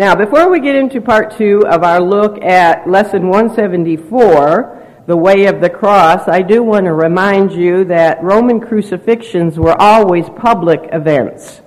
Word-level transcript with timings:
Now, 0.00 0.14
before 0.14 0.48
we 0.48 0.60
get 0.60 0.76
into 0.76 1.02
part 1.02 1.36
two 1.36 1.62
of 1.68 1.84
our 1.84 2.00
look 2.00 2.42
at 2.42 2.88
lesson 2.88 3.28
174, 3.28 5.02
the 5.06 5.14
way 5.14 5.44
of 5.44 5.60
the 5.60 5.68
cross, 5.68 6.26
I 6.26 6.40
do 6.40 6.62
want 6.62 6.86
to 6.86 6.94
remind 6.94 7.52
you 7.52 7.84
that 7.84 8.22
Roman 8.22 8.60
crucifixions 8.60 9.58
were 9.58 9.78
always 9.78 10.24
public 10.30 10.88
events. 10.90 11.60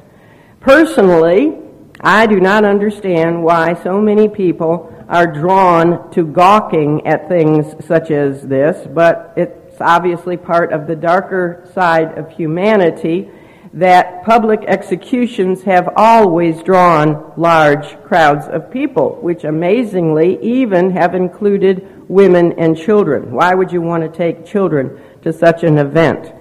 Personally, 0.61 1.59
I 2.01 2.25
do 2.25 2.39
not 2.39 2.65
understand 2.65 3.43
why 3.43 3.75
so 3.83 4.01
many 4.01 4.27
people 4.27 4.91
are 5.07 5.27
drawn 5.27 6.09
to 6.13 6.25
gawking 6.25 7.05
at 7.05 7.29
things 7.29 7.85
such 7.85 8.09
as 8.09 8.41
this, 8.41 8.87
but 8.87 9.33
it's 9.37 9.79
obviously 9.79 10.37
part 10.37 10.73
of 10.73 10.87
the 10.87 10.95
darker 10.95 11.69
side 11.75 12.17
of 12.17 12.31
humanity 12.31 13.29
that 13.73 14.23
public 14.23 14.63
executions 14.67 15.63
have 15.63 15.89
always 15.95 16.61
drawn 16.61 17.33
large 17.35 17.99
crowds 18.03 18.45
of 18.47 18.69
people, 18.69 19.17
which 19.21 19.43
amazingly 19.43 20.39
even 20.43 20.91
have 20.91 21.15
included 21.15 22.07
women 22.07 22.53
and 22.59 22.77
children. 22.77 23.31
Why 23.31 23.55
would 23.55 23.71
you 23.71 23.81
want 23.81 24.03
to 24.03 24.15
take 24.15 24.45
children 24.45 25.01
to 25.23 25.33
such 25.33 25.63
an 25.63 25.79
event? 25.79 26.31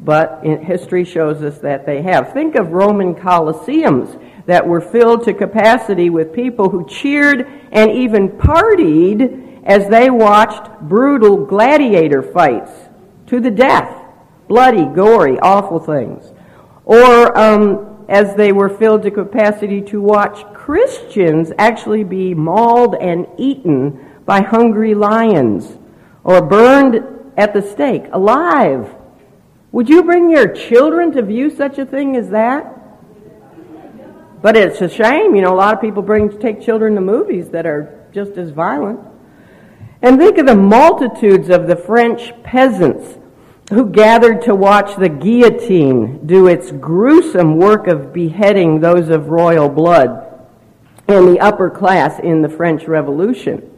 But 0.00 0.42
history 0.44 1.04
shows 1.04 1.42
us 1.42 1.58
that 1.58 1.84
they 1.84 2.00
have. 2.02 2.32
Think 2.32 2.54
of 2.54 2.70
Roman 2.70 3.14
colosseums 3.14 4.18
that 4.46 4.66
were 4.66 4.80
filled 4.80 5.24
to 5.24 5.34
capacity 5.34 6.08
with 6.08 6.32
people 6.32 6.70
who 6.70 6.88
cheered 6.88 7.46
and 7.70 7.90
even 7.90 8.30
partied 8.30 9.62
as 9.64 9.90
they 9.90 10.08
watched 10.08 10.70
brutal 10.80 11.44
gladiator 11.44 12.22
fights 12.22 12.72
to 13.26 13.40
the 13.40 13.50
death. 13.50 13.94
Bloody, 14.46 14.86
gory, 14.86 15.38
awful 15.40 15.80
things 15.80 16.32
or 16.88 17.38
um, 17.38 18.06
as 18.08 18.34
they 18.34 18.50
were 18.50 18.70
filled 18.70 19.02
to 19.02 19.10
capacity 19.10 19.82
to 19.82 20.00
watch 20.00 20.42
Christians 20.54 21.52
actually 21.58 22.02
be 22.02 22.32
mauled 22.32 22.94
and 22.94 23.26
eaten 23.36 24.06
by 24.24 24.40
hungry 24.40 24.94
lions 24.94 25.76
or 26.24 26.40
burned 26.40 27.00
at 27.36 27.52
the 27.52 27.60
stake 27.60 28.06
alive. 28.12 28.94
Would 29.70 29.90
you 29.90 30.02
bring 30.02 30.30
your 30.30 30.48
children 30.48 31.12
to 31.12 31.22
view 31.22 31.50
such 31.50 31.78
a 31.78 31.84
thing 31.84 32.16
as 32.16 32.30
that? 32.30 32.74
But 34.40 34.56
it's 34.56 34.80
a 34.80 34.88
shame, 34.88 35.34
you 35.34 35.42
know, 35.42 35.52
a 35.52 35.56
lot 35.56 35.74
of 35.74 35.80
people 35.82 36.02
bring 36.02 36.38
take 36.38 36.62
children 36.62 36.94
to 36.94 37.02
movies 37.02 37.50
that 37.50 37.66
are 37.66 38.06
just 38.12 38.32
as 38.38 38.50
violent. 38.50 39.00
And 40.00 40.18
think 40.18 40.38
of 40.38 40.46
the 40.46 40.56
multitudes 40.56 41.50
of 41.50 41.66
the 41.66 41.76
French 41.76 42.32
peasants 42.44 43.17
who 43.70 43.90
gathered 43.90 44.42
to 44.42 44.54
watch 44.54 44.96
the 44.96 45.08
guillotine 45.08 46.26
do 46.26 46.46
its 46.46 46.70
gruesome 46.72 47.56
work 47.56 47.86
of 47.86 48.12
beheading 48.12 48.80
those 48.80 49.10
of 49.10 49.28
royal 49.28 49.68
blood 49.68 50.24
and 51.06 51.28
the 51.28 51.40
upper 51.40 51.68
class 51.68 52.18
in 52.20 52.42
the 52.42 52.48
French 52.48 52.84
Revolution. 52.84 53.70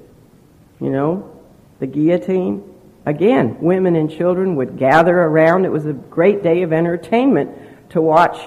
You 0.80 0.90
know, 0.90 1.40
the 1.78 1.86
guillotine. 1.86 2.64
Again, 3.06 3.58
women 3.60 3.96
and 3.96 4.10
children 4.10 4.56
would 4.56 4.78
gather 4.78 5.18
around. 5.18 5.64
It 5.64 5.72
was 5.72 5.86
a 5.86 5.92
great 5.92 6.42
day 6.42 6.62
of 6.62 6.72
entertainment 6.72 7.50
to 7.90 8.00
watch 8.00 8.38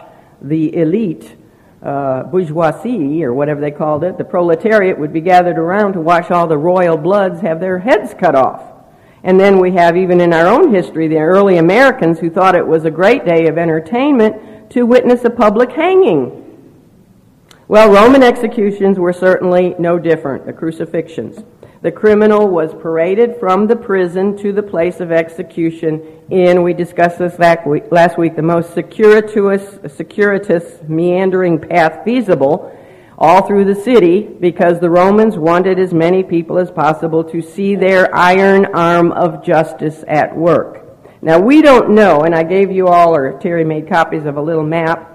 the 0.42 0.76
elite 0.76 1.36
uh, 1.82 2.24
bourgeoisie, 2.24 3.24
or 3.24 3.34
whatever 3.34 3.60
they 3.60 3.72
called 3.72 4.04
it, 4.04 4.18
the 4.18 4.24
proletariat, 4.24 4.98
would 4.98 5.12
be 5.12 5.22
gathered 5.22 5.58
around 5.58 5.94
to 5.94 6.02
watch 6.02 6.32
all 6.32 6.48
the 6.48 6.58
royal 6.58 6.98
bloods 6.98 7.42
have 7.42 7.60
their 7.60 7.80
heads 7.80 8.14
cut 8.14 8.36
off. 8.36 8.73
And 9.24 9.40
then 9.40 9.60
we 9.60 9.72
have, 9.72 9.96
even 9.96 10.20
in 10.20 10.34
our 10.34 10.48
own 10.48 10.74
history, 10.74 11.08
the 11.08 11.20
early 11.20 11.58
Americans 11.58 12.20
who 12.20 12.30
thought 12.30 12.56
it 12.56 12.68
was 12.68 12.84
a 12.84 12.92
great 12.92 13.26
day 13.26 13.48
of 13.48 13.58
entertainment 13.58 14.70
to 14.72 14.86
witness 14.86 15.24
a 15.24 15.30
public 15.30 15.72
hanging. 15.72 16.40
Well, 17.70 17.90
Roman 17.90 18.22
executions 18.22 19.00
were 19.00 19.14
certainly 19.14 19.76
no 19.80 19.98
different, 19.98 20.46
the 20.46 20.52
crucifixions. 20.52 21.44
The 21.82 21.92
criminal 21.92 22.48
was 22.48 22.74
paraded 22.74 23.40
from 23.40 23.68
the 23.68 23.76
prison 23.76 24.38
to 24.38 24.52
the 24.54 24.64
place 24.64 25.00
of 25.00 25.12
execution 25.12 26.02
in, 26.30 26.64
we 26.64 26.74
discussed 26.74 27.20
this 27.20 27.40
last 27.40 28.18
week, 28.18 28.36
the 28.36 28.42
most 28.42 28.74
circuitous, 28.74 29.94
circuitous 29.94 30.82
meandering 30.88 31.60
path 31.60 32.04
feasible 32.04 32.78
all 33.18 33.46
through 33.46 33.66
the 33.66 33.76
city 33.76 34.22
because 34.22 34.80
the 34.80 34.90
Romans 34.90 35.38
wanted 35.38 35.80
as 35.80 35.94
many 35.94 36.24
people 36.24 36.58
as 36.58 36.72
possible 36.72 37.24
to 37.26 37.42
see 37.42 37.76
their 37.76 38.14
iron 38.14 38.66
arm 38.74 39.12
of 39.12 39.44
justice 39.44 40.04
at 40.08 40.36
work. 40.36 40.80
Now, 41.22 41.40
we 41.40 41.62
don't 41.62 41.92
know, 41.92 42.22
and 42.22 42.36
I 42.36 42.44
gave 42.44 42.72
you 42.72 42.88
all, 42.88 43.16
or 43.16 43.40
Terry 43.40 43.64
made 43.64 43.88
copies 43.88 44.26
of 44.26 44.36
a 44.36 44.42
little 44.42 44.66
map 44.66 45.10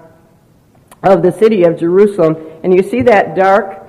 of 1.03 1.21
the 1.21 1.31
city 1.31 1.63
of 1.63 1.79
Jerusalem, 1.79 2.35
and 2.63 2.73
you 2.73 2.81
see 2.81 3.03
that 3.03 3.35
dark 3.35 3.85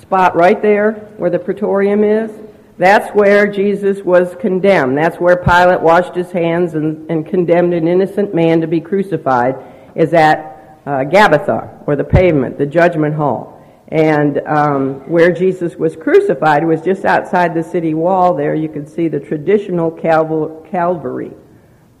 spot 0.00 0.36
right 0.36 0.60
there 0.62 0.92
where 1.16 1.30
the 1.30 1.38
praetorium 1.38 2.04
is? 2.04 2.30
That's 2.78 3.12
where 3.14 3.46
Jesus 3.46 4.02
was 4.02 4.34
condemned. 4.40 4.98
That's 4.98 5.18
where 5.18 5.36
Pilate 5.36 5.80
washed 5.80 6.14
his 6.14 6.30
hands 6.30 6.74
and, 6.74 7.10
and 7.10 7.26
condemned 7.26 7.72
an 7.72 7.88
innocent 7.88 8.34
man 8.34 8.60
to 8.60 8.66
be 8.66 8.80
crucified, 8.80 9.56
is 9.94 10.12
at 10.12 10.53
Gabbatha, 10.86 11.86
or 11.86 11.96
the 11.96 12.04
pavement, 12.04 12.58
the 12.58 12.66
judgment 12.66 13.14
hall. 13.14 13.50
And 13.88 14.40
um, 14.46 15.08
where 15.08 15.32
Jesus 15.32 15.76
was 15.76 15.96
crucified 15.96 16.64
was 16.64 16.80
just 16.80 17.04
outside 17.04 17.54
the 17.54 17.62
city 17.62 17.94
wall 17.94 18.34
there. 18.34 18.54
You 18.54 18.68
could 18.68 18.88
see 18.88 19.08
the 19.08 19.20
traditional 19.20 19.90
Calv- 19.90 20.66
Calvary, 20.70 21.32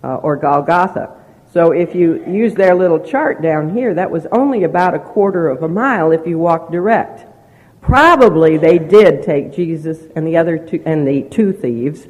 uh, 0.02 0.16
or 0.16 0.36
Golgotha. 0.36 1.16
So 1.52 1.70
if 1.70 1.94
you 1.94 2.24
use 2.26 2.54
their 2.54 2.74
little 2.74 2.98
chart 2.98 3.40
down 3.40 3.74
here, 3.74 3.94
that 3.94 4.10
was 4.10 4.26
only 4.32 4.64
about 4.64 4.94
a 4.94 4.98
quarter 4.98 5.48
of 5.48 5.62
a 5.62 5.68
mile 5.68 6.10
if 6.10 6.26
you 6.26 6.38
walked 6.38 6.72
direct. 6.72 7.26
Probably 7.80 8.56
they 8.56 8.78
did 8.78 9.22
take 9.22 9.52
Jesus 9.52 10.08
and 10.16 10.26
the 10.26 10.36
other 10.36 10.58
two, 10.58 10.82
and 10.84 11.06
the 11.06 11.22
two 11.22 11.52
thieves 11.52 12.08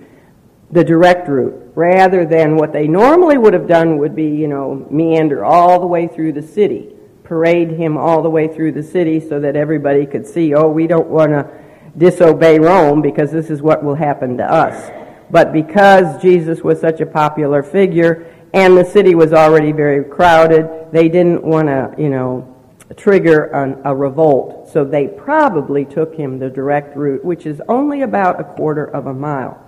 the 0.70 0.82
direct 0.82 1.28
route 1.28 1.63
rather 1.74 2.24
than 2.24 2.56
what 2.56 2.72
they 2.72 2.86
normally 2.86 3.38
would 3.38 3.52
have 3.52 3.66
done 3.66 3.98
would 3.98 4.14
be, 4.14 4.26
you 4.26 4.48
know, 4.48 4.86
meander 4.90 5.44
all 5.44 5.80
the 5.80 5.86
way 5.86 6.06
through 6.06 6.32
the 6.32 6.42
city, 6.42 6.94
parade 7.24 7.70
him 7.70 7.96
all 7.96 8.22
the 8.22 8.30
way 8.30 8.46
through 8.46 8.72
the 8.72 8.82
city 8.82 9.20
so 9.20 9.40
that 9.40 9.56
everybody 9.56 10.06
could 10.06 10.26
see, 10.26 10.54
oh, 10.54 10.68
we 10.68 10.86
don't 10.86 11.08
want 11.08 11.30
to 11.30 11.48
disobey 11.96 12.58
Rome 12.58 13.02
because 13.02 13.30
this 13.30 13.50
is 13.50 13.62
what 13.62 13.82
will 13.82 13.94
happen 13.94 14.36
to 14.36 14.44
us. 14.44 14.90
But 15.30 15.52
because 15.52 16.20
Jesus 16.22 16.62
was 16.62 16.80
such 16.80 17.00
a 17.00 17.06
popular 17.06 17.62
figure 17.62 18.32
and 18.52 18.76
the 18.76 18.84
city 18.84 19.16
was 19.16 19.32
already 19.32 19.72
very 19.72 20.04
crowded, 20.04 20.92
they 20.92 21.08
didn't 21.08 21.42
want 21.42 21.66
to, 21.66 21.92
you 21.98 22.08
know, 22.08 22.54
trigger 22.96 23.44
an, 23.46 23.80
a 23.84 23.94
revolt. 23.94 24.68
So 24.68 24.84
they 24.84 25.08
probably 25.08 25.84
took 25.84 26.14
him 26.14 26.38
the 26.38 26.50
direct 26.50 26.96
route, 26.96 27.24
which 27.24 27.46
is 27.46 27.60
only 27.68 28.02
about 28.02 28.38
a 28.38 28.44
quarter 28.44 28.84
of 28.84 29.06
a 29.06 29.14
mile. 29.14 29.60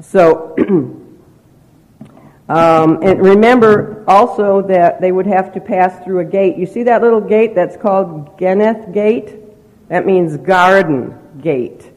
So, 0.00 0.56
um, 2.48 3.02
and 3.02 3.20
remember 3.20 4.04
also 4.06 4.62
that 4.62 5.00
they 5.00 5.10
would 5.10 5.26
have 5.26 5.52
to 5.54 5.60
pass 5.60 6.04
through 6.04 6.20
a 6.20 6.24
gate. 6.24 6.56
You 6.56 6.66
see 6.66 6.84
that 6.84 7.02
little 7.02 7.20
gate 7.20 7.54
that's 7.54 7.76
called 7.76 8.38
Gennath 8.38 8.92
Gate? 8.94 9.34
That 9.88 10.06
means 10.06 10.36
garden 10.36 11.18
gate. 11.40 11.92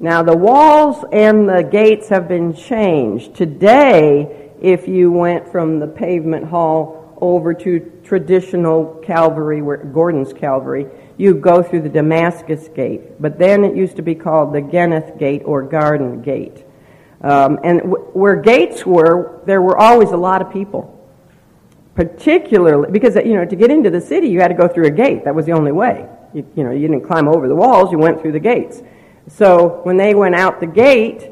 Now, 0.00 0.22
the 0.22 0.36
walls 0.36 1.04
and 1.12 1.48
the 1.48 1.62
gates 1.62 2.08
have 2.08 2.28
been 2.28 2.54
changed. 2.54 3.36
Today, 3.36 4.50
if 4.60 4.88
you 4.88 5.12
went 5.12 5.50
from 5.52 5.78
the 5.78 5.86
pavement 5.86 6.46
hall 6.46 7.16
over 7.20 7.54
to 7.54 8.00
traditional 8.04 9.00
Calvary, 9.04 9.60
Gordon's 9.60 10.32
Calvary, 10.32 10.86
you 11.16 11.34
go 11.34 11.62
through 11.62 11.82
the 11.82 11.88
Damascus 11.88 12.68
Gate. 12.68 13.20
But 13.20 13.38
then 13.38 13.64
it 13.64 13.76
used 13.76 13.96
to 13.96 14.02
be 14.02 14.14
called 14.14 14.52
the 14.52 14.60
Gennath 14.60 15.18
Gate 15.18 15.42
or 15.44 15.62
Garden 15.62 16.22
Gate. 16.22 16.63
Um, 17.20 17.58
and 17.64 17.80
w- 17.80 18.04
where 18.12 18.36
gates 18.36 18.84
were, 18.84 19.40
there 19.46 19.62
were 19.62 19.78
always 19.78 20.10
a 20.10 20.16
lot 20.16 20.42
of 20.42 20.52
people. 20.52 20.90
Particularly, 21.94 22.90
because, 22.90 23.14
you 23.16 23.34
know, 23.34 23.44
to 23.44 23.56
get 23.56 23.70
into 23.70 23.88
the 23.88 24.00
city, 24.00 24.28
you 24.28 24.40
had 24.40 24.48
to 24.48 24.54
go 24.54 24.66
through 24.66 24.86
a 24.86 24.90
gate. 24.90 25.24
That 25.24 25.34
was 25.34 25.46
the 25.46 25.52
only 25.52 25.72
way. 25.72 26.08
You, 26.32 26.44
you 26.56 26.64
know, 26.64 26.72
you 26.72 26.88
didn't 26.88 27.06
climb 27.06 27.28
over 27.28 27.46
the 27.46 27.54
walls, 27.54 27.92
you 27.92 27.98
went 27.98 28.20
through 28.20 28.32
the 28.32 28.40
gates. 28.40 28.82
So 29.28 29.80
when 29.84 29.96
they 29.96 30.14
went 30.14 30.34
out 30.34 30.60
the 30.60 30.66
gate, 30.66 31.30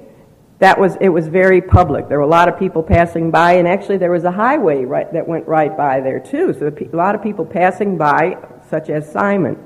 that 0.61 0.79
was, 0.79 0.97
it 1.01 1.09
was 1.09 1.27
very 1.27 1.61
public. 1.61 2.09
There 2.09 2.19
were 2.19 2.25
a 2.25 2.29
lot 2.29 2.49
of 2.49 2.57
people 2.57 2.85
passing 2.85 3.33
by, 3.33 3.55
and 3.55 3.67
actually 3.67 3.97
there 3.97 4.13
was 4.13 4.23
a 4.23 4.31
highway 4.31 4.85
right, 4.85 5.13
that 5.13 5.27
went 5.27 5.49
right 5.49 5.77
by 5.77 6.01
there 6.01 6.21
too. 6.21 6.55
So 6.55 6.69
a 6.69 6.97
lot 6.97 7.17
of 7.17 7.23
people 7.23 7.45
passing 7.45 7.99
by, 7.99 8.37
such 8.71 8.89
as 8.89 9.11
Simon. 9.11 9.59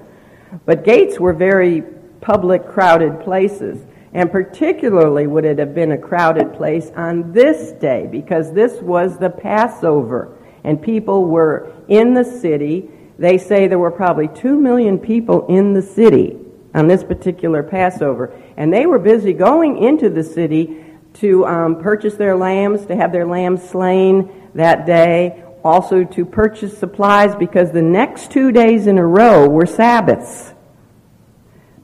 But 0.65 0.85
gates 0.85 1.21
were 1.21 1.35
very 1.35 1.83
public, 2.23 2.67
crowded 2.67 3.21
places. 3.21 3.85
And 4.17 4.33
particularly 4.33 5.27
would 5.27 5.45
it 5.45 5.59
have 5.59 5.75
been 5.75 5.93
a 5.93 5.99
crowded 5.99 6.55
place 6.55 6.91
on 6.97 7.33
this 7.33 7.73
day 7.73 8.09
because 8.11 8.51
this 8.51 8.81
was 8.81 9.19
the 9.19 9.29
Passover 9.29 10.39
and 10.65 10.81
people 10.81 11.27
were 11.27 11.75
in 11.87 12.15
the 12.15 12.25
city. 12.25 12.89
They 13.19 13.37
say 13.37 13.69
there 13.69 13.79
were 13.79 13.91
probably 13.91 14.29
two 14.29 14.59
million 14.59 14.99
people 14.99 15.45
in 15.49 15.75
the 15.75 15.83
city 15.83 16.35
on 16.75 16.89
this 16.89 17.05
particular 17.05 17.63
Passover. 17.63 18.35
And 18.57 18.73
they 18.73 18.87
were 18.87 18.99
busy 18.99 19.35
going 19.35 19.85
into 19.85 20.09
the 20.09 20.25
city 20.25 20.83
to 21.21 21.45
um, 21.45 21.83
purchase 21.83 22.15
their 22.15 22.39
lambs, 22.39 22.87
to 22.87 22.97
have 22.97 23.13
their 23.13 23.27
lambs 23.27 23.69
slain 23.69 24.51
that 24.55 24.87
day, 24.87 25.45
also 25.63 26.05
to 26.05 26.25
purchase 26.25 26.79
supplies 26.79 27.37
because 27.37 27.71
the 27.71 27.83
next 27.83 28.31
two 28.31 28.51
days 28.51 28.87
in 28.87 28.97
a 28.97 29.07
row 29.07 29.47
were 29.47 29.67
Sabbaths. 29.67 30.55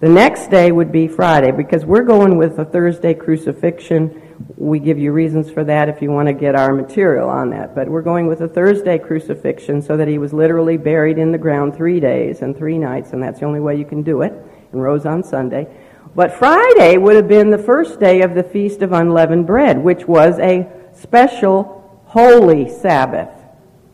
The 0.03 0.09
next 0.09 0.51
day 0.51 0.73
would 0.73 0.91
be 0.91 1.07
Friday 1.07 1.53
because 1.53 1.85
we're 1.85 2.03
going 2.03 2.37
with 2.37 2.57
the 2.57 2.65
Thursday 2.65 3.15
crucifixion. 3.15 4.21
We 4.57 4.81
give 4.81 4.99
you 4.99 5.13
reasons 5.13 5.49
for 5.49 5.63
that 5.63 5.89
if 5.89 6.03
you 6.03 6.11
want 6.11 6.27
to 6.27 6.35
get 6.35 6.57
our 6.57 6.75
material 6.75 7.31
on 7.31 7.51
that. 7.51 7.77
But 7.77 7.89
we're 7.89 8.03
going 8.03 8.27
with 8.27 8.41
a 8.41 8.49
Thursday 8.49 8.99
crucifixion 8.99 9.81
so 9.81 9.97
that 9.97 10.09
he 10.09 10.19
was 10.19 10.33
literally 10.33 10.77
buried 10.77 11.19
in 11.19 11.31
the 11.31 11.39
ground 11.39 11.77
three 11.77 12.01
days 12.01 12.43
and 12.43 12.57
three 12.57 12.79
nights, 12.79 13.13
and 13.13 13.23
that's 13.23 13.39
the 13.39 13.47
only 13.47 13.61
way 13.61 13.77
you 13.77 13.85
can 13.85 14.03
do 14.03 14.23
it, 14.23 14.33
and 14.73 14.83
rose 14.83 15.07
on 15.07 15.23
Sunday. 15.23 15.69
But 16.17 16.35
Friday 16.35 16.97
would 16.97 17.15
have 17.15 17.29
been 17.29 17.51
the 17.51 17.59
first 17.59 18.01
day 18.01 18.23
of 18.23 18.35
the 18.35 18.43
Feast 18.43 18.83
of 18.83 18.91
Unleavened 18.91 19.47
Bread, 19.47 19.79
which 19.79 20.09
was 20.09 20.37
a 20.41 20.69
special 20.95 22.03
holy 22.07 22.69
Sabbath, 22.69 23.31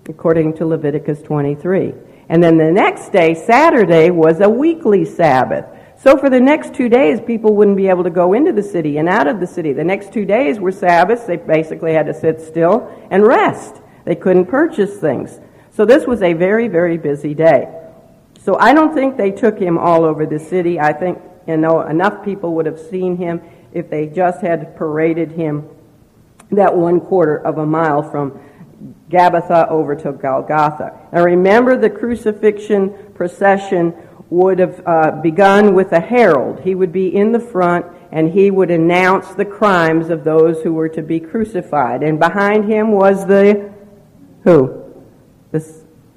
according 0.08 0.56
to 0.56 0.64
Leviticus 0.64 1.20
23. 1.20 1.92
And 2.30 2.42
then 2.42 2.56
the 2.56 2.72
next 2.72 3.12
day, 3.12 3.34
Saturday, 3.34 4.08
was 4.08 4.40
a 4.40 4.48
weekly 4.48 5.04
Sabbath. 5.04 5.66
So 6.00 6.16
for 6.16 6.30
the 6.30 6.40
next 6.40 6.74
two 6.74 6.88
days, 6.88 7.20
people 7.20 7.56
wouldn't 7.56 7.76
be 7.76 7.88
able 7.88 8.04
to 8.04 8.10
go 8.10 8.32
into 8.32 8.52
the 8.52 8.62
city 8.62 8.98
and 8.98 9.08
out 9.08 9.26
of 9.26 9.40
the 9.40 9.48
city. 9.48 9.72
The 9.72 9.82
next 9.82 10.12
two 10.12 10.24
days 10.24 10.60
were 10.60 10.70
Sabbaths. 10.70 11.24
They 11.24 11.36
basically 11.36 11.92
had 11.92 12.06
to 12.06 12.14
sit 12.14 12.40
still 12.40 12.88
and 13.10 13.26
rest. 13.26 13.82
They 14.04 14.14
couldn't 14.14 14.46
purchase 14.46 14.98
things. 14.98 15.40
So 15.72 15.84
this 15.84 16.06
was 16.06 16.22
a 16.22 16.34
very, 16.34 16.68
very 16.68 16.98
busy 16.98 17.34
day. 17.34 17.74
So 18.40 18.56
I 18.58 18.74
don't 18.74 18.94
think 18.94 19.16
they 19.16 19.32
took 19.32 19.58
him 19.58 19.76
all 19.76 20.04
over 20.04 20.24
the 20.24 20.38
city. 20.38 20.78
I 20.78 20.92
think, 20.92 21.20
you 21.48 21.56
know, 21.56 21.80
enough 21.80 22.24
people 22.24 22.54
would 22.54 22.66
have 22.66 22.78
seen 22.78 23.16
him 23.16 23.42
if 23.72 23.90
they 23.90 24.06
just 24.06 24.40
had 24.40 24.76
paraded 24.76 25.32
him 25.32 25.68
that 26.52 26.76
one 26.76 27.00
quarter 27.00 27.36
of 27.36 27.58
a 27.58 27.66
mile 27.66 28.08
from 28.08 28.40
Gabbatha 29.10 29.68
over 29.68 29.96
to 29.96 30.12
Golgotha. 30.12 30.96
Now 31.12 31.24
remember 31.24 31.76
the 31.76 31.90
crucifixion 31.90 33.12
procession 33.14 33.94
would 34.30 34.58
have 34.58 34.82
uh, 34.86 35.10
begun 35.22 35.74
with 35.74 35.92
a 35.92 36.00
herald. 36.00 36.60
He 36.60 36.74
would 36.74 36.92
be 36.92 37.14
in 37.14 37.32
the 37.32 37.40
front 37.40 37.86
and 38.12 38.30
he 38.30 38.50
would 38.50 38.70
announce 38.70 39.34
the 39.34 39.44
crimes 39.44 40.10
of 40.10 40.24
those 40.24 40.62
who 40.62 40.72
were 40.72 40.88
to 40.88 41.02
be 41.02 41.20
crucified. 41.20 42.02
And 42.02 42.18
behind 42.18 42.70
him 42.70 42.92
was 42.92 43.26
the 43.26 43.72
who? 44.44 44.94
The 45.50 45.64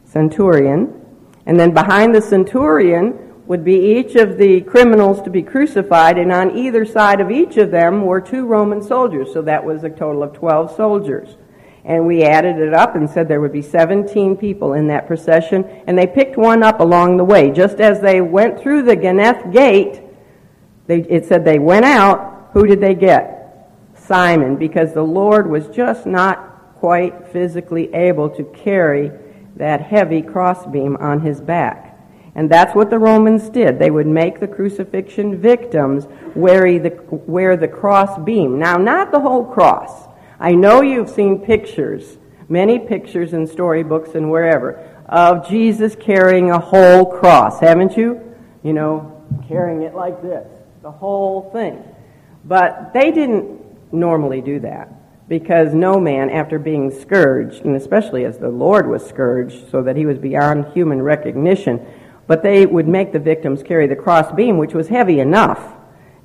centurion. 0.05 1.05
And 1.45 1.59
then 1.59 1.73
behind 1.73 2.13
the 2.13 2.21
centurion 2.21 3.31
would 3.47 3.65
be 3.65 3.97
each 3.97 4.15
of 4.15 4.37
the 4.37 4.61
criminals 4.61 5.21
to 5.23 5.29
be 5.29 5.41
crucified, 5.41 6.17
and 6.17 6.31
on 6.31 6.57
either 6.57 6.85
side 6.85 7.19
of 7.19 7.29
each 7.29 7.57
of 7.57 7.71
them 7.71 8.05
were 8.05 8.21
two 8.21 8.45
Roman 8.45 8.81
soldiers. 8.81 9.33
So 9.33 9.41
that 9.41 9.65
was 9.65 9.83
a 9.83 9.89
total 9.89 10.23
of 10.23 10.33
12 10.33 10.75
soldiers. 10.75 11.35
And 11.83 12.05
we 12.05 12.23
added 12.23 12.57
it 12.57 12.73
up 12.73 12.95
and 12.95 13.09
said 13.09 13.27
there 13.27 13.41
would 13.41 13.51
be 13.51 13.61
17 13.61 14.37
people 14.37 14.73
in 14.73 14.87
that 14.87 15.07
procession. 15.07 15.65
And 15.87 15.97
they 15.97 16.07
picked 16.07 16.37
one 16.37 16.63
up 16.63 16.79
along 16.79 17.17
the 17.17 17.23
way. 17.23 17.51
Just 17.51 17.79
as 17.79 18.01
they 18.01 18.21
went 18.21 18.59
through 18.59 18.83
the 18.83 18.95
Gennath 18.95 19.51
gate, 19.51 20.01
they, 20.87 20.99
it 21.01 21.25
said 21.25 21.43
they 21.43 21.59
went 21.59 21.85
out. 21.85 22.49
Who 22.53 22.67
did 22.67 22.81
they 22.81 22.93
get? 22.93 23.39
Simon, 23.95 24.57
because 24.57 24.93
the 24.93 25.01
Lord 25.01 25.49
was 25.49 25.67
just 25.69 26.05
not 26.05 26.75
quite 26.75 27.27
physically 27.27 27.93
able 27.93 28.29
to 28.29 28.43
carry 28.43 29.11
that 29.55 29.81
heavy 29.81 30.21
crossbeam 30.21 30.97
on 30.97 31.21
his 31.21 31.39
back. 31.39 31.91
And 32.33 32.49
that's 32.49 32.73
what 32.73 32.89
the 32.89 32.99
Romans 32.99 33.49
did. 33.49 33.77
They 33.77 33.91
would 33.91 34.07
make 34.07 34.39
the 34.39 34.47
crucifixion 34.47 35.39
victims 35.39 36.07
wear 36.35 36.79
the, 36.79 36.97
wear 37.09 37.57
the 37.57 37.67
cross 37.67 38.17
beam. 38.23 38.57
Now, 38.57 38.77
not 38.77 39.11
the 39.11 39.19
whole 39.19 39.45
cross. 39.45 40.07
I 40.41 40.53
know 40.53 40.81
you've 40.81 41.09
seen 41.09 41.37
pictures, 41.37 42.17
many 42.49 42.79
pictures 42.79 43.33
in 43.33 43.45
storybooks 43.45 44.15
and 44.15 44.31
wherever, 44.31 44.73
of 45.07 45.47
Jesus 45.47 45.95
carrying 45.95 46.49
a 46.49 46.57
whole 46.57 47.05
cross, 47.05 47.59
haven't 47.59 47.95
you? 47.95 48.19
You 48.63 48.73
know, 48.73 49.23
carrying 49.47 49.83
it 49.83 49.93
like 49.93 50.23
this, 50.23 50.47
the 50.81 50.89
whole 50.89 51.51
thing. 51.51 51.83
But 52.43 52.91
they 52.91 53.11
didn't 53.11 53.93
normally 53.93 54.41
do 54.41 54.59
that 54.61 54.91
because 55.29 55.75
no 55.75 55.99
man, 55.99 56.31
after 56.31 56.57
being 56.57 56.89
scourged, 56.89 57.63
and 57.63 57.75
especially 57.75 58.25
as 58.25 58.39
the 58.39 58.49
Lord 58.49 58.89
was 58.89 59.05
scourged 59.07 59.69
so 59.69 59.83
that 59.83 59.95
he 59.95 60.07
was 60.07 60.17
beyond 60.17 60.73
human 60.73 61.03
recognition, 61.03 61.85
but 62.25 62.41
they 62.41 62.65
would 62.65 62.87
make 62.87 63.13
the 63.13 63.19
victims 63.19 63.61
carry 63.61 63.85
the 63.85 63.95
cross 63.95 64.31
beam, 64.31 64.57
which 64.57 64.73
was 64.73 64.87
heavy 64.87 65.19
enough. 65.19 65.75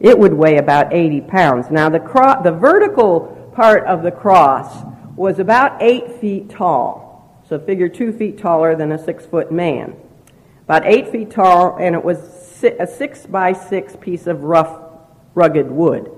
It 0.01 0.19
would 0.19 0.33
weigh 0.33 0.57
about 0.57 0.95
80 0.95 1.21
pounds. 1.21 1.71
Now, 1.71 1.91
the, 1.91 2.01
cro- 2.01 2.43
the 2.43 2.53
vertical 2.53 3.36
part 3.57 3.85
of 3.85 4.03
the 4.03 4.11
cross 4.13 4.85
was 5.17 5.39
about 5.39 5.83
eight 5.83 6.21
feet 6.21 6.51
tall. 6.51 7.41
So 7.49 7.59
figure 7.59 7.89
two 7.89 8.13
feet 8.13 8.39
taller 8.39 8.77
than 8.77 8.93
a 8.93 9.03
six 9.03 9.25
foot 9.25 9.51
man. 9.51 9.97
About 10.65 10.85
eight 10.85 11.09
feet 11.09 11.31
tall, 11.31 11.77
and 11.79 11.95
it 11.95 12.05
was 12.05 12.19
a 12.63 12.87
six 12.87 13.25
by 13.25 13.55
six 13.55 13.97
piece 13.97 14.27
of 14.27 14.45
rough, 14.45 14.79
rugged 15.35 15.71
wood. 15.71 16.13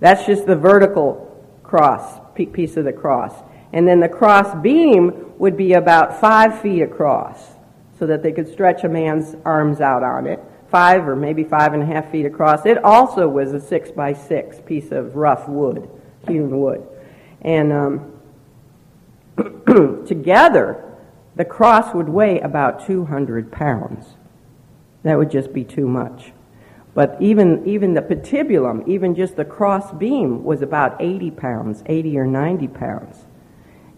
That's 0.00 0.24
just 0.26 0.46
the 0.46 0.54
vertical 0.54 1.24
cross, 1.64 2.20
piece 2.36 2.76
of 2.76 2.84
the 2.84 2.92
cross. 2.92 3.34
And 3.72 3.86
then 3.86 3.98
the 3.98 4.08
cross 4.08 4.54
beam 4.62 5.32
would 5.38 5.56
be 5.56 5.72
about 5.72 6.20
five 6.20 6.60
feet 6.60 6.82
across 6.82 7.42
so 7.98 8.06
that 8.06 8.22
they 8.22 8.30
could 8.30 8.50
stretch 8.52 8.84
a 8.84 8.88
man's 8.88 9.34
arms 9.44 9.80
out 9.80 10.04
on 10.04 10.26
it. 10.26 10.40
Five 10.70 11.08
or 11.08 11.16
maybe 11.16 11.42
five 11.42 11.72
and 11.72 11.82
a 11.82 11.86
half 11.86 12.12
feet 12.12 12.26
across. 12.26 12.64
It 12.64 12.84
also 12.84 13.26
was 13.26 13.52
a 13.52 13.60
six 13.60 13.90
by 13.90 14.12
six 14.12 14.60
piece 14.64 14.92
of 14.92 15.16
rough 15.16 15.48
wood 15.48 15.88
hewn 16.28 16.58
wood. 16.58 16.86
And 17.42 17.72
um, 17.72 18.12
together, 20.06 20.84
the 21.36 21.44
cross 21.44 21.94
would 21.94 22.08
weigh 22.08 22.40
about 22.40 22.86
200 22.86 23.52
pounds. 23.52 24.06
That 25.04 25.18
would 25.18 25.30
just 25.30 25.52
be 25.52 25.64
too 25.64 25.86
much. 25.88 26.32
But 26.94 27.16
even, 27.20 27.64
even 27.66 27.94
the 27.94 28.02
patibulum, 28.02 28.86
even 28.88 29.14
just 29.14 29.36
the 29.36 29.44
cross 29.44 29.92
beam, 29.92 30.42
was 30.42 30.62
about 30.62 31.00
80 31.00 31.30
pounds, 31.30 31.82
80 31.86 32.18
or 32.18 32.26
90 32.26 32.66
pounds. 32.68 33.24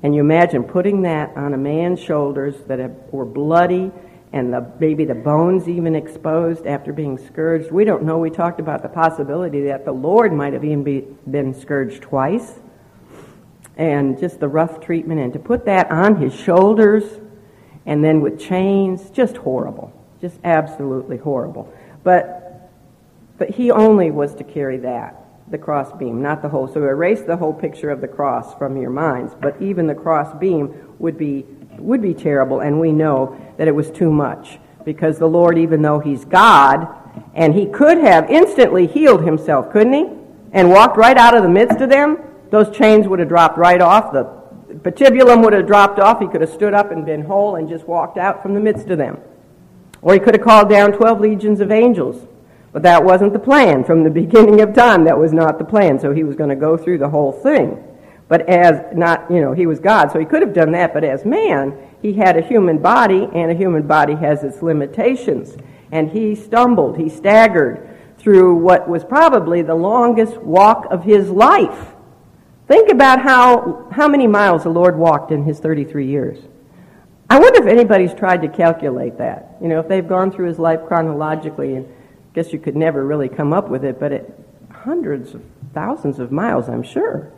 And 0.03 0.15
you 0.15 0.21
imagine 0.21 0.65
putting 0.65 1.03
that 1.03 1.37
on 1.37 1.55
a 1.55 1.59
man's 1.59 2.01
shoulders 2.01 2.57
that 2.67 3.13
were 3.13 3.25
bloody 3.25 3.91
and 4.33 4.53
the, 4.53 4.73
maybe 4.79 5.05
the 5.05 5.15
bones 5.15 5.69
even 5.69 5.97
exposed 5.97 6.67
after 6.67 6.93
being 6.93 7.19
scourged. 7.19 7.71
We 7.71 7.85
don't 7.85 8.05
know. 8.05 8.19
We 8.19 8.31
talked 8.31 8.61
about 8.61 8.83
the 8.83 8.89
possibility 8.89 9.63
that 9.65 9.85
the 9.85 9.93
Lord 9.93 10.33
might 10.33 10.53
have 10.53 10.65
even 10.65 10.85
be, 10.85 11.07
been 11.29 11.53
scourged 11.53 12.03
twice. 12.03 12.61
And 13.77 14.21
just 14.21 14.41
the 14.41 14.49
rough 14.49 14.81
treatment, 14.81 15.21
and 15.21 15.33
to 15.33 15.39
put 15.39 15.65
that 15.65 15.91
on 15.91 16.17
his 16.17 16.35
shoulders 16.35 17.03
and 17.87 18.05
then 18.05 18.21
with 18.21 18.39
chains, 18.39 19.11
just 19.11 19.37
horrible. 19.39 19.93
Just 20.21 20.39
absolutely 20.45 21.17
horrible. 21.17 21.73
But, 22.05 22.71
but 23.39 23.51
he 23.51 23.71
only 23.71 24.11
was 24.11 24.35
to 24.35 24.45
carry 24.45 24.77
that, 24.79 25.25
the 25.51 25.59
cross 25.59 25.91
beam, 25.99 26.21
not 26.21 26.43
the 26.43 26.49
whole. 26.49 26.69
So 26.69 26.83
erase 26.83 27.23
the 27.23 27.37
whole 27.37 27.55
picture 27.55 27.91
of 27.91 28.01
the 28.01 28.09
cross 28.09 28.55
from 28.59 28.77
your 28.77 28.91
minds. 28.91 29.35
But 29.41 29.61
even 29.63 29.87
the 29.87 29.95
cross 29.95 30.39
beam 30.39 30.95
would 30.99 31.17
be 31.17 31.47
would 31.81 32.03
be 32.03 32.15
terrible, 32.15 32.61
and 32.61 32.81
we 32.81 32.93
know 32.93 33.39
that 33.57 33.69
it 33.69 33.75
was 33.75 33.91
too 33.91 34.11
much. 34.11 34.59
Because 34.85 35.19
the 35.19 35.29
Lord, 35.29 35.59
even 35.59 35.83
though 35.83 35.99
He's 35.99 36.25
God, 36.25 36.89
and 37.35 37.55
He 37.55 37.67
could 37.67 37.99
have 37.99 38.31
instantly 38.31 38.87
healed 38.87 39.25
Himself, 39.25 39.71
couldn't 39.71 39.93
He? 39.93 40.09
And 40.53 40.71
walked 40.71 40.97
right 40.97 41.17
out 41.17 41.37
of 41.37 41.43
the 41.43 41.49
midst 41.49 41.81
of 41.81 41.91
them, 41.91 42.19
those 42.51 42.75
chains 42.77 43.07
would 43.07 43.19
have 43.19 43.29
dropped 43.29 43.57
right 43.57 43.81
off. 43.81 44.13
The 44.13 44.25
patibulum 44.75 45.43
would 45.45 45.53
have 45.53 45.67
dropped 45.67 45.99
off. 45.99 46.21
He 46.21 46.27
could 46.27 46.41
have 46.41 46.51
stood 46.51 46.75
up 46.75 46.91
and 46.91 47.07
been 47.07 47.23
whole 47.23 47.57
and 47.57 47.69
just 47.69 47.87
walked 47.87 48.19
out 48.19 48.43
from 48.43 48.55
the 48.55 48.61
midst 48.61 48.89
of 48.89 48.99
them. 48.99 49.19
Or 50.03 50.15
he 50.15 50.21
could 50.21 50.35
have 50.35 50.45
called 50.45 50.69
down 50.69 50.93
12 50.93 51.21
legions 51.21 51.61
of 51.61 51.71
angels. 51.71 52.27
But 52.73 52.83
that 52.83 53.05
wasn't 53.05 53.33
the 53.33 53.39
plan. 53.39 53.85
From 53.85 54.05
the 54.05 54.11
beginning 54.23 54.61
of 54.61 54.75
time, 54.75 55.05
that 55.05 55.19
was 55.19 55.33
not 55.33 55.59
the 55.59 55.65
plan. 55.65 55.99
So 55.99 56.13
he 56.13 56.25
was 56.25 56.37
going 56.37 56.51
to 56.51 56.57
go 56.57 56.77
through 56.77 56.99
the 56.99 57.09
whole 57.09 57.33
thing. 57.33 57.83
But 58.31 58.49
as 58.49 58.97
not, 58.97 59.29
you 59.29 59.41
know, 59.41 59.53
he 59.53 59.67
was 59.67 59.81
God, 59.81 60.13
so 60.13 60.21
he 60.21 60.25
could 60.25 60.41
have 60.41 60.55
done 60.55 60.71
that, 60.71 60.95
but 60.95 61.03
as 61.03 61.25
man, 61.25 61.77
he 62.01 62.13
had 62.13 62.37
a 62.37 62.41
human 62.41 62.79
body, 62.79 63.29
and 63.35 63.51
a 63.51 63.55
human 63.55 63.89
body 63.89 64.15
has 64.15 64.45
its 64.45 64.63
limitations. 64.63 65.57
And 65.91 66.09
he 66.09 66.37
stumbled, 66.37 66.97
he 66.97 67.09
staggered 67.09 67.89
through 68.19 68.55
what 68.55 68.89
was 68.89 69.03
probably 69.03 69.63
the 69.63 69.75
longest 69.75 70.37
walk 70.37 70.87
of 70.93 71.03
his 71.03 71.29
life. 71.29 71.89
Think 72.69 72.89
about 72.89 73.21
how, 73.21 73.89
how 73.91 74.07
many 74.07 74.29
miles 74.29 74.63
the 74.63 74.71
Lord 74.71 74.97
walked 74.97 75.33
in 75.33 75.43
his 75.43 75.59
33 75.59 76.07
years. 76.07 76.39
I 77.29 77.41
wonder 77.41 77.61
if 77.61 77.67
anybody's 77.67 78.15
tried 78.15 78.43
to 78.43 78.49
calculate 78.49 79.19
that. 79.19 79.57
You 79.61 79.67
know, 79.67 79.81
if 79.81 79.89
they've 79.89 80.07
gone 80.07 80.31
through 80.31 80.47
his 80.47 80.59
life 80.61 80.87
chronologically, 80.87 81.75
and 81.75 81.87
I 81.87 82.35
guess 82.35 82.53
you 82.53 82.61
could 82.61 82.77
never 82.77 83.05
really 83.05 83.29
come 83.29 83.53
up 83.53 83.69
with 83.69 83.85
it, 83.85 83.99
but 83.99 84.13
it, 84.13 84.33
hundreds 84.71 85.35
of 85.35 85.43
thousands 85.75 86.21
of 86.21 86.31
miles, 86.31 86.69
I'm 86.69 86.85
sure. 86.85 87.33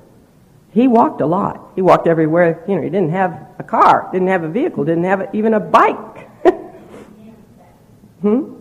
He 0.73 0.89
walked 0.89 1.21
a 1.21 1.27
lot. 1.27 1.73
He 1.75 1.83
walked 1.83 2.07
everywhere. 2.07 2.65
You 2.67 2.77
know, 2.77 2.83
he 2.83 2.89
didn't 2.89 3.11
have 3.11 3.47
a 3.59 3.63
car, 3.63 4.09
didn't 4.13 4.29
have 4.29 4.43
a 4.43 4.49
vehicle, 4.49 4.85
didn't 4.85 5.05
have 5.05 5.29
even 5.35 5.55
a 5.55 5.61
bike. 5.61 6.31
hmm? 8.23 8.55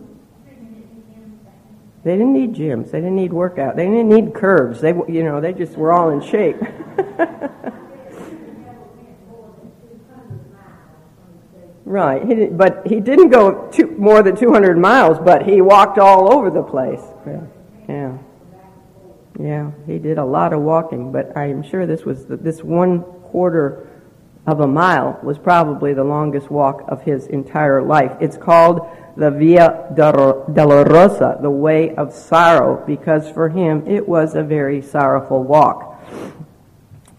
They 2.04 2.12
didn't 2.12 2.32
need 2.32 2.54
gyms. 2.54 2.90
They 2.90 2.98
didn't 2.98 3.16
need 3.16 3.32
workout. 3.32 3.76
They 3.76 3.86
didn't 3.86 4.08
need 4.08 4.34
curves. 4.34 4.80
They, 4.80 4.90
you 4.90 5.22
know, 5.22 5.40
they 5.40 5.52
just 5.52 5.76
were 5.76 5.92
all 5.92 6.10
in 6.10 6.20
shape. 6.20 6.56
Right, 11.92 12.24
he 12.26 12.34
did, 12.34 12.56
but 12.56 12.86
he 12.86 13.00
didn't 13.00 13.28
go 13.28 13.68
two, 13.70 13.88
more 13.98 14.22
than 14.22 14.34
200 14.34 14.78
miles, 14.78 15.18
but 15.18 15.42
he 15.42 15.60
walked 15.60 15.98
all 15.98 16.32
over 16.32 16.48
the 16.48 16.62
place. 16.62 17.02
Yeah. 17.26 17.40
yeah. 17.86 18.18
Yeah, 19.40 19.70
he 19.86 19.98
did 19.98 20.18
a 20.18 20.24
lot 20.24 20.52
of 20.52 20.60
walking, 20.60 21.10
but 21.10 21.36
I 21.36 21.46
am 21.46 21.62
sure 21.62 21.86
this 21.86 22.04
was 22.04 22.26
the, 22.26 22.36
this 22.36 22.62
one 22.62 23.02
quarter 23.02 23.88
of 24.46 24.60
a 24.60 24.66
mile 24.66 25.18
was 25.22 25.38
probably 25.38 25.94
the 25.94 26.04
longest 26.04 26.50
walk 26.50 26.84
of 26.88 27.02
his 27.02 27.26
entire 27.28 27.82
life. 27.82 28.16
It's 28.20 28.36
called 28.36 28.86
the 29.16 29.30
Via 29.30 29.88
Dolorosa, 29.94 31.40
the 31.40 31.50
way 31.50 31.94
of 31.94 32.12
sorrow, 32.12 32.82
because 32.86 33.30
for 33.30 33.48
him 33.48 33.86
it 33.86 34.06
was 34.06 34.34
a 34.34 34.42
very 34.42 34.82
sorrowful 34.82 35.42
walk. 35.42 36.02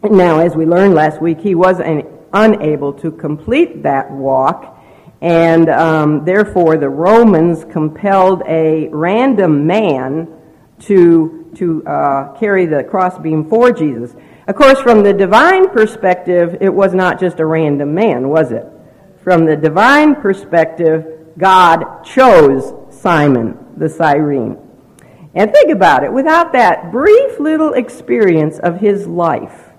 Now, 0.04 0.40
as 0.40 0.56
we 0.56 0.66
learned 0.66 0.94
last 0.96 1.22
week, 1.22 1.40
he 1.40 1.56
was 1.56 1.80
an, 1.80 2.04
unable 2.34 2.94
to 2.94 3.12
complete 3.12 3.84
that 3.84 4.12
walk, 4.12 4.78
and 5.22 5.70
um, 5.70 6.26
therefore 6.26 6.78
the 6.78 6.90
Romans 6.90 7.64
compelled 7.64 8.44
a 8.46 8.90
random 8.90 9.66
man 9.66 10.28
to 10.80 11.43
to 11.56 11.86
uh, 11.86 12.34
carry 12.40 12.66
the 12.66 12.84
crossbeam 12.84 13.50
for 13.50 13.72
Jesus. 13.72 14.16
Of 14.48 14.56
course, 14.56 14.80
from 14.82 15.04
the 15.04 15.14
divine 15.14 15.70
perspective, 15.70 16.58
it 16.60 16.74
was 16.74 16.94
not 16.94 17.20
just 17.20 17.40
a 17.40 17.46
random 17.46 17.94
man, 17.94 18.30
was 18.30 18.52
it? 18.52 18.66
From 19.24 19.46
the 19.46 19.56
divine 19.56 20.16
perspective, 20.16 21.06
God 21.38 22.04
chose 22.04 22.74
Simon 22.94 23.58
the 23.78 23.90
Cyrene. 23.90 24.58
And 25.36 25.52
think 25.52 25.72
about 25.72 26.04
it, 26.04 26.12
without 26.12 26.54
that 26.54 26.92
brief 26.92 27.40
little 27.40 27.74
experience 27.74 28.60
of 28.60 28.80
his 28.80 29.08
life, 29.08 29.70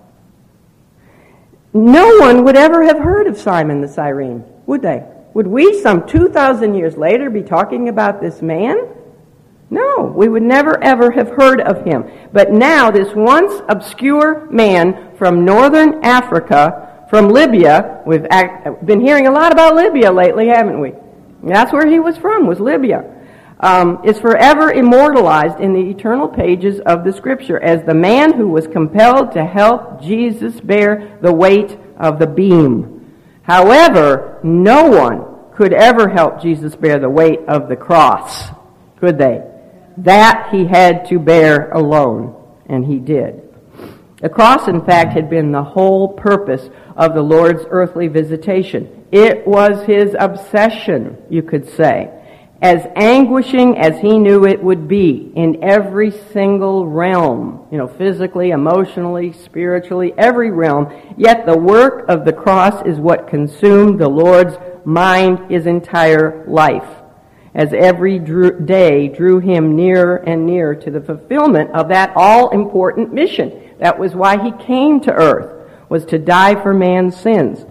no 1.73 2.17
one 2.17 2.43
would 2.43 2.55
ever 2.55 2.83
have 2.83 2.97
heard 2.97 3.27
of 3.27 3.37
Simon 3.37 3.81
the 3.81 3.87
Cyrene, 3.87 4.43
would 4.65 4.81
they? 4.81 5.03
Would 5.33 5.47
we, 5.47 5.81
some 5.81 6.07
2,000 6.07 6.75
years 6.75 6.97
later, 6.97 7.29
be 7.29 7.43
talking 7.43 7.89
about 7.89 8.21
this 8.21 8.41
man? 8.41 8.77
No, 9.69 10.13
we 10.15 10.27
would 10.27 10.43
never 10.43 10.81
ever 10.83 11.11
have 11.11 11.29
heard 11.29 11.59
of 11.61 11.83
him. 11.83 12.05
But 12.31 12.51
now, 12.51 12.91
this 12.91 13.13
once 13.15 13.61
obscure 13.67 14.47
man 14.51 15.15
from 15.17 15.43
northern 15.43 16.03
Africa, 16.03 17.07
from 17.09 17.29
Libya, 17.29 18.01
we've 18.05 18.27
been 18.85 19.01
hearing 19.01 19.27
a 19.27 19.31
lot 19.31 19.51
about 19.51 19.75
Libya 19.75 20.11
lately, 20.11 20.47
haven't 20.47 20.79
we? 20.79 20.93
That's 21.43 21.71
where 21.71 21.87
he 21.87 21.99
was 21.99 22.17
from, 22.17 22.47
was 22.47 22.59
Libya. 22.59 23.11
Um, 23.59 24.01
is 24.03 24.19
forever 24.19 24.71
immortalized 24.71 25.59
in 25.59 25.73
the 25.73 25.89
eternal 25.89 26.27
pages 26.27 26.79
of 26.81 27.03
the 27.03 27.13
Scripture 27.13 27.59
as 27.61 27.83
the 27.83 27.93
man 27.93 28.33
who 28.33 28.49
was 28.49 28.67
compelled 28.67 29.31
to 29.31 29.45
help 29.45 30.01
Jesus 30.01 30.59
bear 30.59 31.17
the 31.21 31.31
weight 31.31 31.77
of 31.97 32.19
the 32.19 32.27
beam. 32.27 33.13
However, 33.43 34.39
no 34.43 34.89
one 34.89 35.53
could 35.55 35.73
ever 35.73 36.09
help 36.09 36.41
Jesus 36.41 36.75
bear 36.75 36.99
the 36.99 37.09
weight 37.09 37.39
of 37.47 37.69
the 37.69 37.75
cross, 37.75 38.49
could 38.99 39.17
they? 39.17 39.41
That 39.97 40.49
he 40.51 40.65
had 40.65 41.05
to 41.09 41.19
bear 41.19 41.71
alone, 41.71 42.35
and 42.67 42.85
he 42.85 42.99
did. 42.99 43.41
The 44.21 44.29
cross, 44.29 44.67
in 44.67 44.83
fact, 44.83 45.13
had 45.13 45.29
been 45.29 45.51
the 45.51 45.63
whole 45.63 46.13
purpose 46.13 46.69
of 46.95 47.13
the 47.13 47.21
Lord's 47.21 47.63
earthly 47.69 48.07
visitation. 48.07 49.05
It 49.11 49.45
was 49.45 49.85
his 49.85 50.15
obsession, 50.17 51.17
you 51.29 51.43
could 51.43 51.69
say, 51.69 52.11
as 52.61 52.87
anguishing 52.95 53.77
as 53.77 53.99
he 53.99 54.17
knew 54.17 54.45
it 54.45 54.63
would 54.63 54.87
be 54.87 55.31
in 55.35 55.63
every 55.63 56.11
single 56.11 56.87
realm, 56.87 57.67
you 57.71 57.77
know, 57.77 57.87
physically, 57.87 58.49
emotionally, 58.49 59.31
spiritually, 59.31 60.13
every 60.17 60.51
realm. 60.51 60.91
Yet 61.17 61.45
the 61.45 61.57
work 61.57 62.09
of 62.09 62.25
the 62.25 62.33
cross 62.33 62.85
is 62.85 62.97
what 62.97 63.27
consumed 63.27 63.99
the 63.99 64.09
Lord's 64.09 64.57
mind 64.85 65.51
his 65.51 65.67
entire 65.67 66.45
life 66.47 67.04
as 67.55 67.73
every 67.73 68.19
drew, 68.19 68.59
day 68.59 69.07
drew 69.07 69.39
him 69.39 69.75
nearer 69.75 70.17
and 70.17 70.45
nearer 70.45 70.75
to 70.75 70.91
the 70.91 70.99
fulfillment 70.99 71.71
of 71.71 71.87
that 71.87 72.11
all 72.15 72.49
important 72.49 73.13
mission. 73.13 73.73
That 73.79 73.97
was 73.97 74.13
why 74.13 74.43
he 74.43 74.51
came 74.51 74.99
to 75.01 75.13
earth, 75.13 75.69
was 75.89 76.05
to 76.07 76.19
die 76.19 76.61
for 76.61 76.73
man's 76.73 77.19
sins. 77.19 77.65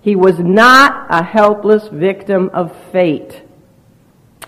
He 0.00 0.16
was 0.16 0.38
not 0.40 1.06
a 1.08 1.22
helpless 1.22 1.86
victim 1.88 2.50
of 2.52 2.76
fate, 2.90 3.42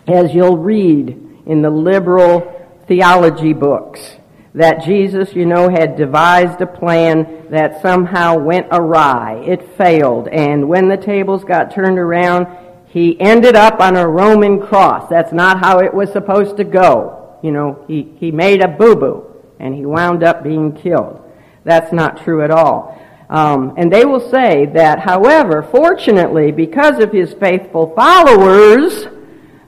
as 0.08 0.34
you'll 0.34 0.58
read 0.58 1.10
in 1.46 1.62
the 1.62 1.70
liberal 1.70 2.68
theology 2.88 3.52
books. 3.52 4.16
That 4.54 4.82
Jesus, 4.82 5.34
you 5.34 5.46
know, 5.46 5.68
had 5.68 5.96
devised 5.96 6.60
a 6.60 6.66
plan 6.66 7.46
that 7.50 7.80
somehow 7.82 8.36
went 8.36 8.66
awry. 8.72 9.44
It 9.46 9.76
failed. 9.76 10.26
And 10.26 10.68
when 10.68 10.88
the 10.88 10.96
tables 10.96 11.44
got 11.44 11.72
turned 11.72 12.00
around, 12.00 12.48
he 12.90 13.18
ended 13.20 13.54
up 13.54 13.80
on 13.80 13.96
a 13.96 14.06
Roman 14.06 14.60
cross. 14.60 15.08
That's 15.08 15.32
not 15.32 15.60
how 15.60 15.78
it 15.78 15.94
was 15.94 16.12
supposed 16.12 16.56
to 16.56 16.64
go. 16.64 17.38
You 17.40 17.52
know, 17.52 17.84
he, 17.86 18.12
he 18.16 18.32
made 18.32 18.62
a 18.62 18.68
boo-boo 18.68 19.26
and 19.60 19.74
he 19.74 19.86
wound 19.86 20.24
up 20.24 20.42
being 20.42 20.72
killed. 20.72 21.22
That's 21.64 21.92
not 21.92 22.24
true 22.24 22.42
at 22.42 22.50
all. 22.50 23.00
Um, 23.28 23.74
and 23.76 23.92
they 23.92 24.04
will 24.04 24.28
say 24.28 24.66
that, 24.74 24.98
however, 24.98 25.62
fortunately, 25.62 26.50
because 26.50 26.98
of 26.98 27.12
his 27.12 27.32
faithful 27.34 27.94
followers, 27.94 29.06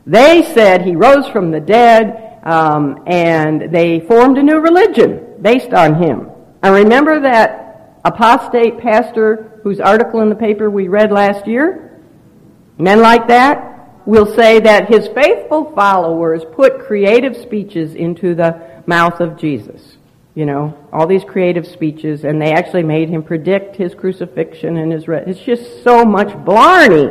they 0.05 0.43
said 0.43 0.83
he 0.83 0.97
rose 0.97 1.29
from 1.29 1.53
the 1.53 1.61
dead, 1.61 2.41
um, 2.43 3.05
and 3.07 3.73
they 3.73 4.01
formed 4.01 4.37
a 4.37 4.43
new 4.43 4.59
religion 4.59 5.37
based 5.41 5.73
on 5.73 6.03
him. 6.03 6.29
And 6.61 6.75
remember 6.75 7.21
that 7.21 8.01
apostate 8.05 8.79
pastor 8.79 9.61
whose 9.63 9.79
article 9.79 10.23
in 10.23 10.29
the 10.29 10.35
paper 10.35 10.69
we 10.69 10.89
read 10.89 11.13
last 11.13 11.47
year? 11.47 11.92
Men 12.83 13.01
like 13.01 13.29
that 13.29 14.07
will 14.07 14.35
say 14.35 14.59
that 14.59 14.89
his 14.89 15.07
faithful 15.09 15.73
followers 15.73 16.43
put 16.53 16.81
creative 16.81 17.37
speeches 17.37 17.95
into 17.95 18.35
the 18.35 18.83
mouth 18.87 19.21
of 19.21 19.37
Jesus. 19.37 19.99
You 20.35 20.47
know, 20.47 20.77
all 20.93 21.07
these 21.07 21.23
creative 21.23 21.65
speeches, 21.65 22.25
and 22.25 22.43
they 22.43 22.53
actually 22.53 22.83
made 22.83 23.09
him 23.09 23.23
predict 23.23 23.77
his 23.77 23.95
crucifixion 23.95 24.79
and 24.79 24.91
his. 24.91 25.07
Re- 25.07 25.23
it's 25.27 25.39
just 25.41 25.85
so 25.85 26.05
much 26.05 26.35
blarney. 26.45 27.11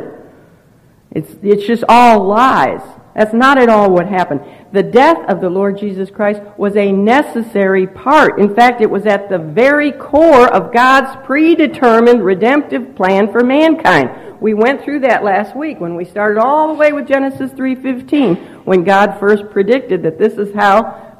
It's, 1.12 1.30
it's 1.42 1.66
just 1.66 1.84
all 1.88 2.26
lies. 2.26 2.82
That's 3.14 3.34
not 3.34 3.58
at 3.58 3.68
all 3.68 3.90
what 3.90 4.08
happened. 4.08 4.40
The 4.72 4.82
death 4.82 5.28
of 5.28 5.42
the 5.42 5.50
Lord 5.50 5.76
Jesus 5.76 6.10
Christ 6.10 6.40
was 6.56 6.76
a 6.76 6.92
necessary 6.92 7.86
part. 7.86 8.38
In 8.38 8.54
fact, 8.54 8.80
it 8.80 8.90
was 8.90 9.04
at 9.04 9.28
the 9.28 9.38
very 9.38 9.92
core 9.92 10.48
of 10.48 10.72
God's 10.72 11.14
predetermined 11.26 12.24
redemptive 12.24 12.94
plan 12.94 13.30
for 13.30 13.44
mankind. 13.44 14.40
We 14.40 14.54
went 14.54 14.82
through 14.82 15.00
that 15.00 15.22
last 15.22 15.54
week 15.54 15.78
when 15.78 15.94
we 15.94 16.06
started 16.06 16.40
all 16.40 16.68
the 16.68 16.74
way 16.74 16.92
with 16.92 17.06
Genesis 17.06 17.52
3:15 17.52 18.36
when 18.64 18.82
God 18.82 19.18
first 19.20 19.50
predicted 19.50 20.02
that 20.04 20.18
this 20.18 20.34
is 20.34 20.54
how 20.54 21.12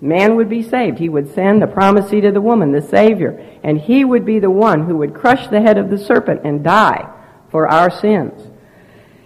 man 0.00 0.36
would 0.36 0.48
be 0.48 0.62
saved. 0.62 0.98
He 0.98 1.10
would 1.10 1.32
send 1.34 1.60
the 1.60 1.66
promised 1.66 2.08
seed 2.08 2.24
of 2.24 2.34
the 2.34 2.40
woman, 2.40 2.72
the 2.72 2.82
Savior, 2.82 3.38
and 3.62 3.78
he 3.78 4.04
would 4.04 4.24
be 4.24 4.38
the 4.38 4.50
one 4.50 4.84
who 4.84 4.96
would 4.96 5.14
crush 5.14 5.46
the 5.48 5.60
head 5.60 5.76
of 5.76 5.90
the 5.90 5.98
serpent 5.98 6.40
and 6.44 6.64
die 6.64 7.06
for 7.50 7.68
our 7.68 7.90
sins. 7.90 8.48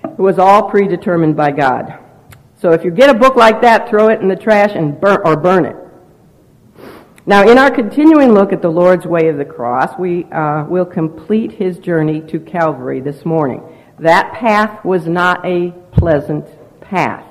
It 0.04 0.18
was 0.18 0.38
all 0.38 0.68
predetermined 0.68 1.36
by 1.36 1.52
God. 1.52 1.96
So 2.60 2.72
if 2.72 2.84
you 2.84 2.90
get 2.90 3.08
a 3.08 3.14
book 3.14 3.36
like 3.36 3.60
that, 3.60 3.88
throw 3.88 4.08
it 4.08 4.20
in 4.20 4.26
the 4.26 4.34
trash 4.34 4.72
and 4.74 5.00
burn 5.00 5.20
or 5.24 5.36
burn 5.36 5.64
it. 5.64 5.76
Now, 7.24 7.46
in 7.48 7.56
our 7.56 7.70
continuing 7.70 8.32
look 8.32 8.52
at 8.52 8.62
the 8.62 8.70
Lord's 8.70 9.06
way 9.06 9.28
of 9.28 9.36
the 9.36 9.44
cross, 9.44 9.96
we 9.98 10.24
uh, 10.32 10.64
will 10.64 10.86
complete 10.86 11.52
his 11.52 11.78
journey 11.78 12.20
to 12.22 12.40
Calvary 12.40 13.00
this 13.00 13.24
morning. 13.24 13.62
That 14.00 14.32
path 14.32 14.84
was 14.84 15.06
not 15.06 15.44
a 15.44 15.70
pleasant 15.92 16.46
path, 16.80 17.24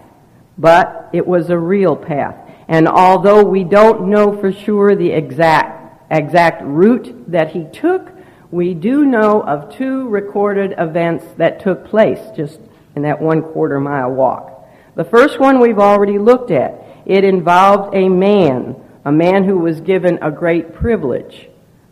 but 0.57 1.10
it 1.12 1.25
was 1.25 1.50
a 1.50 1.57
real 1.57 1.96
path. 1.96 2.36
And 2.69 2.88
although 2.88 3.43
we 3.43 3.63
don't 3.63 4.10
know 4.10 4.39
for 4.39 4.53
sure 4.53 4.96
the 4.96 5.12
exact, 5.12 6.05
exact 6.10 6.62
route 6.63 7.29
that 7.31 7.51
he 7.51 7.65
took, 7.74 8.12
we 8.50 8.74
do 8.74 9.03
know 9.03 9.41
of 9.41 9.75
two 9.75 10.07
recorded 10.07 10.75
events 10.77 11.25
that 11.36 11.60
took 11.60 11.86
place 11.86 12.19
just 12.36 12.60
in 12.96 13.01
that 13.01 13.22
one 13.22 13.41
quarter 13.41 13.81
mile 13.81 14.12
walk. 14.12 14.57
The 14.98 15.06
first 15.06 15.39
one 15.39 15.62
we've 15.62 15.80
already 15.80 16.20
looked 16.20 16.51
at. 16.51 16.84
It 17.06 17.24
involved 17.24 17.96
a 17.96 18.10
man 18.10 18.75
a 19.08 19.12
man 19.12 19.46
who 19.46 19.58
was 19.58 19.80
given 19.80 20.20
a 20.22 20.30
great 20.30 20.74
privilege, 20.74 21.48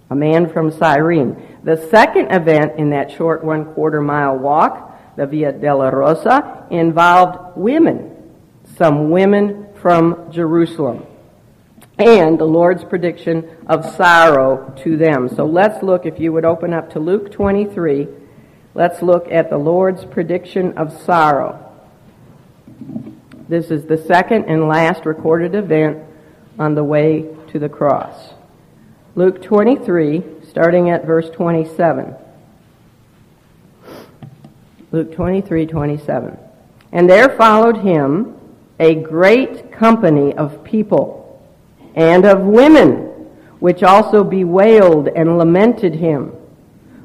a 0.09 0.15
man 0.15 0.51
from 0.51 0.69
Cyrene. 0.69 1.57
The 1.63 1.77
second 1.89 2.29
event 2.33 2.77
in 2.77 2.89
that 2.89 3.09
short 3.09 3.41
one 3.41 3.73
quarter 3.73 4.01
mile 4.01 4.37
walk, 4.37 5.15
the 5.15 5.25
Via 5.25 5.53
Dolorosa, 5.53 6.69
involved 6.69 7.55
women, 7.57 8.33
some 8.75 9.11
women 9.11 9.69
from 9.81 10.29
Jerusalem, 10.29 11.05
and 11.97 12.37
the 12.37 12.43
Lord's 12.43 12.83
prediction 12.83 13.49
of 13.67 13.95
sorrow 13.95 14.73
to 14.83 14.97
them. 14.97 15.29
So 15.29 15.45
let's 15.45 15.81
look, 15.81 16.05
if 16.05 16.19
you 16.19 16.33
would 16.33 16.43
open 16.43 16.73
up 16.73 16.91
to 16.91 16.99
Luke 16.99 17.31
23, 17.31 18.09
let's 18.73 19.01
look 19.01 19.31
at 19.31 19.49
the 19.49 19.57
Lord's 19.57 20.03
prediction 20.03 20.77
of 20.77 20.91
sorrow. 21.03 21.64
This 23.47 23.69
is 23.71 23.85
the 23.85 23.97
second 23.97 24.45
and 24.45 24.67
last 24.67 25.05
recorded 25.05 25.55
event 25.55 26.03
on 26.57 26.75
the 26.75 26.83
way 26.83 27.29
to 27.51 27.59
the 27.59 27.69
cross. 27.69 28.33
Luke 29.15 29.41
23, 29.41 30.23
starting 30.49 30.89
at 30.89 31.05
verse 31.05 31.29
27. 31.29 32.15
Luke 34.91 35.13
23, 35.13 35.65
27. 35.65 36.37
And 36.91 37.09
there 37.09 37.29
followed 37.29 37.77
him 37.77 38.35
a 38.79 38.95
great 38.95 39.71
company 39.71 40.33
of 40.33 40.63
people 40.63 41.45
and 41.95 42.25
of 42.25 42.41
women, 42.41 43.27
which 43.59 43.83
also 43.83 44.23
bewailed 44.23 45.07
and 45.07 45.37
lamented 45.37 45.95
him. 45.95 46.33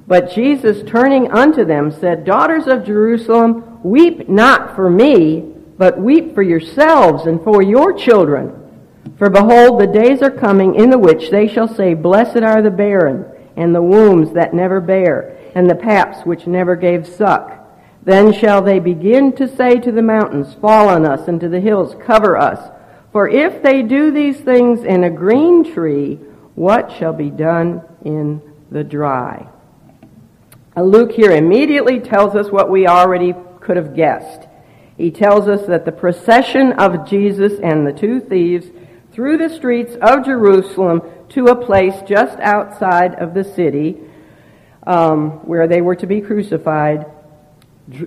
But 0.07 0.33
Jesus, 0.33 0.83
turning 0.89 1.31
unto 1.31 1.65
them, 1.65 1.93
said, 1.93 2.25
Daughters 2.25 2.67
of 2.67 2.85
Jerusalem, 2.85 3.81
weep 3.85 4.29
not 4.29 4.75
for 4.75 4.91
me, 4.91 5.55
but 5.80 5.99
weep 5.99 6.34
for 6.34 6.42
yourselves 6.42 7.25
and 7.25 7.42
for 7.42 7.62
your 7.62 7.94
children. 7.94 8.52
For 9.16 9.30
behold, 9.30 9.80
the 9.80 9.87
days 9.87 10.20
are 10.20 10.30
coming 10.30 10.75
in 10.75 10.90
the 10.90 10.99
which 10.99 11.30
they 11.30 11.49
shall 11.49 11.75
say, 11.75 11.94
Blessed 11.94 12.42
are 12.42 12.60
the 12.60 12.70
barren, 12.70 13.25
and 13.56 13.75
the 13.75 13.80
wombs 13.80 14.34
that 14.34 14.52
never 14.52 14.82
bear, 14.82 15.38
and 15.54 15.70
the 15.70 15.75
paps 15.75 16.26
which 16.26 16.46
never 16.46 16.76
gave 16.76 17.06
suck. 17.06 17.66
Then 18.02 18.30
shall 18.30 18.60
they 18.60 18.78
begin 18.78 19.32
to 19.37 19.49
say 19.49 19.76
to 19.76 19.90
the 19.90 20.02
mountains, 20.02 20.52
Fall 20.60 20.90
on 20.90 21.06
us, 21.06 21.26
and 21.28 21.40
to 21.40 21.49
the 21.49 21.60
hills, 21.60 21.96
Cover 22.04 22.37
us. 22.37 22.70
For 23.10 23.26
if 23.26 23.62
they 23.62 23.80
do 23.80 24.10
these 24.10 24.38
things 24.38 24.84
in 24.84 25.04
a 25.04 25.10
green 25.10 25.64
tree, 25.72 26.16
what 26.56 26.92
shall 26.92 27.14
be 27.14 27.30
done 27.30 27.80
in 28.04 28.42
the 28.70 28.84
dry? 28.84 29.49
Luke 30.76 31.12
here 31.12 31.30
immediately 31.30 32.00
tells 32.00 32.37
us 32.37 32.50
what 32.50 32.68
we 32.68 32.87
already 32.87 33.34
could 33.60 33.78
have 33.78 33.96
guessed. 33.96 34.46
He 35.00 35.11
tells 35.11 35.49
us 35.49 35.66
that 35.66 35.87
the 35.87 35.92
procession 35.92 36.73
of 36.73 37.09
Jesus 37.09 37.59
and 37.62 37.87
the 37.87 37.92
two 37.92 38.21
thieves 38.21 38.66
through 39.12 39.38
the 39.38 39.49
streets 39.49 39.97
of 40.02 40.26
Jerusalem 40.26 41.00
to 41.30 41.47
a 41.47 41.57
place 41.57 41.95
just 42.07 42.38
outside 42.40 43.14
of 43.14 43.33
the 43.33 43.42
city 43.42 43.97
um, 44.87 45.47
where 45.47 45.66
they 45.66 45.80
were 45.80 45.97
to 45.97 46.07
be 46.07 46.21
crucified 46.21 47.07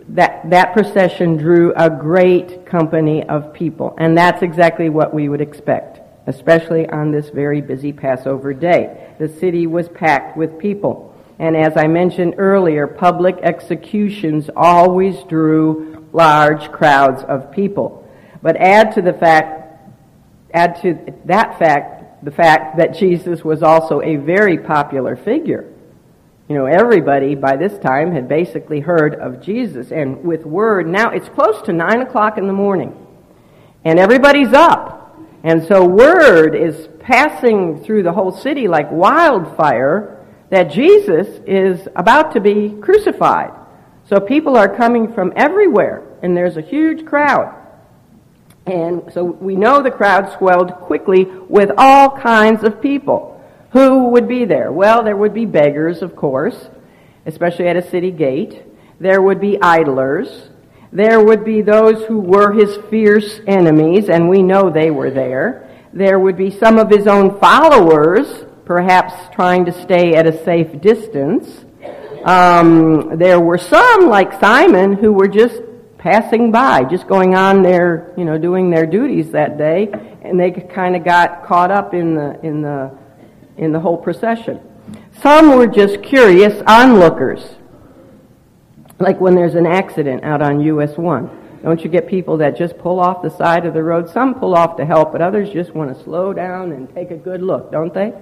that, 0.10 0.50
that 0.52 0.74
procession 0.74 1.36
drew 1.36 1.74
a 1.76 1.90
great 1.90 2.66
company 2.68 3.24
of 3.24 3.54
people. 3.54 3.96
And 3.98 4.16
that's 4.16 4.44
exactly 4.44 4.90
what 4.90 5.16
we 5.16 5.30
would 5.30 5.42
expect, 5.42 6.00
especially 6.28 6.88
on 6.88 7.12
this 7.12 7.30
very 7.30 7.60
busy 7.60 7.92
Passover 7.92 8.54
day. 8.54 9.16
The 9.18 9.28
city 9.28 9.66
was 9.66 9.90
packed 9.90 10.38
with 10.38 10.60
people. 10.60 11.10
And 11.40 11.58
as 11.58 11.76
I 11.76 11.88
mentioned 11.88 12.36
earlier, 12.38 12.86
public 12.86 13.38
executions 13.42 14.50
always 14.56 15.22
drew 15.24 16.03
large 16.14 16.72
crowds 16.72 17.24
of 17.24 17.52
people. 17.52 18.08
But 18.42 18.56
add 18.58 18.94
to 18.94 19.02
the 19.02 19.14
fact, 19.14 19.82
add 20.54 20.82
to 20.84 21.14
that 21.26 21.60
fact, 21.60 22.24
the 22.24 22.32
fact 22.32 22.78
that 22.78 22.96
Jesus 22.96 23.44
was 23.44 23.64
also 23.64 24.02
a 24.02 24.16
very 24.16 24.58
popular 24.58 25.16
figure. 25.16 25.70
You 26.48 26.58
know, 26.58 26.66
everybody 26.66 27.36
by 27.36 27.56
this 27.56 27.78
time 27.80 28.12
had 28.14 28.28
basically 28.28 28.80
heard 28.80 29.16
of 29.16 29.42
Jesus. 29.42 29.92
And 29.92 30.24
with 30.24 30.46
word, 30.46 30.88
now 30.88 31.10
it's 31.10 31.30
close 31.30 31.62
to 31.64 31.74
9 31.74 32.02
o'clock 32.02 32.38
in 32.38 32.48
the 32.48 32.54
morning. 32.54 32.96
And 33.84 34.00
everybody's 34.00 34.54
up. 34.54 35.18
And 35.44 35.64
so 35.66 35.86
word 35.86 36.56
is 36.56 36.88
passing 37.00 37.84
through 37.84 38.04
the 38.04 38.14
whole 38.14 38.32
city 38.32 38.68
like 38.68 38.92
wildfire 38.92 40.26
that 40.50 40.66
Jesus 40.66 41.28
is 41.48 41.88
about 41.96 42.34
to 42.34 42.40
be 42.40 42.78
crucified. 42.82 43.52
So 44.06 44.20
people 44.20 44.58
are 44.58 44.74
coming 44.76 45.14
from 45.14 45.34
everywhere. 45.36 46.04
And 46.22 46.36
there's 46.36 46.58
a 46.58 46.62
huge 46.62 47.06
crowd. 47.06 47.54
And 48.66 49.12
so 49.14 49.24
we 49.24 49.56
know 49.56 49.82
the 49.82 49.92
crowd 49.92 50.32
swelled 50.38 50.74
quickly 50.74 51.26
with 51.26 51.72
all 51.78 52.10
kinds 52.10 52.64
of 52.64 52.82
people. 52.82 53.42
Who 53.72 54.10
would 54.10 54.28
be 54.28 54.46
there? 54.46 54.72
Well, 54.72 55.04
there 55.04 55.18
would 55.18 55.34
be 55.34 55.46
beggars, 55.46 56.02
of 56.02 56.16
course, 56.16 56.70
especially 57.26 57.68
at 57.68 57.76
a 57.76 57.90
city 57.90 58.12
gate. 58.12 58.64
There 59.00 59.22
would 59.22 59.42
be 59.42 59.62
idlers. 59.62 60.50
There 60.94 61.20
would 61.22 61.44
be 61.44 61.62
those 61.62 62.06
who 62.06 62.20
were 62.20 62.54
his 62.54 62.78
fierce 62.90 63.42
enemies, 63.48 64.10
and 64.10 64.30
we 64.30 64.44
know 64.44 64.70
they 64.70 64.92
were 64.92 65.10
there. 65.10 65.70
There 65.92 66.20
would 66.20 66.38
be 66.38 66.52
some 66.52 66.78
of 66.78 66.90
his 66.90 67.08
own 67.08 67.40
followers, 67.40 68.46
perhaps 68.64 69.14
trying 69.34 69.66
to 69.66 69.82
stay 69.82 70.14
at 70.14 70.28
a 70.28 70.44
safe 70.44 70.80
distance. 70.80 71.66
Um, 72.24 73.18
there 73.18 73.40
were 73.40 73.58
some, 73.58 74.08
like 74.08 74.40
Simon, 74.40 74.94
who 74.94 75.12
were 75.12 75.28
just 75.28 75.62
passing 75.98 76.52
by, 76.52 76.84
just 76.84 77.08
going 77.08 77.36
on 77.36 77.62
their, 77.62 78.14
you 78.18 78.26
know, 78.26 78.38
doing 78.38 78.70
their 78.70 78.86
duties 78.86 79.32
that 79.32 79.58
day, 79.58 79.90
and 80.22 80.40
they 80.40 80.52
kind 80.52 80.96
of 80.96 81.04
got 81.04 81.46
caught 81.46 81.72
up 81.72 81.94
in 81.94 82.16
the 82.16 82.40
in 82.46 82.62
the 82.62 82.98
in 83.58 83.72
the 83.72 83.80
whole 83.80 83.98
procession. 83.98 84.60
Some 85.22 85.56
were 85.56 85.68
just 85.68 86.02
curious 86.02 86.62
onlookers, 86.68 87.56
like 89.00 89.20
when 89.22 89.36
there's 89.36 89.56
an 89.56 89.66
accident 89.66 90.24
out 90.24 90.42
on 90.42 90.60
US 90.62 90.98
1. 90.98 91.40
Don't 91.64 91.82
you 91.82 91.90
get 91.90 92.08
people 92.08 92.38
that 92.38 92.58
just 92.58 92.78
pull 92.78 93.00
off 93.00 93.22
the 93.22 93.30
side 93.30 93.66
of 93.66 93.74
the 93.74 93.82
road? 93.84 94.10
Some 94.10 94.34
pull 94.34 94.54
off 94.54 94.76
to 94.78 94.86
help, 94.86 95.14
but 95.14 95.22
others 95.22 95.50
just 95.50 95.74
want 95.74 95.96
to 95.96 96.04
slow 96.04 96.34
down 96.34 96.74
and 96.74 96.94
take 96.94 97.12
a 97.12 97.16
good 97.16 97.42
look, 97.42 97.72
don't 97.72 97.94
they? 97.94 98.14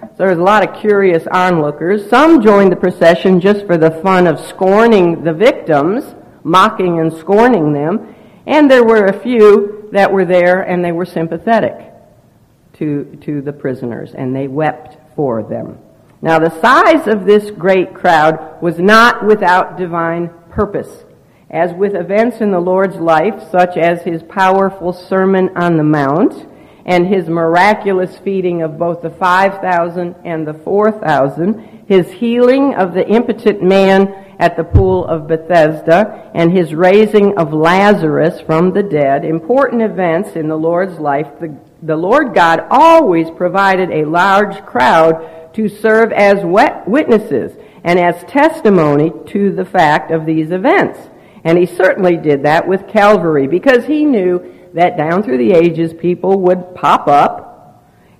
So 0.00 0.24
there's 0.24 0.38
a 0.38 0.42
lot 0.42 0.68
of 0.68 0.80
curious 0.80 1.26
onlookers. 1.28 2.08
Some 2.08 2.42
joined 2.42 2.72
the 2.72 2.76
procession 2.76 3.40
just 3.40 3.66
for 3.66 3.76
the 3.76 3.90
fun 3.90 4.26
of 4.26 4.40
scorning 4.40 5.22
the 5.24 5.32
victims, 5.32 6.14
mocking 6.42 7.00
and 7.00 7.12
scorning 7.12 7.72
them. 7.72 8.14
And 8.46 8.70
there 8.70 8.84
were 8.84 9.06
a 9.06 9.20
few 9.20 9.88
that 9.92 10.12
were 10.12 10.24
there 10.24 10.62
and 10.62 10.84
they 10.84 10.92
were 10.92 11.06
sympathetic 11.06 11.92
to, 12.74 13.18
to 13.22 13.42
the 13.42 13.52
prisoners, 13.52 14.12
and 14.14 14.34
they 14.34 14.48
wept 14.48 14.96
for 15.16 15.42
them. 15.42 15.78
Now, 16.22 16.38
the 16.38 16.60
size 16.60 17.06
of 17.06 17.24
this 17.24 17.50
great 17.50 17.94
crowd 17.94 18.60
was 18.62 18.78
not 18.78 19.24
without 19.24 19.76
divine 19.76 20.30
purpose. 20.50 21.04
As 21.50 21.72
with 21.72 21.94
events 21.94 22.40
in 22.40 22.50
the 22.50 22.60
Lord's 22.60 22.96
life, 22.96 23.50
such 23.50 23.76
as 23.76 24.02
his 24.02 24.22
powerful 24.22 24.92
Sermon 24.92 25.56
on 25.56 25.76
the 25.76 25.84
Mount 25.84 26.47
and 26.88 27.06
his 27.06 27.28
miraculous 27.28 28.16
feeding 28.18 28.62
of 28.62 28.78
both 28.78 29.02
the 29.02 29.10
5,000 29.10 30.16
and 30.24 30.44
the 30.44 30.54
4,000, 30.54 31.84
his 31.86 32.10
healing 32.10 32.74
of 32.74 32.94
the 32.94 33.06
impotent 33.08 33.62
man 33.62 34.08
at 34.40 34.56
the 34.56 34.64
pool 34.64 35.04
of 35.06 35.28
Bethesda, 35.28 36.30
and 36.34 36.50
his 36.50 36.74
raising 36.74 37.38
of 37.38 37.52
Lazarus 37.52 38.40
from 38.40 38.72
the 38.72 38.82
dead, 38.82 39.24
important 39.24 39.82
events 39.82 40.34
in 40.34 40.48
the 40.48 40.56
Lord's 40.56 40.98
life, 40.98 41.28
the 41.38 41.56
the 41.82 41.96
Lord 41.96 42.34
God 42.34 42.66
always 42.70 43.30
provided 43.30 43.90
a 43.90 44.04
large 44.04 44.64
crowd 44.66 45.54
to 45.54 45.68
serve 45.68 46.12
as 46.12 46.44
witnesses 46.44 47.56
and 47.84 47.98
as 47.98 48.24
testimony 48.24 49.12
to 49.26 49.52
the 49.52 49.64
fact 49.64 50.10
of 50.10 50.26
these 50.26 50.50
events. 50.50 50.98
And 51.44 51.56
he 51.56 51.66
certainly 51.66 52.16
did 52.16 52.42
that 52.42 52.66
with 52.66 52.88
Calvary 52.88 53.46
because 53.46 53.86
he 53.86 54.04
knew 54.04 54.57
that 54.74 54.96
down 54.96 55.22
through 55.22 55.38
the 55.38 55.52
ages 55.52 55.92
people 55.92 56.40
would 56.40 56.74
pop 56.74 57.08
up 57.08 57.48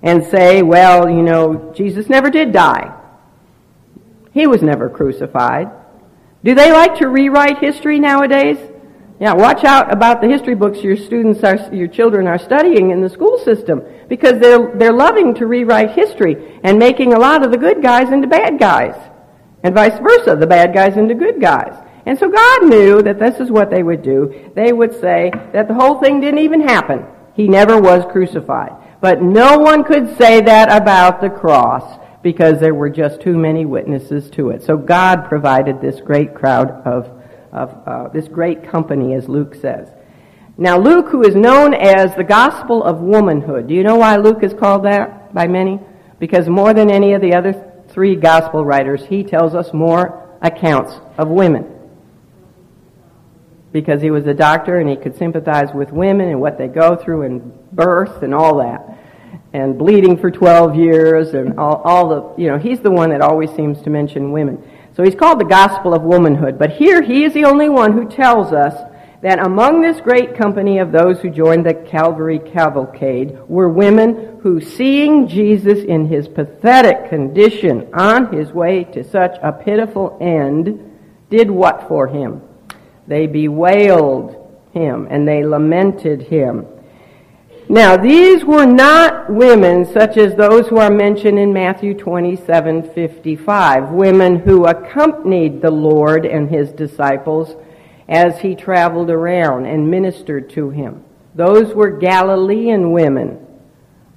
and 0.01 0.25
say, 0.25 0.61
well, 0.61 1.09
you 1.09 1.21
know, 1.21 1.73
Jesus 1.75 2.09
never 2.09 2.29
did 2.29 2.51
die. 2.51 2.95
He 4.31 4.47
was 4.47 4.61
never 4.61 4.89
crucified. 4.89 5.69
Do 6.43 6.55
they 6.55 6.71
like 6.71 6.95
to 6.99 7.07
rewrite 7.07 7.59
history 7.59 7.99
nowadays? 7.99 8.57
Yeah, 9.19 9.33
watch 9.33 9.65
out 9.65 9.91
about 9.91 10.21
the 10.21 10.29
history 10.29 10.55
books 10.55 10.81
your 10.81 10.95
students 10.95 11.43
are, 11.43 11.57
your 11.73 11.89
children 11.89 12.25
are 12.25 12.37
studying 12.37 12.91
in 12.91 13.01
the 13.01 13.09
school 13.09 13.37
system 13.37 13.83
because 14.07 14.39
they're, 14.39 14.73
they're 14.77 14.93
loving 14.93 15.35
to 15.35 15.45
rewrite 15.45 15.91
history 15.91 16.57
and 16.63 16.79
making 16.79 17.13
a 17.13 17.19
lot 17.19 17.43
of 17.43 17.51
the 17.51 17.57
good 17.57 17.81
guys 17.81 18.13
into 18.13 18.29
bad 18.29 18.57
guys 18.57 18.95
and 19.63 19.75
vice 19.75 19.99
versa, 19.99 20.37
the 20.37 20.47
bad 20.47 20.73
guys 20.73 20.95
into 20.95 21.15
good 21.15 21.41
guys. 21.41 21.73
And 22.05 22.17
so 22.17 22.29
God 22.29 22.67
knew 22.67 23.01
that 23.01 23.19
this 23.19 23.39
is 23.39 23.51
what 23.51 23.69
they 23.69 23.83
would 23.83 24.01
do. 24.01 24.51
They 24.55 24.73
would 24.73 24.99
say 24.99 25.31
that 25.53 25.67
the 25.67 25.73
whole 25.73 25.99
thing 25.99 26.21
didn't 26.21 26.39
even 26.39 26.67
happen. 26.67 27.05
He 27.33 27.47
never 27.47 27.79
was 27.79 28.05
crucified. 28.11 28.71
But 29.01 29.21
no 29.21 29.57
one 29.57 29.83
could 29.83 30.17
say 30.17 30.41
that 30.41 30.71
about 30.71 31.21
the 31.21 31.29
cross 31.29 31.99
because 32.21 32.59
there 32.59 32.75
were 32.75 32.89
just 32.89 33.21
too 33.21 33.37
many 33.37 33.65
witnesses 33.65 34.29
to 34.31 34.49
it. 34.49 34.63
So 34.63 34.75
God 34.75 35.29
provided 35.29 35.79
this 35.79 36.01
great 36.01 36.35
crowd 36.35 36.69
of 36.85 37.19
of 37.51 37.87
uh, 37.87 38.07
this 38.09 38.27
great 38.27 38.69
company, 38.69 39.13
as 39.13 39.27
Luke 39.27 39.55
says. 39.55 39.89
Now, 40.57 40.77
Luke, 40.77 41.07
who 41.09 41.23
is 41.23 41.35
known 41.35 41.73
as 41.73 42.13
the 42.15 42.23
Gospel 42.23 42.83
of 42.83 42.99
Womanhood, 42.99 43.67
do 43.67 43.73
you 43.73 43.83
know 43.83 43.95
why 43.95 44.17
Luke 44.17 44.43
is 44.43 44.53
called 44.53 44.83
that 44.85 45.33
by 45.33 45.47
many? 45.47 45.79
Because 46.19 46.49
more 46.49 46.73
than 46.73 46.91
any 46.91 47.13
of 47.13 47.21
the 47.21 47.33
other 47.33 47.71
three 47.87 48.15
Gospel 48.15 48.65
writers, 48.65 49.05
he 49.05 49.23
tells 49.23 49.55
us 49.55 49.73
more 49.73 50.37
accounts 50.41 50.93
of 51.17 51.29
women. 51.29 51.78
Because 53.71 54.01
he 54.01 54.09
was 54.09 54.25
a 54.25 54.33
doctor 54.33 54.79
and 54.79 54.89
he 54.89 54.95
could 54.95 55.17
sympathize 55.17 55.69
with 55.73 55.91
women 55.91 56.29
and 56.29 56.41
what 56.41 56.57
they 56.57 56.67
go 56.67 56.95
through 56.95 57.23
in 57.23 57.53
birth 57.71 58.23
and 58.23 58.33
all 58.33 58.57
that. 58.57 58.97
And 59.53 59.77
bleeding 59.77 60.17
for 60.17 60.31
12 60.31 60.75
years 60.75 61.33
and 61.33 61.59
all, 61.59 61.81
all 61.83 62.09
the, 62.09 62.41
you 62.41 62.49
know, 62.49 62.57
he's 62.57 62.79
the 62.79 62.91
one 62.91 63.09
that 63.09 63.21
always 63.21 63.51
seems 63.51 63.81
to 63.83 63.89
mention 63.89 64.31
women. 64.31 64.63
So 64.95 65.03
he's 65.03 65.15
called 65.15 65.39
the 65.39 65.45
gospel 65.45 65.93
of 65.93 66.01
womanhood. 66.01 66.57
But 66.57 66.71
here 66.71 67.01
he 67.01 67.23
is 67.23 67.33
the 67.33 67.45
only 67.45 67.69
one 67.69 67.93
who 67.93 68.09
tells 68.09 68.51
us 68.53 68.73
that 69.21 69.45
among 69.45 69.81
this 69.81 69.99
great 69.99 70.35
company 70.35 70.79
of 70.79 70.91
those 70.91 71.19
who 71.19 71.29
joined 71.29 71.65
the 71.65 71.73
Calvary 71.73 72.39
cavalcade 72.39 73.37
were 73.47 73.69
women 73.69 74.39
who, 74.41 74.61
seeing 74.61 75.27
Jesus 75.27 75.83
in 75.83 76.07
his 76.07 76.27
pathetic 76.27 77.09
condition 77.09 77.93
on 77.93 78.31
his 78.33 78.51
way 78.51 78.85
to 78.85 79.03
such 79.03 79.37
a 79.43 79.51
pitiful 79.51 80.17
end, 80.21 80.79
did 81.29 81.51
what 81.51 81.87
for 81.87 82.07
him? 82.07 82.41
They 83.09 83.25
bewailed 83.25 84.35
him 84.71 85.07
and 85.09 85.27
they 85.27 85.43
lamented 85.43 86.21
him. 86.21 86.67
Now, 87.67 87.97
these 87.97 88.45
were 88.45 88.65
not 88.65 89.31
women 89.31 89.83
such 89.85 90.17
as 90.17 90.35
those 90.35 90.67
who 90.67 90.77
are 90.77 90.91
mentioned 90.91 91.39
in 91.39 91.51
Matthew 91.51 91.95
27 91.95 92.93
55, 92.93 93.89
women 93.89 94.39
who 94.39 94.65
accompanied 94.65 95.61
the 95.61 95.71
Lord 95.71 96.25
and 96.25 96.49
his 96.49 96.71
disciples 96.71 97.55
as 98.07 98.39
he 98.39 98.55
traveled 98.55 99.09
around 99.09 99.65
and 99.65 99.89
ministered 99.89 100.49
to 100.51 100.69
him. 100.69 101.03
Those 101.33 101.73
were 101.73 101.89
Galilean 101.89 102.91
women, 102.91 103.45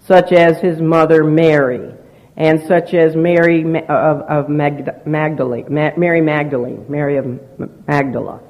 such 0.00 0.32
as 0.32 0.58
his 0.60 0.82
mother 0.82 1.24
Mary, 1.24 1.94
and 2.36 2.62
such 2.62 2.92
as 2.92 3.16
Mary 3.16 3.62
of, 3.88 4.20
of 4.22 4.48
Magdalene, 4.50 5.66
Mary 5.70 6.20
Magdalene, 6.20 6.84
Mary 6.88 7.16
of 7.16 7.38
Magdala. 7.86 8.40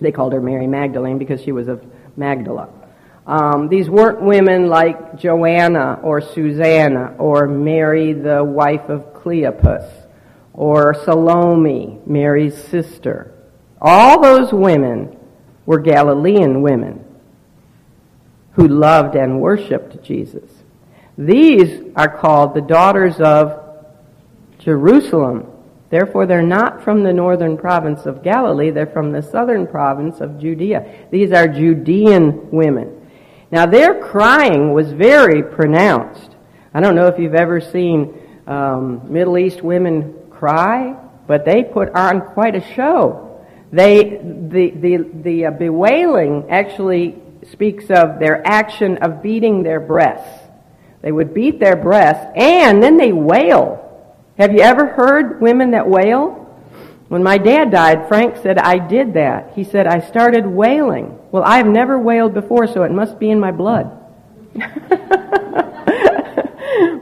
They 0.00 0.12
called 0.12 0.32
her 0.32 0.40
Mary 0.40 0.66
Magdalene 0.66 1.18
because 1.18 1.42
she 1.42 1.52
was 1.52 1.68
of 1.68 1.84
Magdala. 2.16 2.68
Um, 3.26 3.68
these 3.68 3.90
weren't 3.90 4.22
women 4.22 4.68
like 4.68 5.18
Joanna 5.18 6.00
or 6.02 6.20
Susanna 6.20 7.14
or 7.18 7.46
Mary, 7.46 8.14
the 8.14 8.42
wife 8.42 8.88
of 8.88 9.12
Cleopas, 9.12 10.06
or 10.54 10.94
Salome, 11.04 11.98
Mary's 12.06 12.56
sister. 12.56 13.34
All 13.80 14.22
those 14.22 14.52
women 14.52 15.18
were 15.66 15.78
Galilean 15.78 16.62
women 16.62 17.04
who 18.52 18.66
loved 18.66 19.14
and 19.14 19.40
worshiped 19.40 20.02
Jesus. 20.02 20.50
These 21.18 21.82
are 21.94 22.08
called 22.08 22.54
the 22.54 22.60
daughters 22.60 23.20
of 23.20 23.60
Jerusalem. 24.58 25.46
Therefore, 25.90 26.26
they're 26.26 26.42
not 26.42 26.82
from 26.82 27.02
the 27.02 27.12
northern 27.12 27.56
province 27.56 28.04
of 28.04 28.22
Galilee, 28.22 28.70
they're 28.70 28.86
from 28.86 29.12
the 29.12 29.22
southern 29.22 29.66
province 29.66 30.20
of 30.20 30.38
Judea. 30.38 31.06
These 31.10 31.32
are 31.32 31.48
Judean 31.48 32.50
women. 32.50 33.10
Now, 33.50 33.64
their 33.64 34.02
crying 34.02 34.74
was 34.74 34.92
very 34.92 35.42
pronounced. 35.42 36.36
I 36.74 36.80
don't 36.80 36.94
know 36.94 37.06
if 37.06 37.18
you've 37.18 37.34
ever 37.34 37.60
seen 37.60 38.20
um, 38.46 39.10
Middle 39.10 39.38
East 39.38 39.62
women 39.62 40.14
cry, 40.30 40.94
but 41.26 41.46
they 41.46 41.64
put 41.64 41.90
on 41.94 42.20
quite 42.20 42.54
a 42.54 42.74
show. 42.74 43.46
They, 43.72 44.20
the, 44.22 44.70
the, 44.70 44.96
the 45.22 45.46
uh, 45.46 45.50
bewailing 45.52 46.50
actually 46.50 47.16
speaks 47.50 47.90
of 47.90 48.18
their 48.18 48.46
action 48.46 48.98
of 48.98 49.22
beating 49.22 49.62
their 49.62 49.80
breasts. 49.80 50.44
They 51.00 51.12
would 51.12 51.32
beat 51.32 51.60
their 51.60 51.76
breasts 51.76 52.26
and 52.34 52.82
then 52.82 52.96
they 52.96 53.12
wail. 53.12 53.87
Have 54.38 54.52
you 54.52 54.60
ever 54.60 54.86
heard 54.86 55.40
women 55.40 55.72
that 55.72 55.88
wail? 55.88 56.44
When 57.08 57.24
my 57.24 57.38
dad 57.38 57.72
died, 57.72 58.06
Frank 58.06 58.36
said, 58.36 58.56
I 58.56 58.78
did 58.78 59.14
that. 59.14 59.52
He 59.56 59.64
said, 59.64 59.88
I 59.88 59.98
started 60.00 60.46
wailing. 60.46 61.18
Well, 61.32 61.42
I've 61.44 61.66
never 61.66 61.98
wailed 61.98 62.34
before, 62.34 62.68
so 62.68 62.84
it 62.84 62.92
must 62.92 63.18
be 63.18 63.30
in 63.30 63.40
my 63.40 63.50
blood. 63.50 63.90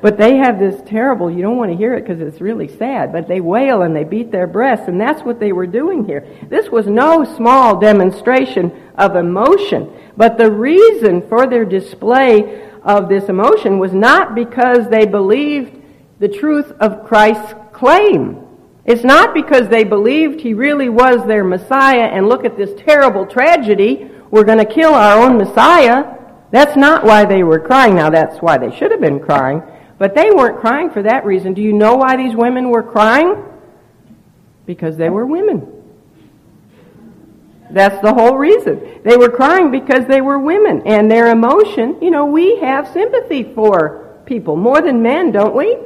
but 0.01 0.17
they 0.17 0.37
have 0.37 0.59
this 0.59 0.81
terrible, 0.87 1.31
you 1.31 1.43
don't 1.43 1.59
want 1.59 1.71
to 1.71 1.77
hear 1.77 1.95
it 1.95 2.07
because 2.07 2.23
it's 2.23 2.41
really 2.41 2.69
sad, 2.69 3.13
but 3.13 3.29
they 3.29 3.43
wail 3.43 3.83
and 3.83 3.95
they 3.95 4.05
beat 4.05 4.31
their 4.31 4.47
breasts, 4.47 4.89
and 4.89 4.99
that's 4.99 5.23
what 5.23 5.39
they 5.39 5.53
were 5.53 5.67
doing 5.67 6.07
here. 6.07 6.27
This 6.49 6.71
was 6.71 6.87
no 6.87 7.25
small 7.37 7.79
demonstration 7.79 8.73
of 8.97 9.15
emotion, 9.15 9.93
but 10.17 10.39
the 10.39 10.51
reason 10.51 11.29
for 11.29 11.47
their 11.47 11.67
display 11.67 12.71
of 12.83 13.11
this 13.11 13.29
emotion 13.29 13.79
was 13.79 13.93
not 13.93 14.35
because 14.35 14.89
they 14.89 15.05
believed 15.05 15.76
the 16.19 16.29
truth 16.29 16.73
of 16.81 17.05
Christ's 17.07 17.55
claim. 17.73 18.43
It's 18.85 19.05
not 19.05 19.35
because 19.35 19.69
they 19.69 19.85
believed 19.85 20.41
he 20.41 20.55
really 20.55 20.89
was 20.89 21.27
their 21.27 21.45
Messiah 21.45 22.07
and 22.07 22.29
look 22.29 22.45
at 22.45 22.57
this 22.57 22.71
terrible 22.81 23.27
tragedy, 23.27 24.11
we're 24.31 24.45
going 24.45 24.59
to 24.59 24.65
kill 24.65 24.95
our 24.95 25.23
own 25.23 25.37
Messiah. 25.37 26.15
That's 26.51 26.77
not 26.77 27.05
why 27.05 27.25
they 27.25 27.43
were 27.43 27.61
crying. 27.61 27.97
Now, 27.97 28.11
that's 28.11 28.41
why 28.41 28.59
they 28.59 28.75
should 28.77 28.91
have 28.93 29.01
been 29.01 29.21
crying, 29.21 29.63
but 29.99 30.15
they 30.15 30.31
weren't 30.31 30.61
crying 30.61 30.91
for 30.91 31.03
that 31.03 31.25
reason. 31.25 31.53
Do 31.55 31.63
you 31.63 31.73
know 31.73 31.97
why 31.97 32.17
these 32.17 32.35
women 32.35 32.71
were 32.71 32.83
crying? 32.83 33.43
Because 34.65 34.97
they 34.97 35.11
were 35.11 35.27
women. 35.27 35.73
That's 37.71 38.01
the 38.03 38.15
whole 38.15 38.37
reason. 38.37 39.01
They 39.05 39.17
were 39.17 39.29
crying 39.29 39.71
because 39.71 40.07
they 40.07 40.21
were 40.21 40.39
women 40.39 40.83
and 40.87 41.11
their 41.11 41.31
emotion, 41.33 42.01
you 42.01 42.11
know, 42.11 42.27
we 42.27 42.57
have 42.61 42.89
sympathy 42.93 43.43
for 43.55 44.21
people 44.25 44.57
more 44.57 44.81
than 44.81 45.03
men, 45.03 45.33
don't 45.33 45.55
we? 45.55 45.77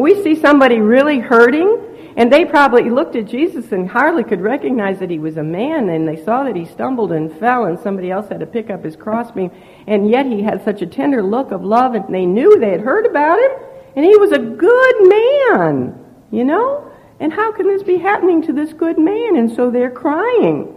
We 0.00 0.22
see 0.22 0.36
somebody 0.36 0.78
really 0.78 1.18
hurting 1.18 1.96
and 2.16 2.32
they 2.32 2.46
probably 2.46 2.88
looked 2.88 3.14
at 3.14 3.26
Jesus 3.26 3.72
and 3.72 3.88
hardly 3.88 4.24
could 4.24 4.40
recognize 4.40 4.98
that 5.00 5.10
he 5.10 5.18
was 5.18 5.36
a 5.36 5.42
man, 5.42 5.90
and 5.90 6.08
they 6.08 6.16
saw 6.24 6.44
that 6.44 6.56
he 6.56 6.64
stumbled 6.64 7.12
and 7.12 7.30
fell, 7.38 7.66
and 7.66 7.78
somebody 7.78 8.10
else 8.10 8.28
had 8.30 8.40
to 8.40 8.46
pick 8.46 8.70
up 8.70 8.82
his 8.82 8.96
crossbeam. 8.96 9.50
And 9.86 10.08
yet 10.08 10.24
he 10.24 10.42
had 10.42 10.64
such 10.64 10.80
a 10.80 10.86
tender 10.86 11.22
look 11.22 11.50
of 11.50 11.62
love, 11.62 11.94
and 11.94 12.14
they 12.14 12.24
knew 12.24 12.58
they 12.58 12.70
had 12.70 12.80
heard 12.80 13.04
about 13.04 13.38
him, 13.38 13.50
and 13.96 14.04
he 14.04 14.16
was 14.16 14.32
a 14.32 14.38
good 14.38 15.08
man, 15.08 16.04
you 16.30 16.44
know? 16.44 16.90
And 17.20 17.30
how 17.30 17.52
can 17.52 17.66
this 17.66 17.82
be 17.82 17.98
happening 17.98 18.40
to 18.42 18.52
this 18.54 18.72
good 18.72 18.98
man? 18.98 19.36
And 19.36 19.54
so 19.54 19.70
they're 19.70 19.90
crying. 19.90 20.72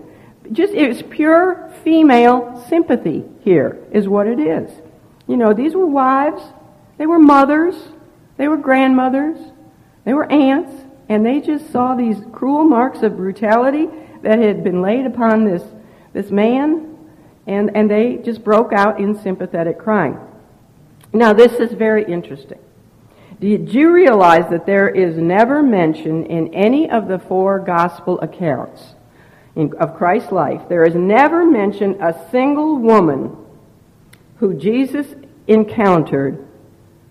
Just, 0.51 0.73
it's 0.73 1.01
pure 1.09 1.71
female 1.85 2.65
sympathy 2.67 3.23
here, 3.39 3.81
is 3.93 4.09
what 4.09 4.27
it 4.27 4.41
is. 4.41 4.69
You 5.25 5.37
know, 5.37 5.53
these 5.53 5.73
were 5.73 5.87
wives, 5.87 6.43
they 6.97 7.05
were 7.05 7.19
mothers, 7.19 7.75
they 8.39 8.47
were 8.47 8.55
grandmothers, 8.55 9.37
they 10.05 10.13
were 10.13 10.31
aunts, 10.31 10.71
and 11.09 11.25
they 11.25 11.41
just 11.41 11.71
saw 11.73 11.93
these 11.93 12.15
cruel 12.31 12.63
marks 12.63 13.03
of 13.03 13.17
brutality 13.17 13.89
that 14.21 14.39
had 14.39 14.63
been 14.63 14.81
laid 14.81 15.05
upon 15.05 15.43
this, 15.43 15.61
this 16.13 16.31
man, 16.31 16.97
and, 17.47 17.75
and 17.75 17.91
they 17.91 18.15
just 18.23 18.41
broke 18.41 18.71
out 18.71 18.97
in 18.97 19.21
sympathetic 19.21 19.77
crying. 19.77 20.17
Now, 21.11 21.33
this 21.33 21.51
is 21.59 21.73
very 21.73 22.05
interesting. 22.05 22.59
Did 23.41 23.73
you 23.73 23.91
realize 23.91 24.49
that 24.51 24.65
there 24.65 24.87
is 24.87 25.17
never 25.17 25.61
mention 25.61 26.25
in 26.27 26.53
any 26.53 26.89
of 26.89 27.09
the 27.09 27.19
four 27.19 27.59
gospel 27.59 28.21
accounts 28.21 28.95
of 29.57 29.97
Christ's 29.97 30.31
life, 30.31 30.61
there 30.69 30.85
is 30.85 30.95
never 30.95 31.45
mentioned 31.45 31.97
a 31.99 32.29
single 32.31 32.77
woman 32.77 33.35
who 34.37 34.53
Jesus 34.53 35.07
encountered 35.47 36.47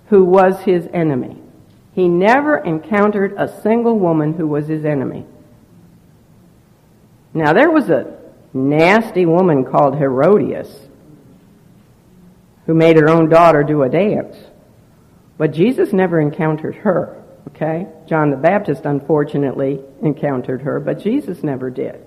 who 0.09 0.25
was 0.25 0.61
his 0.61 0.89
enemy? 0.93 1.37
He 1.93 2.09
never 2.09 2.59
encountered 2.59 3.35
a 3.37 3.61
single 3.63 3.99
woman 3.99 4.35
who 4.35 4.47
was 4.47 4.69
his 4.69 4.85
enemy. 4.85 5.27
Now, 7.35 7.53
there 7.53 7.71
was 7.71 7.91
a 7.91 8.17
nasty 8.55 9.27
woman 9.27 9.65
called 9.65 9.97
Herodias 9.97 10.89
who 12.67 12.75
made 12.75 12.97
her 12.97 13.09
own 13.09 13.29
daughter 13.29 13.63
do 13.63 13.83
a 13.83 13.89
dance. 13.89 14.37
But 15.39 15.53
Jesus 15.53 15.93
never 15.93 16.21
encountered 16.21 16.75
her, 16.77 17.23
okay? 17.49 17.87
John 18.07 18.31
the 18.31 18.37
Baptist, 18.37 18.85
unfortunately, 18.85 19.81
encountered 20.03 20.63
her, 20.63 20.81
but 20.81 21.01
Jesus 21.01 21.43
never 21.43 21.71
did. 21.71 22.01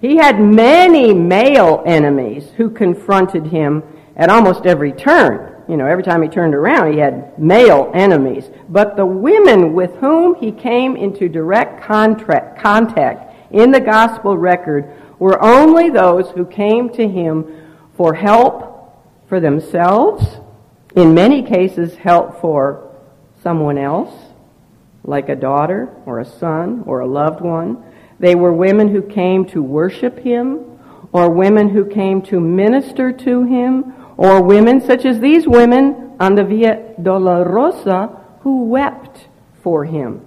He 0.00 0.16
had 0.16 0.40
many 0.40 1.14
male 1.14 1.82
enemies 1.86 2.50
who 2.56 2.70
confronted 2.70 3.46
him 3.46 3.82
at 4.16 4.30
almost 4.30 4.66
every 4.66 4.92
turn 4.92 5.53
you 5.68 5.76
know, 5.76 5.86
every 5.86 6.02
time 6.02 6.22
he 6.22 6.28
turned 6.28 6.54
around, 6.54 6.92
he 6.92 6.98
had 6.98 7.38
male 7.38 7.90
enemies. 7.94 8.50
But 8.68 8.96
the 8.96 9.06
women 9.06 9.72
with 9.72 9.94
whom 9.96 10.34
he 10.34 10.52
came 10.52 10.96
into 10.96 11.28
direct 11.28 11.82
contract, 11.82 12.60
contact 12.60 13.34
in 13.50 13.70
the 13.70 13.80
gospel 13.80 14.36
record 14.36 14.92
were 15.18 15.42
only 15.42 15.90
those 15.90 16.30
who 16.30 16.44
came 16.44 16.90
to 16.90 17.08
him 17.08 17.68
for 17.96 18.14
help 18.14 18.74
for 19.28 19.40
themselves, 19.40 20.24
in 20.96 21.14
many 21.14 21.42
cases, 21.42 21.94
help 21.94 22.40
for 22.40 22.94
someone 23.42 23.78
else, 23.78 24.12
like 25.02 25.28
a 25.28 25.36
daughter 25.36 25.88
or 26.06 26.20
a 26.20 26.24
son 26.24 26.82
or 26.86 27.00
a 27.00 27.06
loved 27.06 27.40
one. 27.40 27.82
They 28.18 28.34
were 28.34 28.52
women 28.52 28.88
who 28.88 29.02
came 29.02 29.44
to 29.46 29.62
worship 29.62 30.18
him, 30.18 30.78
or 31.12 31.30
women 31.30 31.68
who 31.68 31.84
came 31.84 32.20
to 32.22 32.40
minister 32.40 33.12
to 33.12 33.44
him, 33.44 33.94
or 34.16 34.42
women 34.42 34.80
such 34.80 35.04
as 35.04 35.20
these 35.20 35.46
women 35.46 36.16
on 36.20 36.34
the 36.34 36.44
Via 36.44 36.94
Dolorosa 37.00 38.20
who 38.40 38.64
wept 38.64 39.28
for 39.62 39.84
him. 39.84 40.24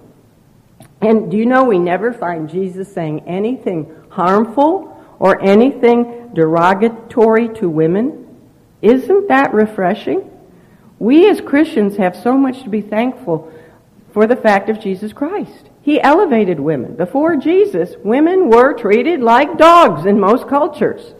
And 1.00 1.30
do 1.30 1.36
you 1.36 1.46
know 1.46 1.64
we 1.64 1.78
never 1.78 2.12
find 2.12 2.48
Jesus 2.48 2.92
saying 2.92 3.20
anything 3.28 3.94
harmful 4.10 4.96
or 5.18 5.40
anything 5.42 6.30
derogatory 6.34 7.48
to 7.54 7.68
women? 7.68 8.36
Isn't 8.82 9.28
that 9.28 9.54
refreshing? 9.54 10.30
We 10.98 11.28
as 11.30 11.40
Christians 11.40 11.96
have 11.96 12.16
so 12.16 12.36
much 12.36 12.62
to 12.62 12.68
be 12.68 12.80
thankful 12.80 13.52
for 14.12 14.26
the 14.26 14.36
fact 14.36 14.68
of 14.68 14.80
Jesus 14.80 15.12
Christ. 15.12 15.70
He 15.80 16.00
elevated 16.00 16.58
women. 16.58 16.96
Before 16.96 17.36
Jesus, 17.36 17.94
women 18.02 18.50
were 18.50 18.74
treated 18.74 19.20
like 19.20 19.56
dogs 19.56 20.04
in 20.04 20.18
most 20.18 20.48
cultures 20.48 21.14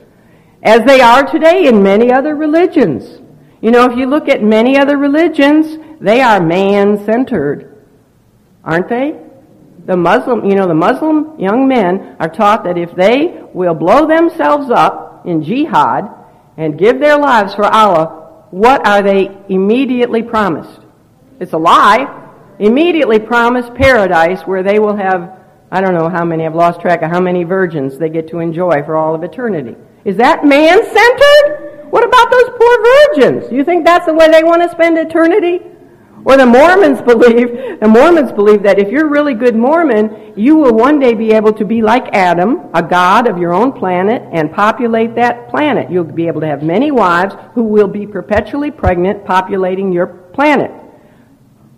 as 0.62 0.82
they 0.84 1.00
are 1.00 1.24
today 1.24 1.66
in 1.66 1.82
many 1.82 2.12
other 2.12 2.34
religions. 2.34 3.20
You 3.60 3.70
know, 3.70 3.90
if 3.90 3.96
you 3.96 4.06
look 4.06 4.28
at 4.28 4.42
many 4.42 4.76
other 4.78 4.96
religions, 4.96 5.78
they 6.00 6.20
are 6.20 6.40
man 6.40 7.04
centered, 7.04 7.84
aren't 8.64 8.88
they? 8.88 9.18
the 9.88 9.96
Muslim, 9.96 10.44
you 10.44 10.54
know, 10.54 10.68
the 10.68 10.74
Muslim 10.74 11.40
young 11.40 11.66
men 11.66 12.14
are 12.20 12.28
taught 12.28 12.64
that 12.64 12.76
if 12.76 12.94
they 12.94 13.42
will 13.54 13.72
blow 13.72 14.06
themselves 14.06 14.70
up 14.70 15.22
in 15.24 15.42
jihad 15.42 16.10
and 16.58 16.78
give 16.78 17.00
their 17.00 17.16
lives 17.16 17.54
for 17.54 17.64
Allah, 17.64 18.44
what 18.50 18.86
are 18.86 19.02
they 19.02 19.34
immediately 19.48 20.22
promised? 20.22 20.80
It's 21.40 21.54
a 21.54 21.58
lie. 21.58 22.04
Immediately 22.58 23.20
promised 23.20 23.74
paradise 23.74 24.42
where 24.42 24.62
they 24.62 24.78
will 24.78 24.94
have, 24.94 25.38
I 25.70 25.80
don't 25.80 25.94
know 25.94 26.10
how 26.10 26.24
many, 26.24 26.44
I've 26.44 26.54
lost 26.54 26.82
track 26.82 27.00
of 27.00 27.10
how 27.10 27.20
many 27.20 27.44
virgins 27.44 27.96
they 27.96 28.10
get 28.10 28.28
to 28.28 28.40
enjoy 28.40 28.82
for 28.84 28.94
all 28.94 29.14
of 29.14 29.22
eternity. 29.22 29.74
Is 30.08 30.16
that 30.16 30.42
man 30.42 30.78
centered? 30.82 31.90
What 31.90 32.02
about 32.02 32.30
those 32.30 32.48
poor 32.58 32.74
virgins? 32.82 33.52
You 33.52 33.62
think 33.62 33.84
that's 33.84 34.06
the 34.06 34.14
way 34.14 34.30
they 34.30 34.42
want 34.42 34.62
to 34.62 34.70
spend 34.70 34.96
eternity? 34.96 35.60
Or 36.24 36.38
the 36.38 36.46
Mormons 36.46 37.02
believe, 37.06 37.78
the 37.78 37.88
Mormons 37.88 38.32
believe 38.32 38.62
that 38.62 38.78
if 38.78 38.88
you're 38.88 39.10
really 39.10 39.34
good 39.34 39.54
Mormon, 39.54 40.32
you 40.34 40.56
will 40.56 40.72
one 40.72 40.98
day 40.98 41.12
be 41.12 41.32
able 41.32 41.52
to 41.52 41.62
be 41.62 41.82
like 41.82 42.08
Adam, 42.14 42.70
a 42.72 42.82
god 42.82 43.28
of 43.28 43.36
your 43.36 43.52
own 43.52 43.70
planet, 43.70 44.22
and 44.32 44.50
populate 44.50 45.14
that 45.16 45.50
planet. 45.50 45.90
You'll 45.90 46.04
be 46.04 46.26
able 46.26 46.40
to 46.40 46.46
have 46.46 46.62
many 46.62 46.90
wives 46.90 47.34
who 47.52 47.64
will 47.64 47.86
be 47.86 48.06
perpetually 48.06 48.70
pregnant, 48.70 49.26
populating 49.26 49.92
your 49.92 50.06
planet. 50.06 50.70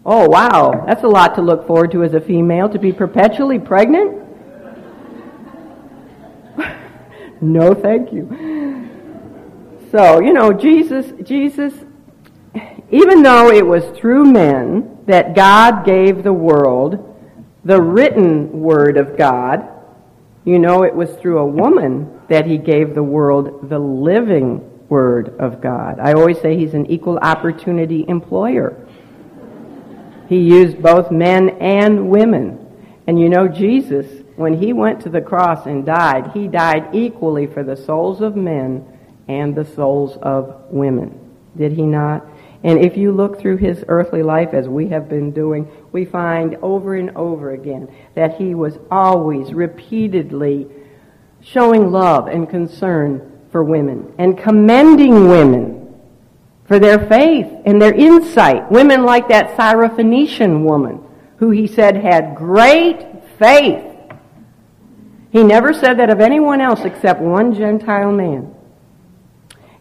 Oh, 0.07 0.29
wow. 0.29 0.85
That's 0.87 1.03
a 1.03 1.09
lot 1.09 1.35
to 1.35 1.43
look 1.43 1.67
forward 1.67 1.91
to 1.91 2.05
as 2.05 2.15
a 2.15 2.21
female, 2.21 2.69
to 2.69 2.79
be 2.79 2.93
perpetually 2.93 3.59
pregnant? 3.59 4.20
No, 7.41 7.75
thank 7.75 8.13
you. 8.13 8.29
So, 9.91 10.21
you 10.21 10.33
know, 10.33 10.53
Jesus, 10.53 11.13
Jesus 11.23 11.75
even 12.91 13.23
though 13.23 13.53
it 13.53 13.65
was 13.65 13.85
through 13.97 14.25
men 14.25 14.99
that 15.07 15.35
God 15.35 15.85
gave 15.85 16.23
the 16.23 16.33
world 16.33 17.07
the 17.65 17.81
written 17.81 18.61
word 18.61 18.97
of 18.97 19.17
God, 19.17 19.69
you 20.45 20.59
know 20.59 20.83
it 20.83 20.95
was 20.95 21.11
through 21.17 21.39
a 21.39 21.47
woman 21.47 22.21
that 22.29 22.47
he 22.47 22.59
gave 22.59 22.95
the 22.95 23.03
world 23.03 23.69
the 23.69 23.79
living 23.79 24.89
word 24.89 25.37
of 25.39 25.61
God. 25.61 26.01
I 26.01 26.15
always 26.15 26.41
say 26.41 26.57
he's 26.57 26.75
an 26.75 26.87
equal 26.87 27.19
opportunity 27.19 28.05
employer. 28.09 28.77
He 30.29 30.39
used 30.39 30.83
both 30.83 31.13
men 31.13 31.51
and 31.61 32.09
women. 32.09 32.59
And 33.07 33.21
you 33.21 33.29
know, 33.29 33.47
Jesus, 33.47 34.25
when 34.41 34.55
he 34.55 34.73
went 34.73 35.03
to 35.03 35.11
the 35.11 35.21
cross 35.21 35.67
and 35.67 35.85
died, 35.85 36.31
he 36.33 36.49
died 36.49 36.95
equally 36.95 37.47
for 37.47 37.63
the 37.63 37.77
souls 37.77 38.23
of 38.23 38.37
men 38.37 38.87
and 39.29 39.55
the 39.55 39.67
souls 39.67 40.17
of 40.23 40.65
women. 40.71 41.37
Did 41.57 41.73
he 41.73 41.83
not? 41.83 42.27
And 42.65 42.79
if 42.79 42.97
you 42.97 43.13
look 43.13 43.39
through 43.39 43.59
his 43.59 43.85
earthly 43.89 44.23
life, 44.23 44.55
as 44.55 44.67
we 44.67 44.89
have 44.89 45.11
been 45.11 45.31
doing, 45.31 45.71
we 45.93 46.07
find 46.07 46.57
over 46.63 46.95
and 46.95 47.11
over 47.17 47.53
again 47.53 47.95
that 48.15 48.39
he 48.39 48.55
was 48.55 48.79
always 48.91 49.53
repeatedly 49.53 50.67
showing 51.43 51.91
love 51.91 52.27
and 52.27 52.49
concern 52.49 53.41
for 53.53 53.63
women 53.63 54.11
and 54.17 54.39
commending 54.39 55.29
women 55.29 56.01
for 56.65 56.79
their 56.79 56.99
faith 57.09 57.47
and 57.67 57.81
their 57.81 57.95
insight. 57.95 58.71
Women 58.71 59.05
like 59.05 59.29
that 59.29 59.57
Syrophoenician 59.57 60.65
woman 60.65 61.03
who 61.37 61.51
he 61.51 61.67
said 61.67 61.97
had 61.97 62.37
great 62.37 63.07
faith. 63.39 63.90
He 65.31 65.45
never 65.45 65.73
said 65.73 65.99
that 65.99 66.11
of 66.11 66.21
anyone 66.21 66.61
else 66.61 66.85
except 66.85 67.21
one 67.21 67.55
Gentile 67.55 68.13
man. 68.13 68.55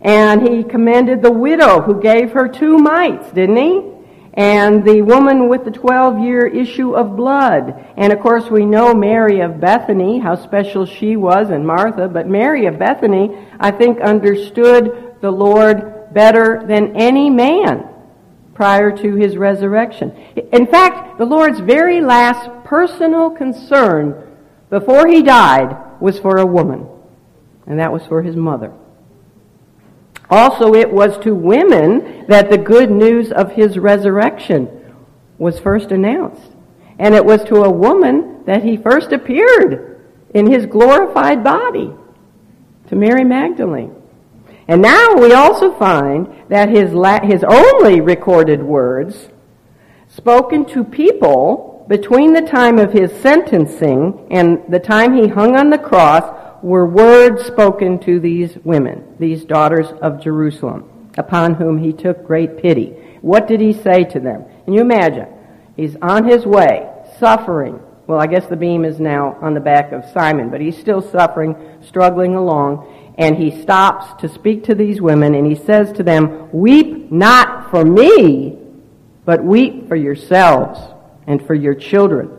And 0.01 0.47
he 0.47 0.63
commended 0.63 1.21
the 1.21 1.31
widow 1.31 1.81
who 1.81 1.99
gave 1.99 2.31
her 2.31 2.47
two 2.47 2.77
mites, 2.77 3.31
didn't 3.31 3.57
he? 3.57 3.91
And 4.35 4.85
the 4.85 5.01
woman 5.01 5.49
with 5.49 5.65
the 5.65 5.71
12 5.71 6.19
year 6.19 6.45
issue 6.45 6.95
of 6.95 7.17
blood. 7.17 7.73
And 7.97 8.13
of 8.13 8.19
course 8.19 8.49
we 8.49 8.63
know 8.63 8.93
Mary 8.93 9.41
of 9.41 9.59
Bethany, 9.59 10.19
how 10.19 10.35
special 10.35 10.85
she 10.85 11.15
was, 11.15 11.49
and 11.49 11.65
Martha, 11.65 12.07
but 12.07 12.27
Mary 12.27 12.67
of 12.67 12.79
Bethany, 12.79 13.35
I 13.59 13.71
think, 13.71 13.99
understood 13.99 15.15
the 15.19 15.31
Lord 15.31 16.13
better 16.13 16.63
than 16.65 16.95
any 16.95 17.29
man 17.29 17.88
prior 18.53 18.95
to 18.97 19.15
his 19.15 19.35
resurrection. 19.35 20.12
In 20.53 20.67
fact, 20.67 21.17
the 21.17 21.25
Lord's 21.25 21.59
very 21.59 22.01
last 22.01 22.49
personal 22.63 23.31
concern 23.31 24.28
before 24.69 25.08
he 25.08 25.23
died 25.23 25.75
was 25.99 26.19
for 26.19 26.38
a 26.38 26.45
woman, 26.45 26.88
and 27.65 27.79
that 27.79 27.91
was 27.91 28.05
for 28.05 28.21
his 28.21 28.36
mother. 28.36 28.73
Also, 30.29 30.75
it 30.75 30.91
was 30.91 31.17
to 31.19 31.34
women 31.34 32.25
that 32.27 32.49
the 32.49 32.58
good 32.58 32.91
news 32.91 33.32
of 33.32 33.51
his 33.51 33.79
resurrection 33.79 34.69
was 35.39 35.60
first 35.60 35.91
announced. 35.91 36.51
And 36.99 37.15
it 37.15 37.25
was 37.25 37.43
to 37.45 37.63
a 37.63 37.71
woman 37.71 38.43
that 38.45 38.63
he 38.63 38.77
first 38.77 39.12
appeared 39.12 40.05
in 40.34 40.51
his 40.51 40.65
glorified 40.65 41.43
body, 41.43 41.91
to 42.88 42.95
Mary 42.95 43.23
Magdalene. 43.23 43.95
And 44.67 44.82
now 44.82 45.15
we 45.15 45.34
also 45.34 45.73
find 45.73 46.27
that 46.49 46.69
his, 46.69 46.91
la- 46.93 47.25
his 47.25 47.43
only 47.43 48.01
recorded 48.01 48.62
words, 48.62 49.29
spoken 50.10 50.65
to 50.65 50.84
people 50.84 51.68
between 51.89 52.34
the 52.34 52.41
time 52.43 52.78
of 52.78 52.93
his 52.93 53.12
sentencing 53.19 54.28
and 54.30 54.63
the 54.69 54.80
time 54.80 55.15
he 55.15 55.28
hung 55.28 55.56
on 55.56 55.71
the 55.71 55.78
cross, 55.78 56.23
were 56.62 56.86
words 56.86 57.43
spoken 57.43 57.97
to 57.97 58.19
these 58.19 58.58
women, 58.63 59.15
these 59.17 59.43
daughters 59.43 59.88
of 60.02 60.21
Jerusalem, 60.21 61.10
upon 61.17 61.56
whom 61.56 61.80
he 61.80 61.91
took 61.91 62.28
great 62.28 62.62
pity. 62.62 62.89
What 63.21 63.47
did 63.47 63.60
he 63.60 63.73
say 63.73 64.04
to 64.04 64.19
them? 64.19 64.45
Can 64.65 64.73
you 64.73 64.82
imagine? 64.82 65.28
He's 65.75 65.95
on 66.02 66.28
his 66.28 66.45
way, 66.45 66.88
suffering. 67.17 67.80
Well, 68.06 68.19
I 68.19 68.28
guess 68.28 68.45
the 68.45 68.56
beam 68.56 68.86
is 68.86 68.99
now 68.99 69.38
on 69.41 69.56
the 69.56 69.60
back 69.60 69.91
of 69.91 70.06
Simon, 70.13 70.49
but 70.49 70.62
he's 70.62 70.78
still 70.78 71.02
suffering, 71.02 71.56
struggling 71.82 72.36
along. 72.36 73.13
And 73.17 73.36
he 73.36 73.62
stops 73.62 74.21
to 74.21 74.30
speak 74.30 74.63
to 74.65 74.75
these 74.75 75.02
women, 75.02 75.34
and 75.34 75.47
he 75.47 75.56
says 75.56 75.91
to 75.93 76.04
them, 76.04 76.52
Weep 76.52 77.12
not 77.12 77.71
for 77.71 77.84
me, 77.84 78.60
but 79.25 79.43
weep 79.43 79.88
for 79.88 79.95
yourselves 79.95 80.80
and 81.29 81.45
for 81.45 81.53
your 81.53 81.75
children. 81.75 82.29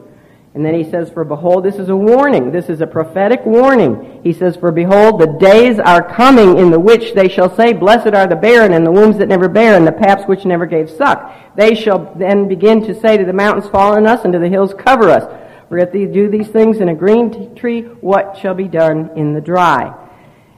And 0.53 0.67
then 0.67 0.75
he 0.75 0.83
says, 0.91 1.11
For 1.11 1.25
behold, 1.25 1.65
this 1.65 1.77
is 1.77 1.89
a 1.89 1.97
warning. 1.97 2.51
This 2.51 2.69
is 2.69 2.81
a 2.81 2.87
prophetic 2.87 3.47
warning. 3.47 4.21
He 4.25 4.33
says, 4.33 4.57
For 4.57 4.73
behold, 4.73 5.21
the 5.21 5.39
days 5.39 5.79
are 5.79 6.03
coming 6.03 6.59
in 6.59 6.73
the 6.73 6.81
which 6.81 7.15
they 7.15 7.29
shall 7.29 7.55
say, 7.55 7.73
Blessed 7.73 8.15
are 8.15 8.27
the 8.27 8.35
barren 8.35 8.73
and 8.73 8.85
the 8.85 8.91
wombs 8.91 9.17
that 9.19 9.29
never 9.29 9.49
bear 9.49 9.77
and 9.77 9.87
the 9.87 9.93
paps 9.93 10.25
which 10.25 10.45
never 10.45 10.67
gave 10.67 10.91
suck. 10.91 11.33
They 11.57 11.77
shall 11.77 12.13
then 12.17 12.49
begin 12.49 12.85
to 12.87 13.01
say 13.01 13.17
to 13.17 13.25
the 13.25 13.33
mountains, 13.33 13.71
Fall 13.71 13.95
on 13.95 14.09
us 14.09 14.25
and 14.25 14.33
to 14.33 14.41
the 14.41 14.49
hills, 14.49 14.75
Cover 14.77 15.09
us. 15.09 15.25
For 15.69 15.79
if 15.79 15.93
they 15.93 16.07
do 16.07 16.29
these 16.29 16.49
things 16.49 16.79
in 16.79 16.89
a 16.89 16.97
green 16.97 17.55
tree, 17.55 17.83
what 17.83 18.37
shall 18.37 18.55
be 18.55 18.67
done 18.67 19.11
in 19.15 19.35
the 19.35 19.41
dry? 19.41 19.97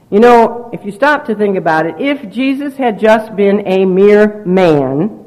You 0.09 0.19
know, 0.19 0.71
if 0.73 0.83
you 0.83 0.91
stop 0.91 1.25
to 1.27 1.35
think 1.35 1.55
about 1.55 1.85
it, 1.85 1.95
if 1.99 2.31
Jesus 2.31 2.77
had 2.77 2.99
just 2.99 3.35
been 3.35 3.67
a 3.67 3.85
mere 3.85 4.43
man, 4.43 5.22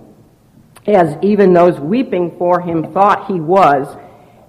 as 0.87 1.17
even 1.23 1.53
those 1.53 1.81
weeping 1.81 2.37
for 2.39 2.61
him 2.61 2.93
thought 2.93 3.27
he 3.27 3.41
was, 3.41 3.97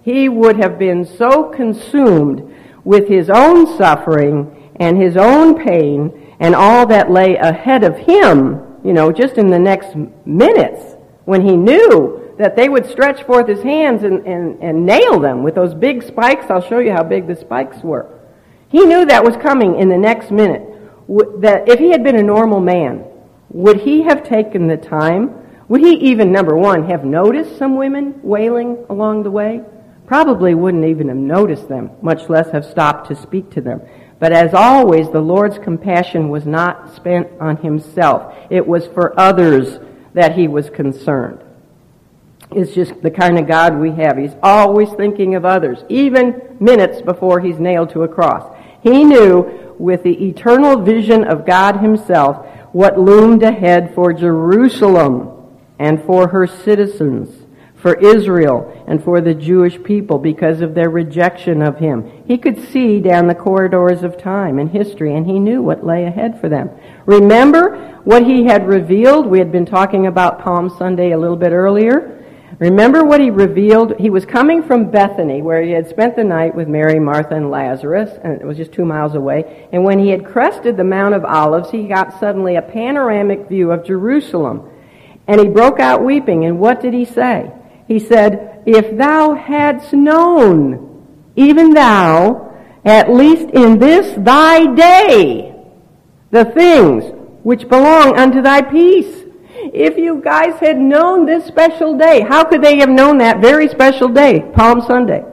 he 0.03 0.29
would 0.29 0.57
have 0.57 0.77
been 0.77 1.05
so 1.05 1.45
consumed 1.45 2.53
with 2.83 3.07
his 3.07 3.29
own 3.29 3.77
suffering 3.77 4.71
and 4.79 5.01
his 5.01 5.17
own 5.17 5.61
pain 5.63 6.35
and 6.39 6.55
all 6.55 6.85
that 6.87 7.11
lay 7.11 7.35
ahead 7.35 7.83
of 7.83 7.97
him, 7.97 8.61
you 8.83 8.93
know, 8.93 9.11
just 9.11 9.37
in 9.37 9.47
the 9.47 9.59
next 9.59 9.95
minutes 10.25 10.95
when 11.25 11.41
he 11.41 11.57
knew 11.57 12.33
that 12.37 12.55
they 12.55 12.69
would 12.69 12.85
stretch 12.85 13.23
forth 13.23 13.47
his 13.47 13.63
hands 13.63 14.03
and, 14.03 14.25
and, 14.27 14.61
and 14.61 14.85
nail 14.85 15.19
them 15.19 15.43
with 15.43 15.55
those 15.55 15.73
big 15.73 16.03
spikes. 16.03 16.45
I'll 16.49 16.61
show 16.61 16.79
you 16.79 16.91
how 16.91 17.03
big 17.03 17.27
the 17.27 17.35
spikes 17.35 17.83
were. 17.83 18.07
He 18.69 18.85
knew 18.85 19.05
that 19.05 19.23
was 19.23 19.35
coming 19.37 19.79
in 19.79 19.89
the 19.89 19.97
next 19.97 20.29
minute. 20.29 20.61
That 21.41 21.67
if 21.67 21.79
he 21.79 21.89
had 21.89 22.03
been 22.03 22.17
a 22.17 22.23
normal 22.23 22.59
man, 22.59 23.03
would 23.49 23.81
he 23.81 24.03
have 24.03 24.23
taken 24.23 24.67
the 24.67 24.77
time? 24.77 25.46
Would 25.69 25.81
he 25.81 25.95
even, 26.09 26.31
number 26.31 26.55
one, 26.55 26.87
have 26.89 27.03
noticed 27.03 27.57
some 27.57 27.75
women 27.75 28.19
wailing 28.23 28.85
along 28.89 29.23
the 29.23 29.31
way? 29.31 29.63
probably 30.07 30.55
wouldn't 30.55 30.85
even 30.85 31.09
have 31.09 31.17
noticed 31.17 31.67
them, 31.67 31.91
much 32.01 32.29
less 32.29 32.49
have 32.51 32.65
stopped 32.65 33.09
to 33.09 33.15
speak 33.15 33.51
to 33.51 33.61
them. 33.61 33.81
But 34.19 34.31
as 34.31 34.53
always, 34.53 35.09
the 35.11 35.19
Lord's 35.19 35.59
compassion 35.59 36.29
was 36.29 36.45
not 36.47 36.95
spent 36.95 37.27
on 37.39 37.57
himself. 37.57 38.33
It 38.49 38.65
was 38.65 38.87
for 38.87 39.19
others 39.19 39.79
that 40.13 40.35
he 40.35 40.47
was 40.47 40.71
concerned. 40.71 41.43
It's 42.51 42.73
just 42.73 42.99
the 43.03 43.11
kind 43.11 43.37
of 43.37 43.47
God 43.47 43.77
we 43.77 43.91
have. 43.91 44.17
He's 44.17 44.35
always 44.41 44.89
thinking 44.93 45.35
of 45.35 45.43
others, 45.43 45.83
even 45.89 46.57
minutes 46.59 47.01
before 47.01 47.41
he's 47.41 47.59
nailed 47.59 47.89
to 47.91 48.03
a 48.03 48.07
cross. 48.07 48.55
He 48.81 49.03
knew 49.03 49.75
with 49.77 50.03
the 50.03 50.25
eternal 50.29 50.81
vision 50.81 51.25
of 51.25 51.45
God 51.45 51.77
himself 51.77 52.47
what 52.71 52.97
loomed 52.97 53.43
ahead 53.43 53.93
for 53.93 54.13
Jerusalem 54.13 55.36
and 55.79 56.01
for 56.03 56.27
her 56.29 56.47
citizens 56.47 57.47
for 57.77 57.93
Israel 57.95 58.83
and 58.87 59.03
for 59.03 59.21
the 59.21 59.33
Jewish 59.33 59.81
people 59.83 60.17
because 60.17 60.61
of 60.61 60.73
their 60.73 60.89
rejection 60.89 61.61
of 61.61 61.77
him. 61.77 62.23
He 62.25 62.37
could 62.37 62.59
see 62.69 62.99
down 62.99 63.27
the 63.27 63.35
corridors 63.35 64.03
of 64.03 64.17
time 64.17 64.59
and 64.59 64.69
history, 64.69 65.15
and 65.15 65.25
he 65.25 65.39
knew 65.39 65.61
what 65.61 65.85
lay 65.85 66.05
ahead 66.05 66.41
for 66.41 66.49
them. 66.49 66.69
Remember 67.05 67.99
what 68.03 68.25
he 68.25 68.45
had 68.45 68.67
revealed? 68.67 69.27
We 69.27 69.39
had 69.39 69.51
been 69.51 69.65
talking 69.65 70.07
about 70.07 70.41
Palm 70.41 70.69
Sunday 70.77 71.11
a 71.11 71.17
little 71.17 71.37
bit 71.37 71.51
earlier. 71.51 72.13
Remember 72.59 73.03
what 73.03 73.21
he 73.21 73.29
revealed? 73.29 73.93
He 73.99 74.09
was 74.09 74.25
coming 74.25 74.63
from 74.63 74.89
Bethany, 74.89 75.43
where 75.43 75.61
he 75.61 75.71
had 75.71 75.87
spent 75.87 76.15
the 76.15 76.23
night 76.23 76.55
with 76.55 76.67
Mary, 76.67 76.99
Martha, 76.99 77.35
and 77.35 77.51
Lazarus, 77.51 78.09
and 78.23 78.41
it 78.41 78.45
was 78.45 78.57
just 78.57 78.71
two 78.71 78.85
miles 78.85 79.13
away. 79.13 79.67
And 79.71 79.83
when 79.83 79.99
he 79.99 80.09
had 80.09 80.25
crested 80.25 80.75
the 80.75 80.83
Mount 80.83 81.13
of 81.13 81.23
Olives, 81.23 81.69
he 81.69 81.87
got 81.87 82.19
suddenly 82.19 82.55
a 82.55 82.63
panoramic 82.63 83.47
view 83.47 83.71
of 83.71 83.85
Jerusalem. 83.85 84.71
And 85.27 85.41
he 85.41 85.47
broke 85.47 85.79
out 85.79 86.03
weeping. 86.03 86.45
And 86.45 86.59
what 86.59 86.81
did 86.81 86.93
he 86.93 87.05
say? 87.05 87.51
He 87.87 87.99
said, 87.99 88.63
If 88.65 88.97
thou 88.97 89.33
hadst 89.33 89.93
known, 89.93 91.05
even 91.35 91.71
thou, 91.71 92.55
at 92.85 93.11
least 93.11 93.49
in 93.53 93.79
this 93.79 94.15
thy 94.17 94.73
day, 94.73 95.55
the 96.31 96.45
things 96.45 97.03
which 97.43 97.67
belong 97.67 98.17
unto 98.17 98.41
thy 98.41 98.61
peace 98.61 99.25
if 99.73 99.97
you 99.97 100.21
guys 100.21 100.59
had 100.59 100.77
known 100.77 101.25
this 101.25 101.45
special 101.45 101.97
day, 101.97 102.21
how 102.21 102.43
could 102.43 102.61
they 102.61 102.77
have 102.77 102.89
known 102.89 103.17
that 103.19 103.41
very 103.41 103.67
special 103.67 104.07
day, 104.07 104.41
Palm 104.53 104.81
Sunday? 104.81 105.23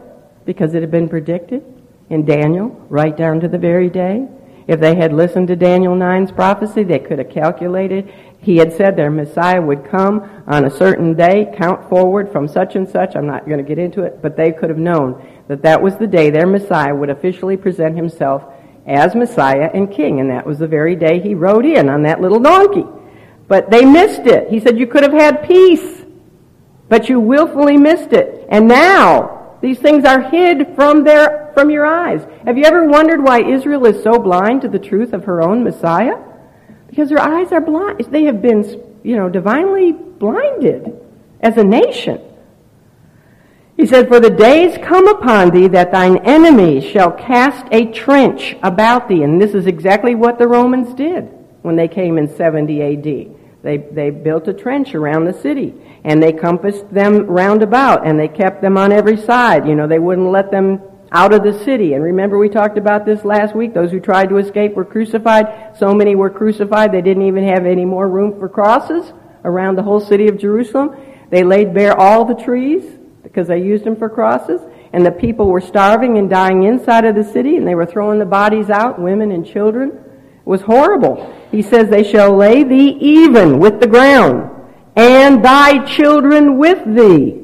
Because 0.44 0.74
it 0.74 0.82
had 0.82 0.90
been 0.90 1.08
predicted 1.08 1.64
in 2.10 2.24
Daniel 2.24 2.68
right 2.88 3.16
down 3.16 3.40
to 3.40 3.48
the 3.48 3.58
very 3.58 3.88
day. 3.88 4.26
If 4.66 4.80
they 4.80 4.96
had 4.96 5.12
listened 5.12 5.48
to 5.48 5.56
Daniel 5.56 5.94
9's 5.94 6.32
prophecy, 6.32 6.84
they 6.84 6.98
could 6.98 7.18
have 7.18 7.30
calculated. 7.30 8.12
He 8.44 8.58
had 8.58 8.74
said 8.74 8.94
their 8.94 9.10
Messiah 9.10 9.62
would 9.62 9.88
come 9.90 10.44
on 10.46 10.66
a 10.66 10.70
certain 10.70 11.14
day, 11.14 11.50
count 11.56 11.88
forward 11.88 12.30
from 12.30 12.46
such 12.46 12.76
and 12.76 12.86
such. 12.86 13.16
I'm 13.16 13.26
not 13.26 13.46
going 13.46 13.56
to 13.56 13.64
get 13.64 13.78
into 13.78 14.02
it, 14.02 14.20
but 14.20 14.36
they 14.36 14.52
could 14.52 14.68
have 14.68 14.78
known 14.78 15.26
that 15.48 15.62
that 15.62 15.80
was 15.80 15.96
the 15.96 16.06
day 16.06 16.28
their 16.28 16.46
Messiah 16.46 16.94
would 16.94 17.08
officially 17.08 17.56
present 17.56 17.96
himself 17.96 18.44
as 18.86 19.14
Messiah 19.14 19.70
and 19.72 19.90
King. 19.90 20.20
And 20.20 20.28
that 20.28 20.46
was 20.46 20.58
the 20.58 20.66
very 20.66 20.94
day 20.94 21.20
he 21.20 21.34
rode 21.34 21.64
in 21.64 21.88
on 21.88 22.02
that 22.02 22.20
little 22.20 22.38
donkey. 22.38 22.84
But 23.48 23.70
they 23.70 23.86
missed 23.86 24.26
it. 24.26 24.50
He 24.50 24.60
said 24.60 24.78
you 24.78 24.88
could 24.88 25.04
have 25.04 25.12
had 25.12 25.48
peace, 25.48 26.02
but 26.90 27.08
you 27.08 27.20
willfully 27.20 27.78
missed 27.78 28.12
it. 28.12 28.46
And 28.50 28.68
now 28.68 29.56
these 29.62 29.78
things 29.78 30.04
are 30.04 30.20
hid 30.20 30.74
from 30.74 31.02
their 31.02 31.50
from 31.54 31.70
your 31.70 31.86
eyes. 31.86 32.26
Have 32.44 32.58
you 32.58 32.64
ever 32.64 32.86
wondered 32.86 33.22
why 33.22 33.40
Israel 33.40 33.86
is 33.86 34.02
so 34.02 34.18
blind 34.18 34.60
to 34.62 34.68
the 34.68 34.78
truth 34.78 35.14
of 35.14 35.24
her 35.24 35.40
own 35.40 35.64
Messiah? 35.64 36.18
Because 36.94 37.08
their 37.08 37.18
eyes 37.18 37.50
are 37.50 37.60
blind. 37.60 37.98
They 38.12 38.22
have 38.26 38.40
been, 38.40 38.62
you 39.02 39.16
know, 39.16 39.28
divinely 39.28 39.90
blinded 39.90 40.96
as 41.40 41.56
a 41.56 41.64
nation. 41.64 42.20
He 43.76 43.84
said, 43.84 44.06
For 44.06 44.20
the 44.20 44.30
days 44.30 44.78
come 44.80 45.08
upon 45.08 45.50
thee 45.50 45.66
that 45.66 45.90
thine 45.90 46.18
enemies 46.18 46.84
shall 46.84 47.10
cast 47.10 47.66
a 47.72 47.86
trench 47.86 48.54
about 48.62 49.08
thee. 49.08 49.24
And 49.24 49.42
this 49.42 49.54
is 49.54 49.66
exactly 49.66 50.14
what 50.14 50.38
the 50.38 50.46
Romans 50.46 50.94
did 50.94 51.24
when 51.62 51.74
they 51.74 51.88
came 51.88 52.16
in 52.16 52.32
70 52.32 52.80
AD. 52.80 53.02
They, 53.64 53.76
they 53.78 54.10
built 54.10 54.46
a 54.46 54.52
trench 54.52 54.94
around 54.94 55.24
the 55.24 55.32
city 55.32 55.74
and 56.04 56.22
they 56.22 56.32
compassed 56.32 56.94
them 56.94 57.26
round 57.26 57.64
about 57.64 58.06
and 58.06 58.20
they 58.20 58.28
kept 58.28 58.62
them 58.62 58.78
on 58.78 58.92
every 58.92 59.16
side. 59.16 59.66
You 59.66 59.74
know, 59.74 59.88
they 59.88 59.98
wouldn't 59.98 60.30
let 60.30 60.52
them 60.52 60.80
out 61.14 61.32
of 61.32 61.44
the 61.44 61.64
city. 61.64 61.94
And 61.94 62.02
remember 62.02 62.36
we 62.36 62.48
talked 62.48 62.76
about 62.76 63.06
this 63.06 63.24
last 63.24 63.54
week. 63.54 63.72
Those 63.72 63.92
who 63.92 64.00
tried 64.00 64.28
to 64.30 64.38
escape 64.38 64.74
were 64.74 64.84
crucified. 64.84 65.78
So 65.78 65.94
many 65.94 66.16
were 66.16 66.28
crucified 66.28 66.90
they 66.90 67.00
didn't 67.00 67.22
even 67.22 67.44
have 67.44 67.64
any 67.64 67.84
more 67.84 68.08
room 68.08 68.36
for 68.38 68.48
crosses 68.48 69.12
around 69.44 69.76
the 69.76 69.82
whole 69.84 70.00
city 70.00 70.26
of 70.26 70.36
Jerusalem. 70.36 70.96
They 71.30 71.44
laid 71.44 71.72
bare 71.72 71.96
all 71.96 72.24
the 72.24 72.34
trees 72.34 72.98
because 73.22 73.46
they 73.46 73.62
used 73.62 73.84
them 73.84 73.94
for 73.94 74.08
crosses. 74.08 74.60
And 74.92 75.06
the 75.06 75.12
people 75.12 75.46
were 75.46 75.60
starving 75.60 76.18
and 76.18 76.28
dying 76.28 76.64
inside 76.64 77.04
of 77.04 77.14
the 77.14 77.24
city 77.24 77.56
and 77.56 77.66
they 77.66 77.76
were 77.76 77.86
throwing 77.86 78.18
the 78.18 78.26
bodies 78.26 78.68
out, 78.68 79.00
women 79.00 79.30
and 79.30 79.46
children 79.46 79.90
It 79.90 80.46
was 80.46 80.62
horrible. 80.62 81.32
He 81.52 81.62
says, 81.62 81.88
They 81.88 82.02
shall 82.02 82.36
lay 82.36 82.64
thee 82.64 82.98
even 83.00 83.60
with 83.60 83.78
the 83.78 83.86
ground, 83.86 84.50
and 84.96 85.44
thy 85.44 85.84
children 85.84 86.58
with 86.58 86.84
thee. 86.84 87.43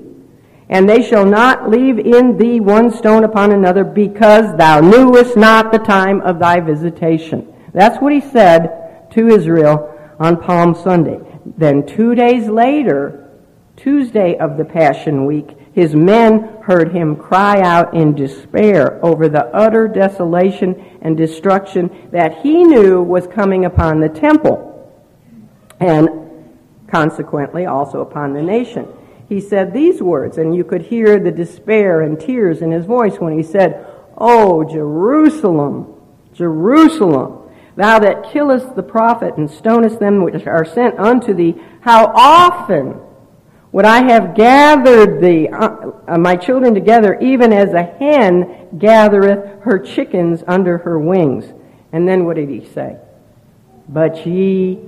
And 0.71 0.89
they 0.89 1.03
shall 1.03 1.27
not 1.27 1.69
leave 1.69 1.99
in 1.99 2.39
thee 2.39 2.61
one 2.61 2.91
stone 2.93 3.25
upon 3.25 3.51
another, 3.51 3.85
because 3.85 4.57
thou 4.57 4.81
knewest 4.81 5.37
not 5.37 5.73
the 5.73 5.79
time 5.79 6.21
of 6.23 6.39
thy 6.39 6.61
visitation. 6.61 7.53
That's 7.75 8.01
what 8.01 8.13
he 8.13 8.21
said 8.21 9.11
to 9.11 9.29
Israel 9.29 9.99
on 10.21 10.41
Palm 10.41 10.75
Sunday. 10.75 11.21
Then 11.59 11.85
two 11.87 12.15
days 12.15 12.49
later, 12.49 13.29
Tuesday 13.77 14.37
of 14.39 14.57
the 14.57 14.65
Passion 14.65 15.27
Week, 15.27 15.57
his 15.73 15.95
men 15.95 16.57
heard 16.63 16.93
him 16.93 17.17
cry 17.17 17.61
out 17.61 17.95
in 17.95 18.15
despair 18.15 19.05
over 19.05 19.29
the 19.29 19.47
utter 19.47 19.89
desolation 19.89 20.99
and 21.03 21.17
destruction 21.17 22.09
that 22.13 22.43
he 22.43 22.63
knew 22.63 23.03
was 23.03 23.27
coming 23.27 23.65
upon 23.65 23.99
the 23.99 24.09
temple 24.09 24.67
and 25.81 26.09
consequently 26.89 27.67
also 27.67 28.03
upon 28.03 28.35
the 28.35 28.43
nation. 28.43 28.87
He 29.31 29.41
said 29.41 29.73
these 29.73 30.03
words, 30.03 30.39
and 30.39 30.57
you 30.57 30.65
could 30.65 30.83
hear 30.83 31.21
the 31.21 31.31
despair 31.31 32.01
and 32.01 32.19
tears 32.19 32.63
in 32.63 32.73
his 32.73 32.85
voice 32.85 33.21
when 33.21 33.39
he 33.39 33.45
said, 33.45 33.87
Oh, 34.19 34.65
Jerusalem, 34.65 35.95
Jerusalem, 36.35 37.49
thou 37.77 38.01
that 38.01 38.33
killest 38.33 38.75
the 38.75 38.83
prophet 38.83 39.37
and 39.37 39.49
stonest 39.49 40.01
them 40.01 40.25
which 40.25 40.49
are 40.49 40.65
sent 40.65 40.99
unto 40.99 41.33
thee, 41.33 41.55
how 41.83 42.07
often 42.07 43.01
would 43.71 43.85
I 43.85 44.03
have 44.03 44.35
gathered 44.35 45.21
the, 45.21 45.49
uh, 45.51 45.93
uh, 46.09 46.19
my 46.19 46.35
children 46.35 46.75
together, 46.75 47.17
even 47.21 47.53
as 47.53 47.73
a 47.73 47.85
hen 47.85 48.67
gathereth 48.79 49.63
her 49.63 49.79
chickens 49.79 50.43
under 50.49 50.79
her 50.79 50.99
wings. 50.99 51.45
And 51.93 52.09
then 52.09 52.25
what 52.25 52.35
did 52.35 52.49
he 52.49 52.65
say? 52.65 52.97
But 53.89 54.27
ye 54.27 54.81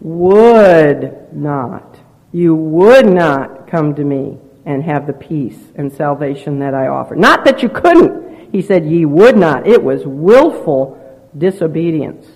would 0.00 1.34
not. 1.34 1.89
You 2.32 2.54
would 2.54 3.06
not 3.06 3.68
come 3.68 3.94
to 3.94 4.04
me 4.04 4.38
and 4.64 4.84
have 4.84 5.06
the 5.06 5.12
peace 5.12 5.58
and 5.74 5.92
salvation 5.92 6.58
that 6.60 6.74
I 6.74 6.86
offer. 6.86 7.16
Not 7.16 7.44
that 7.44 7.62
you 7.62 7.68
couldn't. 7.68 8.52
He 8.52 8.62
said 8.62 8.86
ye 8.86 9.04
would 9.04 9.36
not. 9.36 9.66
It 9.66 9.82
was 9.82 10.02
willful 10.04 10.96
disobedience. 11.36 12.26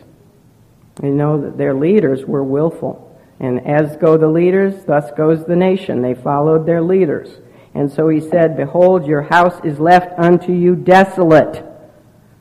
You 1.02 1.10
know 1.10 1.40
that 1.40 1.58
their 1.58 1.74
leaders 1.74 2.24
were 2.24 2.44
willful. 2.44 3.00
And 3.40 3.66
as 3.66 3.96
go 3.96 4.16
the 4.16 4.28
leaders, 4.28 4.84
thus 4.84 5.10
goes 5.16 5.44
the 5.44 5.56
nation. 5.56 6.02
They 6.02 6.14
followed 6.14 6.66
their 6.66 6.82
leaders. 6.82 7.38
And 7.74 7.90
so 7.92 8.08
he 8.08 8.20
said, 8.20 8.56
Behold, 8.56 9.06
your 9.06 9.22
house 9.22 9.60
is 9.64 9.80
left 9.80 10.18
unto 10.18 10.52
you 10.52 10.76
desolate. 10.76 11.64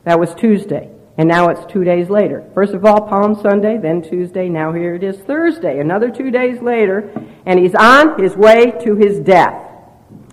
That 0.03 0.19
was 0.19 0.35
Tuesday. 0.35 0.92
And 1.17 1.29
now 1.29 1.49
it's 1.49 1.63
two 1.71 1.83
days 1.83 2.09
later. 2.09 2.43
First 2.55 2.73
of 2.73 2.85
all, 2.85 3.01
Palm 3.01 3.35
Sunday, 3.35 3.77
then 3.77 4.01
Tuesday, 4.01 4.49
now 4.49 4.73
here 4.73 4.95
it 4.95 5.03
is 5.03 5.17
Thursday. 5.19 5.79
Another 5.79 6.09
two 6.09 6.31
days 6.31 6.59
later, 6.59 7.11
and 7.45 7.59
he's 7.59 7.75
on 7.75 8.19
his 8.19 8.35
way 8.35 8.71
to 8.83 8.95
his 8.95 9.19
death. 9.19 9.69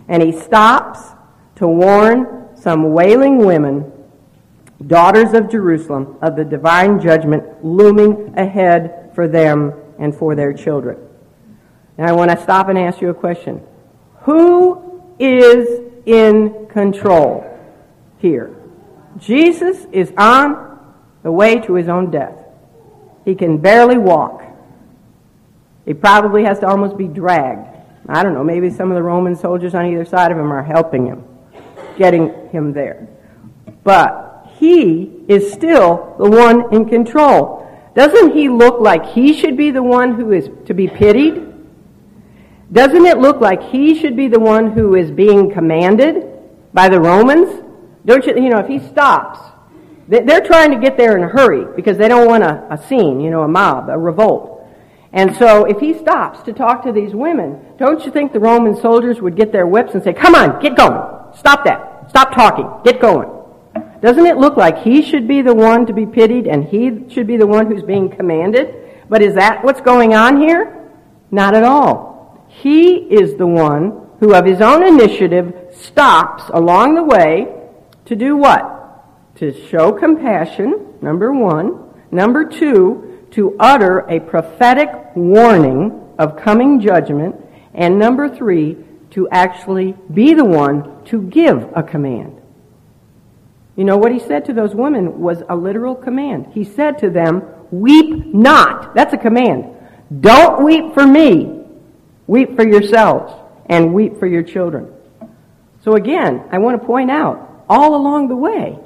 And 0.08 0.22
he 0.22 0.32
stops 0.32 1.00
to 1.56 1.68
warn 1.68 2.48
some 2.56 2.92
wailing 2.92 3.38
women, 3.44 3.92
daughters 4.86 5.34
of 5.34 5.50
Jerusalem, 5.50 6.16
of 6.22 6.34
the 6.36 6.44
divine 6.44 6.98
judgment 6.98 7.62
looming 7.62 8.32
ahead 8.38 9.10
for 9.14 9.28
them 9.28 9.74
and 9.98 10.14
for 10.14 10.34
their 10.34 10.54
children. 10.54 10.96
Now 11.98 12.06
I 12.06 12.12
want 12.12 12.30
to 12.30 12.42
stop 12.42 12.68
and 12.70 12.78
ask 12.78 13.02
you 13.02 13.10
a 13.10 13.14
question. 13.14 13.60
Who 14.22 15.02
is 15.18 15.82
in 16.06 16.66
control 16.70 17.44
here? 18.18 18.56
Jesus 19.18 19.86
is 19.92 20.12
on 20.16 20.69
the 21.22 21.32
way 21.32 21.60
to 21.60 21.74
his 21.74 21.88
own 21.88 22.10
death. 22.10 22.34
He 23.24 23.34
can 23.34 23.58
barely 23.58 23.98
walk. 23.98 24.42
He 25.84 25.94
probably 25.94 26.44
has 26.44 26.58
to 26.60 26.66
almost 26.66 26.96
be 26.96 27.06
dragged. 27.06 27.66
I 28.08 28.22
don't 28.22 28.34
know, 28.34 28.44
maybe 28.44 28.70
some 28.70 28.90
of 28.90 28.96
the 28.96 29.02
Roman 29.02 29.36
soldiers 29.36 29.74
on 29.74 29.86
either 29.86 30.04
side 30.04 30.32
of 30.32 30.38
him 30.38 30.52
are 30.52 30.62
helping 30.62 31.06
him, 31.06 31.24
getting 31.96 32.48
him 32.50 32.72
there. 32.72 33.08
But 33.84 34.50
he 34.58 35.24
is 35.28 35.52
still 35.52 36.16
the 36.18 36.28
one 36.28 36.74
in 36.74 36.88
control. 36.88 37.66
Doesn't 37.94 38.32
he 38.34 38.48
look 38.48 38.80
like 38.80 39.06
he 39.06 39.32
should 39.32 39.56
be 39.56 39.70
the 39.70 39.82
one 39.82 40.14
who 40.14 40.32
is 40.32 40.50
to 40.66 40.74
be 40.74 40.86
pitied? 40.86 41.46
Doesn't 42.72 43.04
it 43.04 43.18
look 43.18 43.40
like 43.40 43.62
he 43.62 43.98
should 43.98 44.16
be 44.16 44.28
the 44.28 44.38
one 44.38 44.72
who 44.72 44.94
is 44.94 45.10
being 45.10 45.50
commanded 45.50 46.26
by 46.72 46.88
the 46.88 47.00
Romans? 47.00 47.64
Don't 48.04 48.24
you, 48.26 48.34
you 48.34 48.48
know, 48.48 48.58
if 48.58 48.68
he 48.68 48.78
stops, 48.78 49.40
they're 50.10 50.40
trying 50.40 50.72
to 50.72 50.78
get 50.78 50.96
there 50.96 51.16
in 51.16 51.22
a 51.22 51.28
hurry 51.28 51.64
because 51.76 51.96
they 51.96 52.08
don't 52.08 52.26
want 52.26 52.42
a, 52.42 52.66
a 52.72 52.78
scene, 52.88 53.20
you 53.20 53.30
know, 53.30 53.42
a 53.42 53.48
mob, 53.48 53.88
a 53.88 53.96
revolt. 53.96 54.66
And 55.12 55.34
so 55.36 55.64
if 55.64 55.78
he 55.78 55.94
stops 55.94 56.42
to 56.44 56.52
talk 56.52 56.84
to 56.84 56.92
these 56.92 57.14
women, 57.14 57.60
don't 57.78 58.04
you 58.04 58.10
think 58.10 58.32
the 58.32 58.40
Roman 58.40 58.76
soldiers 58.76 59.20
would 59.20 59.36
get 59.36 59.52
their 59.52 59.66
whips 59.66 59.94
and 59.94 60.02
say, 60.02 60.12
come 60.12 60.34
on, 60.34 60.60
get 60.60 60.76
going. 60.76 61.00
Stop 61.36 61.64
that. 61.64 62.10
Stop 62.10 62.34
talking. 62.34 62.68
Get 62.84 63.00
going. 63.00 63.28
Doesn't 64.02 64.26
it 64.26 64.36
look 64.36 64.56
like 64.56 64.78
he 64.78 65.02
should 65.02 65.28
be 65.28 65.42
the 65.42 65.54
one 65.54 65.86
to 65.86 65.92
be 65.92 66.06
pitied 66.06 66.46
and 66.46 66.64
he 66.64 67.08
should 67.08 67.26
be 67.26 67.36
the 67.36 67.46
one 67.46 67.66
who's 67.66 67.82
being 67.82 68.08
commanded? 68.08 68.74
But 69.08 69.22
is 69.22 69.34
that 69.34 69.62
what's 69.64 69.80
going 69.80 70.14
on 70.14 70.40
here? 70.40 70.90
Not 71.30 71.54
at 71.54 71.64
all. 71.64 72.46
He 72.48 72.94
is 72.94 73.36
the 73.36 73.46
one 73.46 74.08
who, 74.18 74.34
of 74.34 74.44
his 74.44 74.60
own 74.60 74.86
initiative, 74.86 75.54
stops 75.72 76.44
along 76.52 76.94
the 76.94 77.04
way 77.04 77.48
to 78.06 78.16
do 78.16 78.36
what? 78.36 78.79
To 79.40 79.58
show 79.68 79.90
compassion, 79.90 80.98
number 81.00 81.32
one. 81.32 81.94
Number 82.10 82.44
two, 82.44 83.26
to 83.30 83.56
utter 83.58 84.00
a 84.00 84.20
prophetic 84.20 84.90
warning 85.16 85.98
of 86.18 86.36
coming 86.36 86.78
judgment. 86.78 87.36
And 87.72 87.98
number 87.98 88.28
three, 88.28 88.76
to 89.12 89.30
actually 89.30 89.94
be 90.12 90.34
the 90.34 90.44
one 90.44 91.02
to 91.06 91.22
give 91.22 91.72
a 91.74 91.82
command. 91.82 92.38
You 93.76 93.84
know, 93.84 93.96
what 93.96 94.12
he 94.12 94.18
said 94.18 94.44
to 94.44 94.52
those 94.52 94.74
women 94.74 95.20
was 95.20 95.42
a 95.48 95.56
literal 95.56 95.94
command. 95.94 96.48
He 96.52 96.62
said 96.62 96.98
to 96.98 97.08
them, 97.08 97.42
Weep 97.70 98.26
not. 98.26 98.94
That's 98.94 99.14
a 99.14 99.16
command. 99.16 99.74
Don't 100.20 100.62
weep 100.62 100.92
for 100.92 101.06
me. 101.06 101.64
Weep 102.26 102.56
for 102.56 102.68
yourselves 102.68 103.32
and 103.70 103.94
weep 103.94 104.18
for 104.18 104.26
your 104.26 104.42
children. 104.42 104.92
So 105.82 105.94
again, 105.94 106.44
I 106.52 106.58
want 106.58 106.78
to 106.78 106.86
point 106.86 107.10
out, 107.10 107.64
all 107.70 107.94
along 107.94 108.28
the 108.28 108.36
way, 108.36 108.78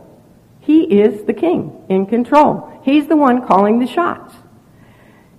he 0.65 0.83
is 0.83 1.25
the 1.25 1.35
king 1.35 1.85
in 1.89 2.07
control. 2.07 2.81
He's 2.83 3.07
the 3.07 3.17
one 3.17 3.47
calling 3.47 3.79
the 3.79 3.87
shots. 3.87 4.35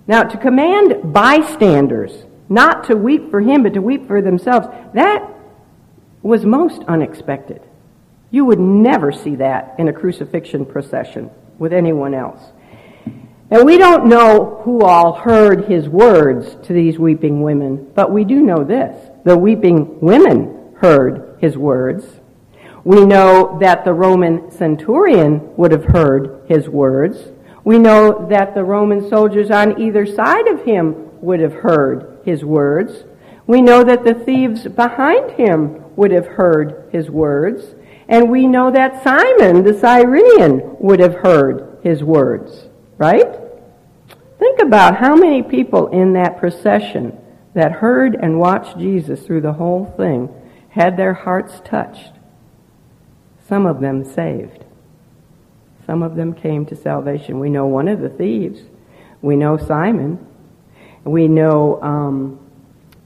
Now, 0.06 0.22
to 0.22 0.38
command 0.38 1.12
bystanders 1.12 2.24
not 2.48 2.84
to 2.84 2.96
weep 2.96 3.30
for 3.30 3.40
him, 3.40 3.64
but 3.64 3.74
to 3.74 3.82
weep 3.82 4.06
for 4.06 4.22
themselves, 4.22 4.68
that 4.94 5.28
was 6.22 6.44
most 6.44 6.82
unexpected. 6.86 7.60
You 8.30 8.44
would 8.44 8.60
never 8.60 9.10
see 9.10 9.36
that 9.36 9.74
in 9.78 9.88
a 9.88 9.92
crucifixion 9.92 10.64
procession 10.64 11.30
with 11.58 11.72
anyone 11.72 12.14
else. 12.14 12.40
And 13.50 13.64
we 13.64 13.78
don't 13.78 14.06
know 14.06 14.60
who 14.64 14.82
all 14.82 15.12
heard 15.12 15.66
his 15.66 15.88
words 15.88 16.56
to 16.66 16.72
these 16.72 16.98
weeping 16.98 17.42
women, 17.42 17.90
but 17.94 18.12
we 18.12 18.24
do 18.24 18.42
know 18.42 18.64
this. 18.64 18.96
The 19.24 19.36
weeping 19.36 20.00
women 20.00 20.74
heard 20.78 21.38
his 21.40 21.56
words. 21.56 22.04
We 22.86 23.04
know 23.04 23.58
that 23.58 23.84
the 23.84 23.92
Roman 23.92 24.48
centurion 24.52 25.56
would 25.56 25.72
have 25.72 25.86
heard 25.86 26.44
his 26.46 26.68
words. 26.68 27.32
We 27.64 27.80
know 27.80 28.28
that 28.30 28.54
the 28.54 28.62
Roman 28.62 29.08
soldiers 29.08 29.50
on 29.50 29.82
either 29.82 30.06
side 30.06 30.46
of 30.46 30.62
him 30.62 30.94
would 31.20 31.40
have 31.40 31.52
heard 31.52 32.20
his 32.24 32.44
words. 32.44 33.02
We 33.44 33.60
know 33.60 33.82
that 33.82 34.04
the 34.04 34.14
thieves 34.14 34.68
behind 34.68 35.32
him 35.32 35.96
would 35.96 36.12
have 36.12 36.28
heard 36.28 36.88
his 36.92 37.10
words. 37.10 37.74
And 38.08 38.30
we 38.30 38.46
know 38.46 38.70
that 38.70 39.02
Simon 39.02 39.64
the 39.64 39.76
Cyrenian 39.76 40.76
would 40.78 41.00
have 41.00 41.16
heard 41.16 41.80
his 41.82 42.04
words. 42.04 42.68
Right? 42.98 43.36
Think 44.38 44.60
about 44.60 44.98
how 44.98 45.16
many 45.16 45.42
people 45.42 45.88
in 45.88 46.12
that 46.12 46.38
procession 46.38 47.18
that 47.52 47.72
heard 47.72 48.14
and 48.14 48.38
watched 48.38 48.78
Jesus 48.78 49.26
through 49.26 49.40
the 49.40 49.54
whole 49.54 49.92
thing 49.96 50.28
had 50.68 50.96
their 50.96 51.14
hearts 51.14 51.60
touched. 51.64 52.12
Some 53.48 53.66
of 53.66 53.80
them 53.80 54.04
saved. 54.04 54.64
Some 55.86 56.02
of 56.02 56.16
them 56.16 56.34
came 56.34 56.66
to 56.66 56.76
salvation. 56.76 57.38
We 57.38 57.48
know 57.48 57.66
one 57.66 57.86
of 57.88 58.00
the 58.00 58.08
thieves. 58.08 58.60
We 59.22 59.36
know 59.36 59.56
Simon. 59.56 60.26
We 61.04 61.28
know 61.28 61.80
um, 61.80 62.40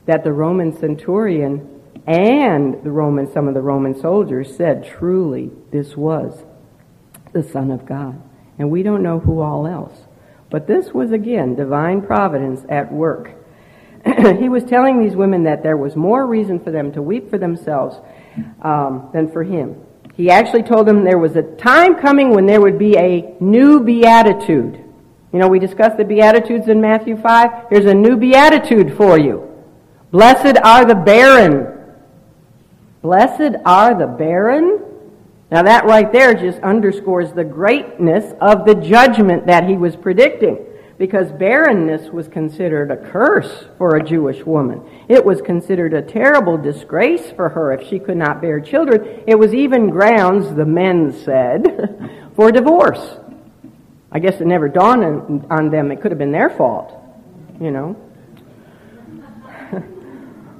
that 0.06 0.24
the 0.24 0.32
Roman 0.32 0.76
centurion 0.78 1.82
and 2.06 2.82
the 2.82 2.90
Roman, 2.90 3.30
some 3.30 3.48
of 3.48 3.54
the 3.54 3.60
Roman 3.60 3.94
soldiers 4.00 4.56
said, 4.56 4.86
truly, 4.86 5.50
this 5.70 5.96
was 5.96 6.44
the 7.32 7.42
Son 7.42 7.70
of 7.70 7.84
God. 7.84 8.20
And 8.58 8.70
we 8.70 8.82
don't 8.82 9.02
know 9.02 9.20
who 9.20 9.40
all 9.40 9.66
else. 9.66 9.98
But 10.50 10.66
this 10.66 10.92
was 10.92 11.12
again 11.12 11.54
divine 11.54 12.02
providence 12.02 12.64
at 12.68 12.90
work. 12.90 13.30
he 14.38 14.48
was 14.48 14.64
telling 14.64 15.02
these 15.02 15.14
women 15.14 15.44
that 15.44 15.62
there 15.62 15.76
was 15.76 15.94
more 15.94 16.26
reason 16.26 16.58
for 16.58 16.70
them 16.70 16.92
to 16.92 17.02
weep 17.02 17.28
for 17.28 17.38
themselves 17.38 17.96
um, 18.62 19.10
than 19.12 19.30
for 19.30 19.44
him. 19.44 19.76
He 20.20 20.28
actually 20.28 20.64
told 20.64 20.86
them 20.86 21.02
there 21.02 21.16
was 21.16 21.34
a 21.36 21.42
time 21.42 21.94
coming 21.94 22.28
when 22.28 22.44
there 22.44 22.60
would 22.60 22.78
be 22.78 22.94
a 22.98 23.34
new 23.40 23.80
beatitude. 23.80 24.78
You 25.32 25.38
know, 25.38 25.48
we 25.48 25.58
discussed 25.58 25.96
the 25.96 26.04
beatitudes 26.04 26.68
in 26.68 26.78
Matthew 26.78 27.16
5. 27.16 27.68
Here's 27.70 27.86
a 27.86 27.94
new 27.94 28.18
beatitude 28.18 28.98
for 28.98 29.18
you. 29.18 29.48
Blessed 30.10 30.58
are 30.62 30.84
the 30.84 30.94
barren. 30.94 31.94
Blessed 33.00 33.56
are 33.64 33.98
the 33.98 34.08
barren. 34.08 34.82
Now 35.50 35.62
that 35.62 35.86
right 35.86 36.12
there 36.12 36.34
just 36.34 36.58
underscores 36.58 37.32
the 37.32 37.44
greatness 37.44 38.34
of 38.42 38.66
the 38.66 38.74
judgment 38.74 39.46
that 39.46 39.66
he 39.66 39.78
was 39.78 39.96
predicting 39.96 40.66
because 41.00 41.32
barrenness 41.32 42.12
was 42.12 42.28
considered 42.28 42.90
a 42.90 43.10
curse 43.10 43.64
for 43.78 43.96
a 43.96 44.04
Jewish 44.04 44.44
woman. 44.44 44.86
It 45.08 45.24
was 45.24 45.40
considered 45.40 45.94
a 45.94 46.02
terrible 46.02 46.58
disgrace 46.58 47.32
for 47.34 47.48
her 47.48 47.72
if 47.72 47.88
she 47.88 47.98
could 47.98 48.18
not 48.18 48.42
bear 48.42 48.60
children. 48.60 49.22
It 49.26 49.34
was 49.34 49.54
even 49.54 49.88
grounds, 49.88 50.54
the 50.54 50.66
men 50.66 51.10
said, 51.24 52.20
for 52.36 52.52
divorce. 52.52 53.16
I 54.12 54.18
guess 54.18 54.42
it 54.42 54.46
never 54.46 54.68
dawned 54.68 55.46
on 55.50 55.70
them 55.70 55.90
it 55.90 56.02
could 56.02 56.10
have 56.10 56.18
been 56.18 56.32
their 56.32 56.50
fault, 56.50 56.92
you 57.58 57.70
know. 57.70 57.96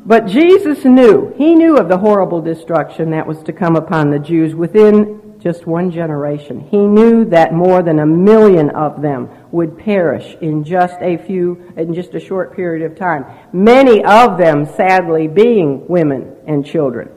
but 0.07 0.24
Jesus 0.24 0.86
knew. 0.86 1.34
He 1.36 1.55
knew 1.55 1.76
of 1.76 1.91
the 1.91 1.99
horrible 1.99 2.41
destruction 2.41 3.11
that 3.11 3.26
was 3.26 3.43
to 3.43 3.53
come 3.53 3.76
upon 3.76 4.11
the 4.11 4.18
Jews 4.18 4.55
within 4.55 5.20
just 5.41 5.66
one 5.66 5.91
generation. 5.91 6.61
He 6.70 6.78
knew 6.78 7.24
that 7.26 7.53
more 7.53 7.82
than 7.82 7.99
a 7.99 8.07
million 8.07 8.70
of 8.70 9.01
them 9.01 9.28
would 9.51 9.78
perish 9.78 10.36
in 10.41 10.64
just 10.64 10.97
a 11.01 11.16
few, 11.16 11.72
in 11.76 11.95
just 11.95 12.14
a 12.14 12.20
short 12.20 12.55
period 12.55 12.91
of 12.91 12.99
time. 12.99 13.24
Many 13.53 14.05
of 14.05 14.38
them, 14.38 14.66
sadly, 14.66 15.28
being 15.28 15.88
women 15.88 16.36
and 16.47 16.64
children. 16.64 17.11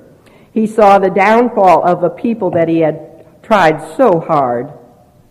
He 0.54 0.68
saw 0.68 1.00
the 1.00 1.10
downfall 1.10 1.88
of 1.88 2.04
a 2.04 2.10
people 2.10 2.52
that 2.52 2.70
he 2.70 2.80
had 2.80 3.26
tried 3.44 3.96
so 3.98 4.20
hard 4.20 4.72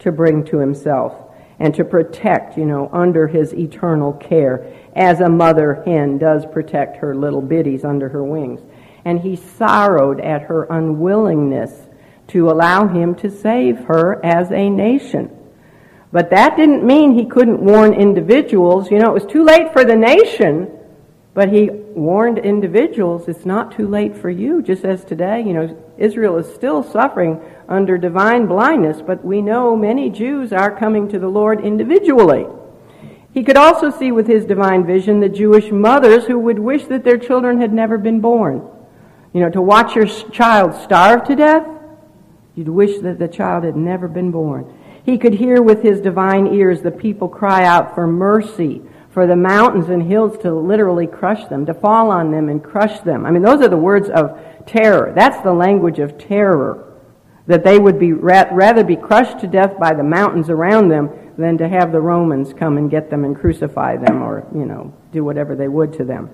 to 0.01 0.13
bring 0.13 0.45
to 0.47 0.59
himself 0.59 1.15
and 1.59 1.75
to 1.75 1.85
protect, 1.85 2.59
you 2.59 2.67
know, 2.67 2.91
under 2.93 3.29
his 3.29 3.55
eternal 3.55 4.13
care, 4.15 4.75
as 4.95 5.21
a 5.21 5.29
mother 5.29 5.83
hen 5.87 6.19
does 6.19 6.45
protect 6.47 6.97
her 6.97 7.15
little 7.15 7.41
biddies 7.41 7.85
under 7.85 8.09
her 8.09 8.25
wings. 8.25 8.61
And 9.05 9.21
he 9.21 9.37
sorrowed 9.37 10.21
at 10.21 10.43
her 10.43 10.65
unwillingness 10.65 11.89
to 12.33 12.51
allow 12.51 12.89
him 12.89 13.15
to 13.17 13.31
save 13.31 13.79
her 13.85 14.25
as 14.25 14.51
a 14.51 14.69
nation. 14.69 15.31
But 16.13 16.31
that 16.31 16.57
didn't 16.57 16.85
mean 16.85 17.13
he 17.13 17.25
couldn't 17.25 17.61
warn 17.61 17.95
individuals. 17.95 18.91
You 18.91 18.99
know, 18.99 19.09
it 19.09 19.15
was 19.15 19.33
too 19.33 19.45
late 19.45 19.73
for 19.73 19.85
the 19.85 19.97
nation, 19.97 20.71
but 21.35 21.51
he 21.51 21.71
warned 21.71 22.39
individuals 22.39 23.29
it's 23.29 23.47
not 23.47 23.77
too 23.77 23.89
late 23.89 24.17
for 24.17 24.31
you, 24.31 24.63
just 24.63 24.85
as 24.85 25.05
today, 25.05 25.43
you 25.43 25.53
know, 25.55 25.77
Israel 25.97 26.37
is 26.37 26.55
still 26.55 26.83
suffering 26.83 27.41
under 27.69 27.97
divine 27.97 28.47
blindness, 28.47 29.01
but 29.01 29.25
we 29.25 29.41
know 29.41 29.77
many 29.77 30.11
Jews 30.11 30.53
are 30.53 30.77
coming 30.77 31.09
to 31.09 31.19
the 31.19 31.29
Lord 31.29 31.61
individually. 31.61 32.47
He 33.33 33.43
could 33.43 33.57
also 33.57 33.91
see 33.91 34.13
with 34.13 34.27
his 34.27 34.45
divine 34.45 34.87
vision 34.87 35.21
the 35.21 35.29
Jewish 35.29 35.71
mothers 35.71 36.27
who 36.27 36.39
would 36.39 36.59
wish 36.59 36.85
that 36.87 37.05
their 37.05 37.17
children 37.17 37.61
had 37.61 37.73
never 37.73 37.97
been 37.97 38.21
born. 38.21 38.69
You 39.33 39.41
know, 39.41 39.51
to 39.51 39.63
watch 39.63 39.97
your 39.97 40.07
child 40.07 40.75
starve 40.75 41.25
to 41.25 41.37
death, 41.37 41.67
You'd 42.55 42.69
wish 42.69 42.99
that 43.01 43.19
the 43.19 43.29
child 43.29 43.65
had 43.65 43.77
never 43.77 44.09
been 44.09 44.31
born. 44.31 44.79
He 45.05 45.19
could 45.19 45.35
hear 45.35 45.63
with 45.63 45.83
his 45.83 46.01
divine 46.01 46.47
ears 46.49 46.83
the 46.83 46.91
people 46.91 47.29
cry 47.29 47.65
out 47.65 47.95
for 47.95 48.07
mercy, 48.07 48.83
for 49.11 49.27
the 49.27 49.37
mountains 49.37 49.89
and 49.89 50.03
hills 50.03 50.39
to 50.39 50.53
literally 50.53 51.07
crush 51.07 51.47
them, 51.47 51.67
to 51.67 51.75
fall 51.75 52.11
on 52.11 52.31
them 52.31 52.49
and 52.49 52.63
crush 52.63 53.01
them. 53.01 53.27
I 53.27 53.31
mean, 53.31 53.43
those 53.43 53.61
are 53.63 53.69
the 53.69 53.77
words 53.77 54.09
of 54.09 54.39
terror. 54.67 55.13
That's 55.15 55.43
the 55.43 55.53
language 55.53 55.99
of 55.99 56.19
terror. 56.19 56.89
That 57.47 57.65
they 57.65 57.79
would 57.79 57.99
be 57.99 58.13
rather 58.13 58.85
be 58.85 58.97
crushed 58.97 59.41
to 59.41 59.49
death 59.49 59.79
by 59.79 59.95
the 59.95 60.05
mountains 60.05 60.49
around 60.49 60.89
them 60.89 61.11
than 61.37 61.59
to 61.59 61.69
have 61.69 61.91
the 61.91 62.01
Romans 62.01 62.53
come 62.53 62.79
and 62.79 62.91
get 62.91 63.11
them 63.11 63.25
and 63.25 63.37
crucify 63.37 63.97
them 63.97 64.23
or, 64.23 64.47
you 64.55 64.65
know, 64.65 64.95
do 65.11 65.25
whatever 65.25 65.57
they 65.57 65.69
would 65.69 65.93
to 65.95 66.05
them. 66.05 66.31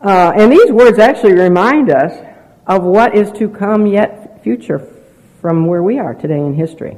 Uh, 0.00 0.32
and 0.36 0.50
these 0.50 0.70
words 0.70 0.98
actually 0.98 1.34
remind 1.34 1.90
us 1.90 2.12
of 2.68 2.84
what 2.84 3.16
is 3.16 3.32
to 3.32 3.48
come 3.48 3.86
yet 3.86 4.42
future 4.44 4.86
from 5.40 5.66
where 5.66 5.82
we 5.82 5.98
are 5.98 6.14
today 6.14 6.38
in 6.38 6.54
history. 6.54 6.96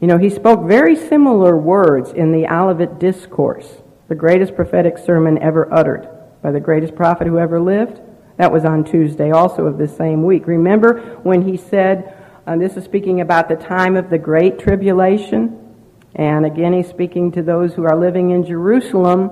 You 0.00 0.08
know, 0.08 0.18
he 0.18 0.28
spoke 0.28 0.66
very 0.66 0.96
similar 0.96 1.56
words 1.56 2.12
in 2.12 2.32
the 2.32 2.52
Olivet 2.52 2.98
Discourse, 2.98 3.72
the 4.08 4.16
greatest 4.16 4.56
prophetic 4.56 4.98
sermon 4.98 5.38
ever 5.38 5.72
uttered 5.72 6.08
by 6.42 6.50
the 6.50 6.60
greatest 6.60 6.96
prophet 6.96 7.28
who 7.28 7.38
ever 7.38 7.60
lived. 7.60 8.00
That 8.36 8.52
was 8.52 8.64
on 8.64 8.84
Tuesday 8.84 9.30
also 9.30 9.66
of 9.66 9.78
this 9.78 9.96
same 9.96 10.24
week. 10.24 10.48
Remember 10.48 11.00
when 11.22 11.42
he 11.42 11.56
said, 11.56 12.12
uh, 12.46 12.56
this 12.56 12.76
is 12.76 12.84
speaking 12.84 13.20
about 13.20 13.48
the 13.48 13.54
time 13.54 13.96
of 13.96 14.10
the 14.10 14.18
great 14.18 14.58
tribulation. 14.58 15.76
And 16.16 16.44
again, 16.44 16.72
he's 16.72 16.88
speaking 16.88 17.30
to 17.32 17.42
those 17.42 17.72
who 17.72 17.84
are 17.84 17.96
living 17.96 18.32
in 18.32 18.44
Jerusalem. 18.44 19.30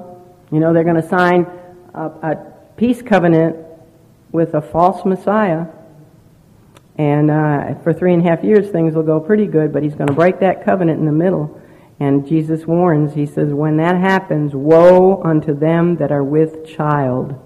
You 0.53 0.61
know, 0.61 0.73
they're 0.73 0.85
going 0.85 1.03
to 1.03 1.09
sign 1.09 1.47
a, 1.93 2.07
a 2.07 2.53
peace 2.77 3.03
covenant 3.03 3.57
with 4.33 4.55
a 4.55 4.63
false 4.63 5.05
Messiah. 5.05 5.67
And 6.97 7.31
uh, 7.31 7.75
for 7.83 7.93
three 7.93 8.13
and 8.13 8.27
a 8.27 8.29
half 8.29 8.43
years, 8.43 8.71
things 8.71 8.95
will 8.95 9.03
go 9.03 9.21
pretty 9.21 9.47
good, 9.47 9.73
but 9.73 9.83
he's 9.83 9.95
going 9.95 10.09
to 10.09 10.15
break 10.15 10.41
that 10.41 10.65
covenant 10.65 10.99
in 10.99 11.07
the 11.07 11.13
middle. 11.13 11.61
And 12.01 12.27
Jesus 12.27 12.67
warns, 12.67 13.15
he 13.15 13.27
says, 13.27 13.53
when 13.53 13.77
that 13.77 13.97
happens, 13.97 14.55
woe 14.55 15.23
unto 15.23 15.57
them 15.57 15.97
that 15.97 16.11
are 16.11 16.25
with 16.25 16.67
child. 16.67 17.39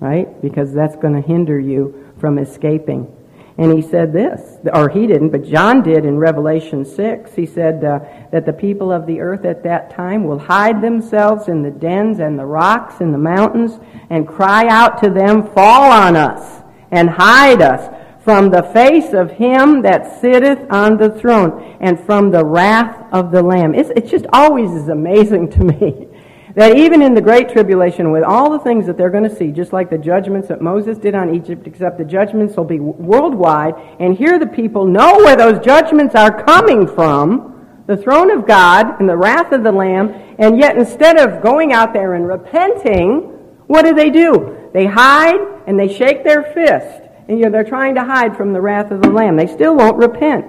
Right? 0.00 0.40
Because 0.42 0.74
that's 0.74 0.96
going 0.96 1.14
to 1.14 1.26
hinder 1.26 1.58
you 1.58 2.12
from 2.18 2.38
escaping. 2.38 3.14
And 3.56 3.72
he 3.72 3.82
said 3.88 4.12
this, 4.12 4.58
or 4.72 4.88
he 4.88 5.06
didn't, 5.06 5.30
but 5.30 5.44
John 5.44 5.82
did 5.82 6.04
in 6.04 6.18
Revelation 6.18 6.84
6. 6.84 7.34
He 7.34 7.46
said 7.46 7.84
uh, 7.84 8.00
that 8.32 8.46
the 8.46 8.52
people 8.52 8.90
of 8.90 9.06
the 9.06 9.20
earth 9.20 9.44
at 9.44 9.62
that 9.62 9.94
time 9.94 10.24
will 10.24 10.40
hide 10.40 10.82
themselves 10.82 11.46
in 11.46 11.62
the 11.62 11.70
dens 11.70 12.18
and 12.18 12.36
the 12.36 12.46
rocks 12.46 12.96
and 13.00 13.14
the 13.14 13.18
mountains 13.18 13.78
and 14.10 14.26
cry 14.26 14.66
out 14.66 15.00
to 15.04 15.10
them, 15.10 15.46
Fall 15.54 15.92
on 15.92 16.16
us 16.16 16.64
and 16.90 17.08
hide 17.08 17.62
us 17.62 17.94
from 18.24 18.50
the 18.50 18.62
face 18.74 19.12
of 19.12 19.30
him 19.30 19.82
that 19.82 20.20
sitteth 20.20 20.66
on 20.70 20.96
the 20.96 21.10
throne 21.10 21.76
and 21.80 22.00
from 22.00 22.32
the 22.32 22.44
wrath 22.44 23.06
of 23.12 23.30
the 23.30 23.42
Lamb. 23.42 23.74
It's, 23.74 23.90
it 23.90 24.08
just 24.08 24.26
always 24.32 24.70
is 24.72 24.88
amazing 24.88 25.50
to 25.52 25.64
me 25.64 26.08
that 26.54 26.76
even 26.76 27.02
in 27.02 27.14
the 27.14 27.20
Great 27.20 27.48
Tribulation, 27.48 28.12
with 28.12 28.22
all 28.22 28.50
the 28.50 28.60
things 28.60 28.86
that 28.86 28.96
they're 28.96 29.10
going 29.10 29.28
to 29.28 29.34
see, 29.34 29.50
just 29.50 29.72
like 29.72 29.90
the 29.90 29.98
judgments 29.98 30.48
that 30.48 30.62
Moses 30.62 30.98
did 30.98 31.14
on 31.14 31.34
Egypt, 31.34 31.66
except 31.66 31.98
the 31.98 32.04
judgments 32.04 32.56
will 32.56 32.64
be 32.64 32.78
worldwide, 32.78 33.74
and 33.98 34.16
here 34.16 34.38
the 34.38 34.46
people 34.46 34.86
know 34.86 35.16
where 35.16 35.36
those 35.36 35.64
judgments 35.64 36.14
are 36.14 36.44
coming 36.44 36.86
from 36.86 37.50
the 37.86 37.96
throne 37.96 38.30
of 38.30 38.46
God 38.46 39.00
and 39.00 39.08
the 39.08 39.16
wrath 39.16 39.52
of 39.52 39.62
the 39.62 39.72
Lamb, 39.72 40.14
and 40.38 40.58
yet 40.58 40.76
instead 40.76 41.18
of 41.18 41.42
going 41.42 41.72
out 41.72 41.92
there 41.92 42.14
and 42.14 42.26
repenting, 42.26 43.20
what 43.66 43.82
do 43.82 43.94
they 43.94 44.10
do? 44.10 44.70
They 44.72 44.86
hide 44.86 45.40
and 45.66 45.78
they 45.78 45.92
shake 45.92 46.24
their 46.24 46.42
fist. 46.42 47.02
And 47.28 47.38
you 47.38 47.44
know, 47.44 47.50
they're 47.50 47.64
trying 47.64 47.94
to 47.96 48.04
hide 48.04 48.36
from 48.36 48.52
the 48.52 48.60
wrath 48.60 48.90
of 48.90 49.02
the 49.02 49.10
Lamb. 49.10 49.36
They 49.36 49.46
still 49.46 49.76
won't 49.76 49.96
repent. 49.96 50.46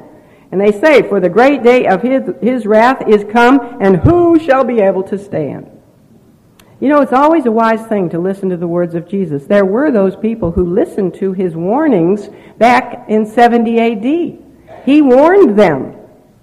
And 0.51 0.61
they 0.61 0.71
say, 0.71 1.01
For 1.01 1.19
the 1.19 1.29
great 1.29 1.63
day 1.63 1.87
of 1.87 2.01
his, 2.01 2.23
his 2.41 2.65
wrath 2.65 3.07
is 3.07 3.25
come, 3.31 3.77
and 3.81 3.97
who 3.97 4.39
shall 4.39 4.63
be 4.63 4.79
able 4.79 5.03
to 5.03 5.17
stand? 5.17 5.74
You 6.81 6.89
know, 6.89 7.01
it's 7.01 7.13
always 7.13 7.45
a 7.45 7.51
wise 7.51 7.85
thing 7.87 8.09
to 8.09 8.19
listen 8.19 8.49
to 8.49 8.57
the 8.57 8.67
words 8.67 8.95
of 8.95 9.07
Jesus. 9.07 9.45
There 9.45 9.65
were 9.65 9.91
those 9.91 10.15
people 10.17 10.51
who 10.51 10.73
listened 10.73 11.13
to 11.15 11.31
his 11.31 11.55
warnings 11.55 12.29
back 12.57 13.05
in 13.07 13.25
70 13.25 13.79
AD. 13.79 14.85
He 14.85 15.01
warned 15.01 15.57
them 15.57 15.95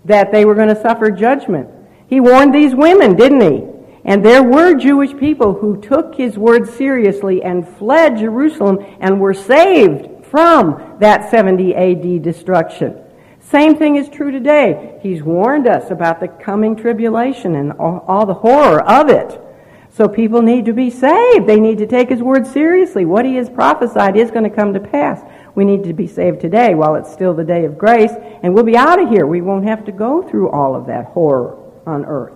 that 0.07 0.33
they 0.33 0.47
were 0.47 0.55
going 0.55 0.75
to 0.75 0.81
suffer 0.81 1.11
judgment. 1.11 1.69
He 2.07 2.19
warned 2.19 2.55
these 2.55 2.75
women, 2.75 3.15
didn't 3.15 3.43
he? 3.43 3.69
And 4.05 4.25
there 4.25 4.43
were 4.43 4.75
Jewish 4.75 5.17
people 5.17 5.53
who 5.53 5.81
took 5.81 6.15
his 6.15 6.39
word 6.39 6.69
seriously 6.69 7.43
and 7.43 7.69
fled 7.77 8.19
Jerusalem 8.19 8.79
and 9.01 9.21
were 9.21 9.35
saved 9.35 10.27
from 10.27 10.97
that 10.99 11.31
70 11.31 11.75
AD 11.75 12.23
destruction. 12.23 12.99
Same 13.39 13.77
thing 13.77 13.97
is 13.97 14.09
true 14.09 14.31
today. 14.31 14.99
He's 15.03 15.23
warned 15.23 15.69
us 15.69 15.91
about 15.91 16.21
the 16.21 16.29
coming 16.29 16.75
tribulation 16.75 17.55
and 17.55 17.73
all, 17.73 18.05
all 18.09 18.25
the 18.25 18.35
horror 18.35 18.83
of 18.83 19.11
it. 19.11 19.39
So 19.95 20.09
people 20.09 20.41
need 20.41 20.65
to 20.65 20.73
be 20.73 20.89
saved. 20.89 21.47
They 21.47 21.61
need 21.61 21.77
to 21.79 21.87
take 21.87 22.09
His 22.09 22.23
word 22.23 22.47
seriously. 22.47 23.05
What 23.05 23.27
He 23.27 23.35
has 23.35 23.51
prophesied 23.51 24.17
is 24.17 24.31
going 24.31 24.49
to 24.49 24.57
come 24.57 24.73
to 24.73 24.81
pass. 24.81 25.23
We 25.55 25.67
need 25.67 25.85
to 25.85 25.93
be 25.93 26.07
saved 26.07 26.41
today 26.41 26.75
while 26.75 26.95
it's 26.95 27.13
still 27.13 27.35
the 27.35 27.45
day 27.45 27.67
of 27.67 27.77
grace, 27.77 28.13
and 28.43 28.55
we'll 28.55 28.65
be 28.65 28.77
out 28.77 29.03
of 29.03 29.11
here. 29.11 29.27
We 29.27 29.43
won't 29.43 29.67
have 29.67 29.85
to 29.85 29.93
go 29.93 30.23
through 30.23 30.49
all 30.49 30.75
of 30.75 30.87
that 30.87 31.07
horror 31.07 31.59
on 31.87 32.07
earth. 32.07 32.33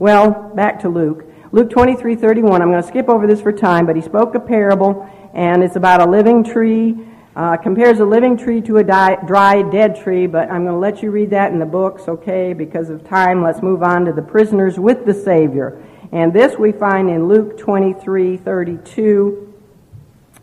Well, 0.00 0.50
back 0.56 0.80
to 0.80 0.88
Luke. 0.88 1.24
Luke 1.52 1.70
23, 1.70 2.16
31. 2.16 2.60
I'm 2.60 2.70
going 2.70 2.82
to 2.82 2.88
skip 2.88 3.08
over 3.08 3.26
this 3.26 3.40
for 3.40 3.52
time, 3.52 3.86
but 3.86 3.94
he 3.94 4.02
spoke 4.02 4.34
a 4.34 4.40
parable, 4.40 5.08
and 5.32 5.62
it's 5.62 5.76
about 5.76 6.00
a 6.00 6.10
living 6.10 6.42
tree. 6.42 6.98
Uh, 7.36 7.56
compares 7.56 8.00
a 8.00 8.04
living 8.04 8.36
tree 8.36 8.60
to 8.60 8.78
a 8.78 8.84
di- 8.84 9.16
dry, 9.26 9.62
dead 9.62 9.94
tree, 9.94 10.26
but 10.26 10.50
I'm 10.50 10.64
going 10.64 10.74
to 10.74 10.80
let 10.80 11.04
you 11.04 11.12
read 11.12 11.30
that 11.30 11.52
in 11.52 11.60
the 11.60 11.66
books, 11.66 12.08
okay? 12.08 12.52
Because 12.52 12.90
of 12.90 13.06
time, 13.06 13.44
let's 13.44 13.62
move 13.62 13.84
on 13.84 14.04
to 14.06 14.12
the 14.12 14.22
prisoners 14.22 14.80
with 14.80 15.06
the 15.06 15.14
Savior. 15.14 15.80
And 16.12 16.32
this 16.32 16.58
we 16.58 16.72
find 16.72 17.08
in 17.08 17.28
Luke 17.28 17.58
23 17.58 18.36
32. 18.36 19.46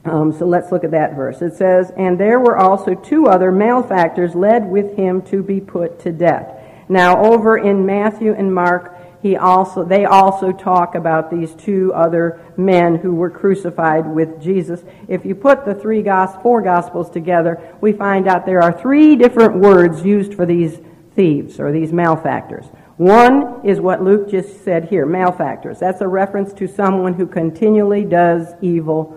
Um, 0.06 0.32
so 0.32 0.46
let's 0.46 0.72
look 0.72 0.86
at 0.86 0.92
that 0.92 1.16
verse. 1.16 1.42
It 1.42 1.56
says, 1.56 1.92
And 1.98 2.18
there 2.18 2.40
were 2.40 2.58
also 2.58 2.94
two 2.94 3.28
other 3.28 3.52
malefactors 3.52 4.36
led 4.36 4.66
with 4.66 4.96
him 4.96 5.22
to 5.24 5.44
be 5.44 5.60
put 5.60 6.00
to 6.02 6.12
death. 6.14 6.54
Now, 6.88 7.26
over 7.26 7.58
in 7.58 7.86
Matthew 7.86 8.34
and 8.34 8.54
Mark, 8.54 8.98
he 9.22 9.36
also, 9.36 9.84
they 9.84 10.06
also 10.06 10.54
talk 10.54 10.96
about 10.96 11.30
these 11.30 11.54
two 11.56 11.92
other 11.94 12.40
men 12.56 12.96
who 12.96 13.16
were 13.16 13.30
crucified 13.30 14.08
with 14.08 14.42
Jesus. 14.42 14.84
If 15.10 15.26
you 15.26 15.36
put 15.36 15.66
the 15.66 15.76
three 15.76 16.04
four 16.04 16.62
gospels 16.62 17.10
together, 17.10 17.76
we 17.82 17.92
find 17.92 18.28
out 18.28 18.46
there 18.46 18.62
are 18.62 18.80
three 18.80 19.18
different 19.18 19.56
words 19.56 20.06
used 20.06 20.36
for 20.36 20.46
these 20.46 20.80
thieves 21.16 21.60
or 21.60 21.74
these 21.74 21.92
malefactors. 21.92 22.66
One 22.98 23.62
is 23.64 23.80
what 23.80 24.04
Luke 24.04 24.30
just 24.30 24.64
said 24.64 24.86
here, 24.86 25.06
malefactors. 25.06 25.80
That's 25.80 26.02
a 26.02 26.08
reference 26.08 26.52
to 26.54 26.68
someone 26.68 27.14
who 27.14 27.28
continually 27.28 28.04
does 28.04 28.54
evil 28.62 29.16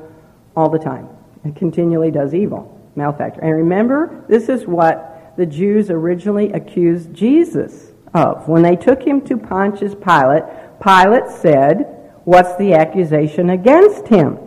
all 0.54 0.68
the 0.68 0.78
time. 0.78 1.08
And 1.44 1.56
continually 1.56 2.10
does 2.10 2.34
evil. 2.34 2.78
Malefactor. 2.94 3.40
And 3.40 3.56
remember, 3.56 4.24
this 4.28 4.50
is 4.50 4.66
what 4.66 5.34
the 5.38 5.46
Jews 5.46 5.88
originally 5.88 6.52
accused 6.52 7.14
Jesus 7.14 7.92
of. 8.12 8.46
When 8.48 8.62
they 8.62 8.76
took 8.76 9.02
him 9.02 9.22
to 9.22 9.38
Pontius 9.38 9.94
Pilate, 9.94 10.44
Pilate 10.82 11.30
said, 11.30 11.96
What's 12.24 12.54
the 12.56 12.74
accusation 12.74 13.50
against 13.50 14.08
him? 14.08 14.38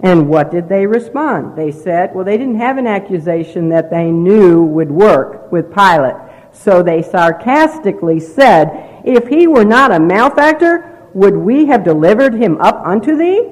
And 0.00 0.28
what 0.28 0.50
did 0.50 0.68
they 0.68 0.86
respond? 0.86 1.58
They 1.58 1.72
said, 1.72 2.14
Well, 2.14 2.24
they 2.24 2.38
didn't 2.38 2.60
have 2.60 2.78
an 2.78 2.86
accusation 2.86 3.68
that 3.70 3.90
they 3.90 4.10
knew 4.10 4.62
would 4.62 4.90
work 4.90 5.52
with 5.52 5.74
Pilate. 5.74 6.16
So 6.58 6.82
they 6.82 7.02
sarcastically 7.02 8.18
said, 8.18 9.02
If 9.04 9.28
he 9.28 9.46
were 9.46 9.64
not 9.64 9.92
a 9.92 10.00
malefactor, 10.00 11.08
would 11.14 11.36
we 11.36 11.66
have 11.66 11.84
delivered 11.84 12.34
him 12.34 12.60
up 12.60 12.84
unto 12.84 13.16
thee? 13.16 13.50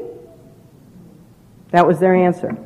That 1.70 1.86
was 1.86 2.00
their 2.00 2.14
answer. 2.14 2.56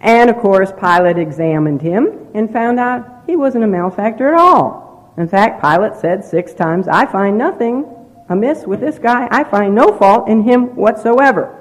And 0.00 0.30
of 0.30 0.38
course, 0.38 0.72
Pilate 0.72 1.18
examined 1.18 1.82
him 1.82 2.28
and 2.34 2.50
found 2.50 2.80
out 2.80 3.24
he 3.26 3.36
wasn't 3.36 3.64
a 3.64 3.68
malefactor 3.68 4.28
at 4.28 4.40
all. 4.40 5.12
In 5.18 5.28
fact, 5.28 5.62
Pilate 5.62 5.96
said 6.00 6.24
six 6.24 6.54
times, 6.54 6.88
I 6.88 7.06
find 7.06 7.36
nothing 7.36 7.86
amiss 8.28 8.66
with 8.66 8.80
this 8.80 8.98
guy. 8.98 9.28
I 9.30 9.44
find 9.44 9.74
no 9.74 9.96
fault 9.96 10.28
in 10.28 10.42
him 10.42 10.74
whatsoever. 10.74 11.52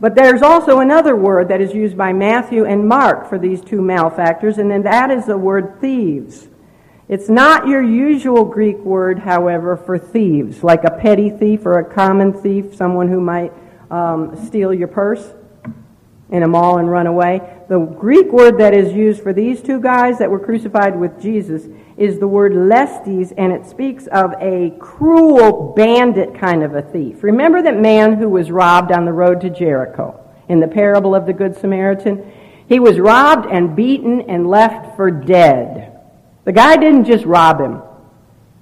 But 0.00 0.14
there's 0.14 0.42
also 0.42 0.80
another 0.80 1.14
word 1.16 1.48
that 1.48 1.60
is 1.60 1.74
used 1.74 1.96
by 1.96 2.12
Matthew 2.12 2.64
and 2.64 2.88
Mark 2.88 3.28
for 3.28 3.38
these 3.38 3.60
two 3.60 3.80
malefactors, 3.80 4.58
and 4.58 4.70
then 4.70 4.82
that 4.82 5.10
is 5.10 5.26
the 5.26 5.38
word 5.38 5.80
thieves. 5.80 6.48
It's 7.12 7.28
not 7.28 7.66
your 7.66 7.82
usual 7.82 8.46
Greek 8.46 8.78
word, 8.78 9.18
however, 9.18 9.76
for 9.76 9.98
thieves, 9.98 10.64
like 10.64 10.84
a 10.84 10.90
petty 10.90 11.28
thief 11.28 11.66
or 11.66 11.78
a 11.78 11.84
common 11.84 12.32
thief, 12.32 12.74
someone 12.74 13.06
who 13.06 13.20
might 13.20 13.52
um, 13.90 14.34
steal 14.46 14.72
your 14.72 14.88
purse 14.88 15.34
in 16.30 16.42
a 16.42 16.48
mall 16.48 16.78
and 16.78 16.90
run 16.90 17.06
away. 17.06 17.42
The 17.68 17.80
Greek 17.80 18.32
word 18.32 18.56
that 18.60 18.72
is 18.72 18.94
used 18.94 19.22
for 19.22 19.34
these 19.34 19.60
two 19.60 19.78
guys 19.78 20.20
that 20.20 20.30
were 20.30 20.38
crucified 20.38 20.98
with 20.98 21.20
Jesus 21.20 21.68
is 21.98 22.18
the 22.18 22.26
word 22.26 22.52
lestes, 22.54 23.34
and 23.36 23.52
it 23.52 23.66
speaks 23.66 24.06
of 24.06 24.32
a 24.40 24.70
cruel 24.80 25.74
bandit 25.76 26.34
kind 26.34 26.62
of 26.62 26.74
a 26.74 26.80
thief. 26.80 27.22
Remember 27.22 27.60
that 27.60 27.78
man 27.78 28.14
who 28.14 28.30
was 28.30 28.50
robbed 28.50 28.90
on 28.90 29.04
the 29.04 29.12
road 29.12 29.42
to 29.42 29.50
Jericho 29.50 30.18
in 30.48 30.60
the 30.60 30.66
parable 30.66 31.14
of 31.14 31.26
the 31.26 31.34
Good 31.34 31.56
Samaritan? 31.56 32.32
He 32.70 32.80
was 32.80 32.98
robbed 32.98 33.52
and 33.52 33.76
beaten 33.76 34.22
and 34.30 34.46
left 34.46 34.96
for 34.96 35.10
dead. 35.10 35.91
The 36.44 36.52
guy 36.52 36.76
didn't 36.76 37.04
just 37.04 37.24
rob 37.24 37.60
him, 37.60 37.82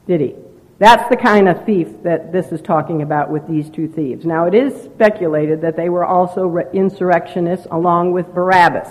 did 0.07 0.21
he? 0.21 0.35
That's 0.79 1.09
the 1.11 1.17
kind 1.17 1.49
of 1.49 1.65
thief 1.67 1.89
that 2.03 2.33
this 2.33 2.53
is 2.53 2.63
talking 2.63 3.03
about 3.03 3.31
with 3.31 3.47
these 3.47 3.69
two 3.69 3.87
thieves. 3.87 4.25
Now, 4.25 4.47
it 4.47 4.55
is 4.55 4.83
speculated 4.83 5.61
that 5.61 5.77
they 5.77 5.91
were 5.91 6.07
also 6.07 6.57
insurrectionists 6.73 7.67
along 7.71 8.13
with 8.13 8.33
Barabbas. 8.33 8.89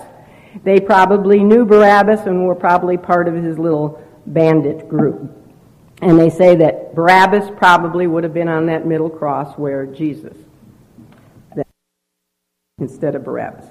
They 0.64 0.80
probably 0.80 1.44
knew 1.44 1.66
Barabbas 1.66 2.22
and 2.22 2.46
were 2.46 2.56
probably 2.56 2.98
part 2.98 3.28
of 3.28 3.36
his 3.36 3.58
little 3.58 4.04
bandit 4.28 4.88
group. 4.88 5.36
And 6.02 6.18
they 6.18 6.30
say 6.30 6.56
that 6.56 6.96
Barabbas 6.96 7.52
probably 7.58 8.08
would 8.08 8.24
have 8.24 8.34
been 8.34 8.48
on 8.48 8.68
that 8.68 8.86
middle 8.86 9.10
cross 9.10 9.58
where 9.58 9.86
Jesus, 9.86 10.38
instead 12.80 13.16
of 13.16 13.24
Barabbas. 13.24 13.66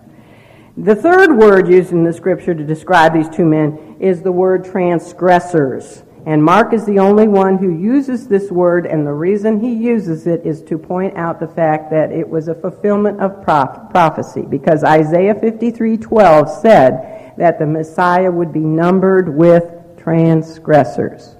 The 0.80 0.94
third 0.94 1.36
word 1.36 1.66
used 1.66 1.90
in 1.90 2.04
the 2.04 2.12
scripture 2.12 2.54
to 2.54 2.62
describe 2.62 3.12
these 3.12 3.28
two 3.28 3.44
men 3.44 3.96
is 3.98 4.22
the 4.22 4.30
word 4.30 4.64
transgressors. 4.64 6.04
And 6.24 6.40
Mark 6.40 6.72
is 6.72 6.86
the 6.86 7.00
only 7.00 7.26
one 7.26 7.58
who 7.58 7.70
uses 7.70 8.28
this 8.28 8.52
word, 8.52 8.86
and 8.86 9.04
the 9.04 9.12
reason 9.12 9.58
he 9.58 9.72
uses 9.72 10.28
it 10.28 10.46
is 10.46 10.62
to 10.62 10.78
point 10.78 11.16
out 11.16 11.40
the 11.40 11.48
fact 11.48 11.90
that 11.90 12.12
it 12.12 12.28
was 12.28 12.46
a 12.46 12.54
fulfillment 12.54 13.20
of 13.20 13.42
prophecy, 13.42 14.42
because 14.42 14.84
Isaiah 14.84 15.34
53:12 15.34 16.48
said 16.48 17.32
that 17.38 17.58
the 17.58 17.66
Messiah 17.66 18.30
would 18.30 18.52
be 18.52 18.60
numbered 18.60 19.36
with 19.36 19.72
transgressors. 19.96 21.34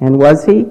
And 0.00 0.16
was 0.16 0.44
he? 0.44 0.68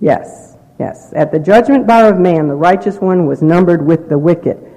Yes, 0.00 0.56
yes. 0.78 1.12
At 1.14 1.30
the 1.30 1.40
judgment 1.40 1.86
bar 1.86 2.08
of 2.08 2.18
man, 2.18 2.48
the 2.48 2.54
righteous 2.54 3.02
one 3.02 3.26
was 3.26 3.42
numbered 3.42 3.84
with 3.84 4.08
the 4.08 4.18
wicked. 4.18 4.70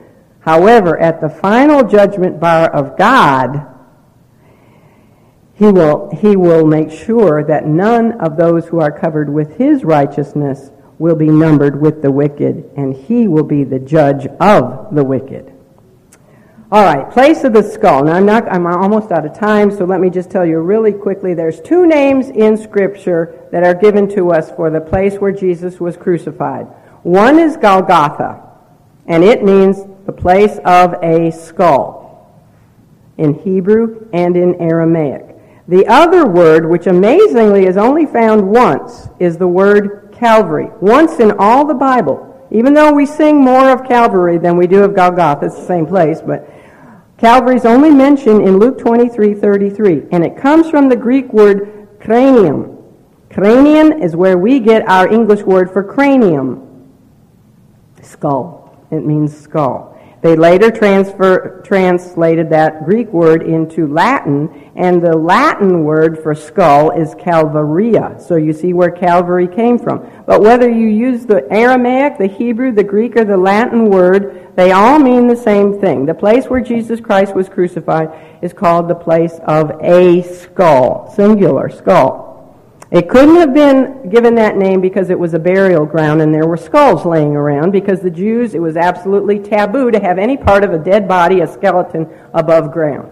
However, 0.48 0.98
at 0.98 1.20
the 1.20 1.28
final 1.28 1.84
judgment 1.84 2.40
bar 2.40 2.74
of 2.74 2.98
God, 2.98 3.68
he 5.56 5.66
will, 5.66 6.10
he 6.16 6.38
will 6.38 6.66
make 6.66 6.90
sure 6.90 7.44
that 7.44 7.68
none 7.68 8.14
of 8.22 8.38
those 8.38 8.66
who 8.66 8.80
are 8.80 8.98
covered 8.98 9.28
with 9.28 9.58
his 9.58 9.84
righteousness 9.84 10.72
will 11.00 11.18
be 11.18 11.28
numbered 11.28 11.82
with 11.82 12.02
the 12.02 12.10
wicked, 12.10 12.64
and 12.78 12.96
he 12.96 13.28
will 13.28 13.44
be 13.44 13.66
the 13.66 13.78
judge 13.78 14.26
of 14.40 14.96
the 14.96 15.04
wicked. 15.04 15.52
All 16.72 16.86
right, 16.86 17.12
place 17.12 17.44
of 17.44 17.52
the 17.52 17.62
skull. 17.62 18.06
Now 18.06 18.14
I'm 18.14 18.26
not 18.26 18.48
I'm 18.50 18.66
almost 18.68 19.12
out 19.12 19.26
of 19.26 19.38
time, 19.38 19.70
so 19.70 19.84
let 19.84 20.00
me 20.00 20.10
just 20.10 20.32
tell 20.32 20.46
you 20.46 20.60
really 20.60 20.94
quickly 20.94 21.34
there's 21.34 21.60
two 21.60 21.86
names 21.86 22.30
in 22.30 22.56
scripture 22.56 23.50
that 23.52 23.66
are 23.66 23.74
given 23.74 24.08
to 24.16 24.32
us 24.32 24.50
for 24.52 24.70
the 24.70 24.80
place 24.80 25.16
where 25.16 25.34
Jesus 25.34 25.82
was 25.82 25.98
crucified. 25.98 26.68
One 27.04 27.38
is 27.38 27.58
Golgotha, 27.58 28.44
and 29.08 29.26
it 29.26 29.44
means 29.44 29.84
the 30.08 30.14
place 30.14 30.58
of 30.66 30.96
a 31.04 31.30
skull 31.32 32.34
in 33.18 33.34
Hebrew 33.34 34.08
and 34.14 34.38
in 34.38 34.56
Aramaic. 34.56 35.36
The 35.68 35.86
other 35.88 36.26
word, 36.26 36.68
which 36.68 36.88
amazingly 36.88 37.66
is 37.66 37.76
only 37.76 38.06
found 38.06 38.50
once, 38.50 39.10
is 39.20 39.38
the 39.38 39.48
word 39.48 40.16
Calvary. 40.18 40.70
Once 40.80 41.20
in 41.20 41.34
all 41.38 41.66
the 41.66 41.74
Bible. 41.74 42.24
Even 42.52 42.74
though 42.74 42.94
we 42.94 43.06
sing 43.06 43.42
more 43.42 43.70
of 43.70 43.86
Calvary 43.86 44.38
than 44.38 44.56
we 44.56 44.66
do 44.66 44.82
of 44.82 44.96
Golgotha, 44.96 45.48
it's 45.48 45.58
the 45.58 45.66
same 45.66 45.86
place, 45.86 46.22
but 46.22 46.50
Calvary 47.18 47.58
is 47.58 47.66
only 47.66 47.92
mentioned 47.92 48.48
in 48.48 48.60
Luke 48.60 48.78
23 48.78 49.34
33, 49.34 50.04
and 50.14 50.24
it 50.24 50.38
comes 50.38 50.70
from 50.70 50.88
the 50.88 50.96
Greek 50.96 51.34
word 51.34 51.90
cranium. 52.00 52.78
Cranium 53.30 53.92
is 53.92 54.16
where 54.16 54.38
we 54.38 54.62
get 54.62 54.88
our 54.88 55.12
English 55.12 55.42
word 55.42 55.70
for 55.74 55.84
cranium. 55.84 56.64
Skull. 58.02 58.88
It 58.90 59.04
means 59.04 59.38
skull. 59.38 59.97
They 60.28 60.36
later 60.36 60.70
transfer, 60.70 61.62
translated 61.64 62.50
that 62.50 62.84
Greek 62.84 63.08
word 63.14 63.44
into 63.44 63.88
Latin, 63.88 64.74
and 64.76 65.02
the 65.02 65.16
Latin 65.16 65.86
word 65.86 66.22
for 66.22 66.36
skull 66.36 66.92
is 66.92 67.16
Calvaria. 67.16 68.20
So 68.20 68.36
you 68.36 68.52
see 68.52 68.74
where 68.74 68.92
Calvary 68.92 69.48
came 69.48 69.80
from. 69.80 70.06
But 70.26 70.42
whether 70.42 70.70
you 70.70 70.88
use 70.88 71.26
the 71.26 71.50
Aramaic, 71.50 72.18
the 72.18 72.28
Hebrew, 72.28 72.74
the 72.74 72.84
Greek, 72.84 73.16
or 73.16 73.24
the 73.24 73.38
Latin 73.38 73.86
word, 73.86 74.54
they 74.58 74.74
all 74.74 75.00
mean 75.00 75.28
the 75.28 75.36
same 75.38 75.80
thing. 75.80 76.06
The 76.06 76.14
place 76.14 76.48
where 76.48 76.60
Jesus 76.60 77.00
Christ 77.00 77.34
was 77.34 77.48
crucified 77.48 78.10
is 78.42 78.52
called 78.52 78.90
the 78.90 78.96
place 78.96 79.40
of 79.46 79.82
a 79.82 80.24
skull, 80.24 81.10
singular 81.16 81.70
skull. 81.70 82.27
It 82.90 83.10
couldn't 83.10 83.36
have 83.36 83.54
been 83.54 84.10
given 84.10 84.36
that 84.36 84.56
name 84.56 84.80
because 84.80 85.10
it 85.10 85.20
was 85.20 85.34
a 85.34 85.40
burial 85.40 85.86
ground 85.86 86.22
and 86.22 86.34
there 86.34 86.48
were 86.48 86.56
skulls 86.56 87.06
laying 87.06 87.36
around 87.36 87.72
because 87.72 88.00
the 88.00 88.10
Jews, 88.10 88.54
it 88.56 88.62
was 88.62 88.78
absolutely 88.78 89.40
taboo 89.40 89.92
to 89.92 90.00
have 90.00 90.18
any 90.18 90.38
part 90.38 90.64
of 90.64 90.72
a 90.72 90.80
dead 90.80 91.06
body, 91.06 91.42
a 91.42 91.48
skeleton, 91.48 92.08
above 92.34 92.72
ground. 92.72 93.12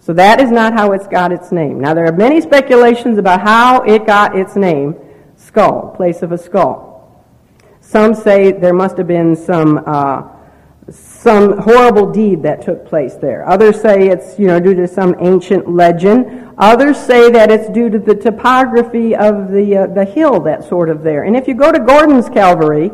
So 0.00 0.12
that 0.14 0.40
is 0.40 0.50
not 0.50 0.72
how 0.72 0.90
it's 0.92 1.06
got 1.06 1.30
its 1.30 1.52
name. 1.52 1.80
Now 1.80 1.94
there 1.94 2.06
are 2.06 2.12
many 2.12 2.40
speculations 2.40 3.18
about 3.18 3.40
how 3.40 3.82
it 3.82 4.06
got 4.06 4.36
its 4.36 4.56
name, 4.56 4.96
skull, 5.36 5.92
place 5.96 6.22
of 6.22 6.32
a 6.32 6.38
skull. 6.38 7.24
Some 7.80 8.12
say 8.12 8.50
there 8.50 8.74
must 8.74 8.96
have 8.98 9.06
been 9.06 9.36
some 9.36 9.84
uh, 9.86 10.22
some 10.90 11.58
horrible 11.58 12.12
deed 12.12 12.42
that 12.44 12.62
took 12.62 12.86
place 12.86 13.14
there. 13.14 13.48
Others 13.48 13.80
say 13.80 14.08
it's, 14.08 14.38
you 14.38 14.46
know, 14.46 14.60
due 14.60 14.74
to 14.74 14.86
some 14.86 15.16
ancient 15.18 15.68
legend. 15.68 16.54
Others 16.58 16.96
say 16.96 17.30
that 17.32 17.50
it's 17.50 17.68
due 17.70 17.90
to 17.90 17.98
the 17.98 18.14
topography 18.14 19.14
of 19.16 19.50
the, 19.50 19.76
uh, 19.76 19.86
the 19.88 20.04
hill 20.04 20.40
that's 20.40 20.68
sort 20.68 20.88
of 20.88 21.02
there. 21.02 21.24
And 21.24 21.36
if 21.36 21.48
you 21.48 21.54
go 21.54 21.72
to 21.72 21.80
Gordon's 21.80 22.28
Calvary, 22.28 22.92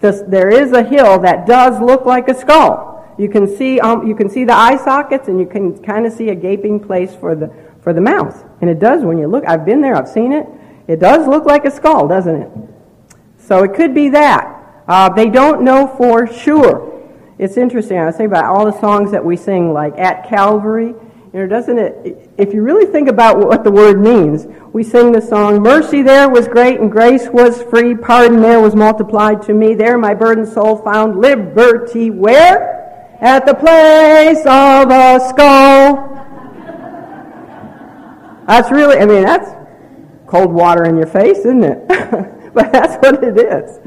this, 0.00 0.22
there 0.28 0.50
is 0.50 0.72
a 0.72 0.84
hill 0.84 1.18
that 1.20 1.46
does 1.46 1.80
look 1.80 2.06
like 2.06 2.28
a 2.28 2.34
skull. 2.34 2.94
You 3.18 3.28
can 3.28 3.56
see, 3.56 3.80
um, 3.80 4.06
you 4.06 4.14
can 4.14 4.28
see 4.28 4.44
the 4.44 4.54
eye 4.54 4.76
sockets 4.76 5.26
and 5.26 5.40
you 5.40 5.46
can 5.46 5.82
kind 5.82 6.06
of 6.06 6.12
see 6.12 6.28
a 6.28 6.34
gaping 6.34 6.78
place 6.78 7.14
for 7.14 7.34
the, 7.34 7.52
for 7.80 7.92
the 7.92 8.00
mouth. 8.00 8.44
And 8.60 8.70
it 8.70 8.78
does 8.78 9.02
when 9.02 9.18
you 9.18 9.26
look. 9.26 9.44
I've 9.48 9.64
been 9.64 9.80
there, 9.80 9.96
I've 9.96 10.08
seen 10.08 10.32
it. 10.32 10.46
It 10.86 11.00
does 11.00 11.26
look 11.26 11.44
like 11.44 11.64
a 11.64 11.70
skull, 11.72 12.06
doesn't 12.06 12.36
it? 12.36 12.50
So 13.38 13.64
it 13.64 13.74
could 13.74 13.94
be 13.94 14.10
that. 14.10 14.84
Uh, 14.86 15.08
they 15.08 15.28
don't 15.28 15.62
know 15.62 15.88
for 15.88 16.28
sure. 16.28 16.95
It's 17.38 17.58
interesting. 17.58 17.98
I 17.98 18.06
was 18.06 18.16
thinking 18.16 18.32
about 18.32 18.46
all 18.46 18.64
the 18.64 18.80
songs 18.80 19.10
that 19.10 19.24
we 19.24 19.36
sing, 19.36 19.72
like 19.72 19.98
at 19.98 20.28
Calvary. 20.28 20.94
You 21.32 21.42
know, 21.42 21.46
doesn't 21.46 21.78
it? 21.78 22.30
If 22.38 22.54
you 22.54 22.62
really 22.62 22.90
think 22.90 23.08
about 23.08 23.38
what 23.38 23.62
the 23.62 23.70
word 23.70 24.00
means, 24.00 24.46
we 24.72 24.82
sing 24.82 25.12
the 25.12 25.20
song, 25.20 25.60
"Mercy 25.60 26.00
there 26.00 26.30
was 26.30 26.48
great 26.48 26.80
and 26.80 26.90
grace 26.90 27.28
was 27.28 27.62
free, 27.64 27.94
pardon 27.94 28.40
there 28.40 28.60
was 28.60 28.74
multiplied 28.74 29.42
to 29.42 29.52
me. 29.52 29.74
There 29.74 29.98
my 29.98 30.14
burdened 30.14 30.48
soul 30.48 30.76
found 30.78 31.20
liberty. 31.20 32.08
Where? 32.10 33.18
At 33.20 33.44
the 33.44 33.54
place 33.54 34.40
of 34.46 34.90
a 34.90 35.20
skull." 35.28 36.12
That's 38.46 38.70
really. 38.70 38.96
I 38.98 39.04
mean, 39.04 39.24
that's 39.24 39.50
cold 40.26 40.52
water 40.52 40.84
in 40.84 40.96
your 40.96 41.06
face, 41.06 41.38
isn't 41.38 41.64
it? 41.64 41.86
but 42.54 42.72
that's 42.72 42.94
what 43.02 43.22
it 43.22 43.36
is. 43.36 43.78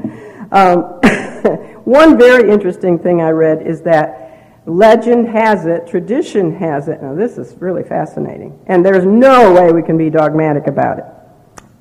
Um, 0.50 1.00
One 1.84 2.18
very 2.18 2.50
interesting 2.50 2.98
thing 2.98 3.20
I 3.20 3.30
read 3.30 3.66
is 3.66 3.82
that 3.82 4.62
legend 4.66 5.28
has 5.28 5.66
it, 5.66 5.86
tradition 5.86 6.54
has 6.56 6.88
it. 6.88 7.02
Now, 7.02 7.14
this 7.14 7.38
is 7.38 7.56
really 7.58 7.82
fascinating. 7.82 8.62
And 8.66 8.84
there's 8.84 9.04
no 9.04 9.52
way 9.52 9.72
we 9.72 9.82
can 9.82 9.96
be 9.96 10.10
dogmatic 10.10 10.66
about 10.66 10.98
it. 10.98 11.04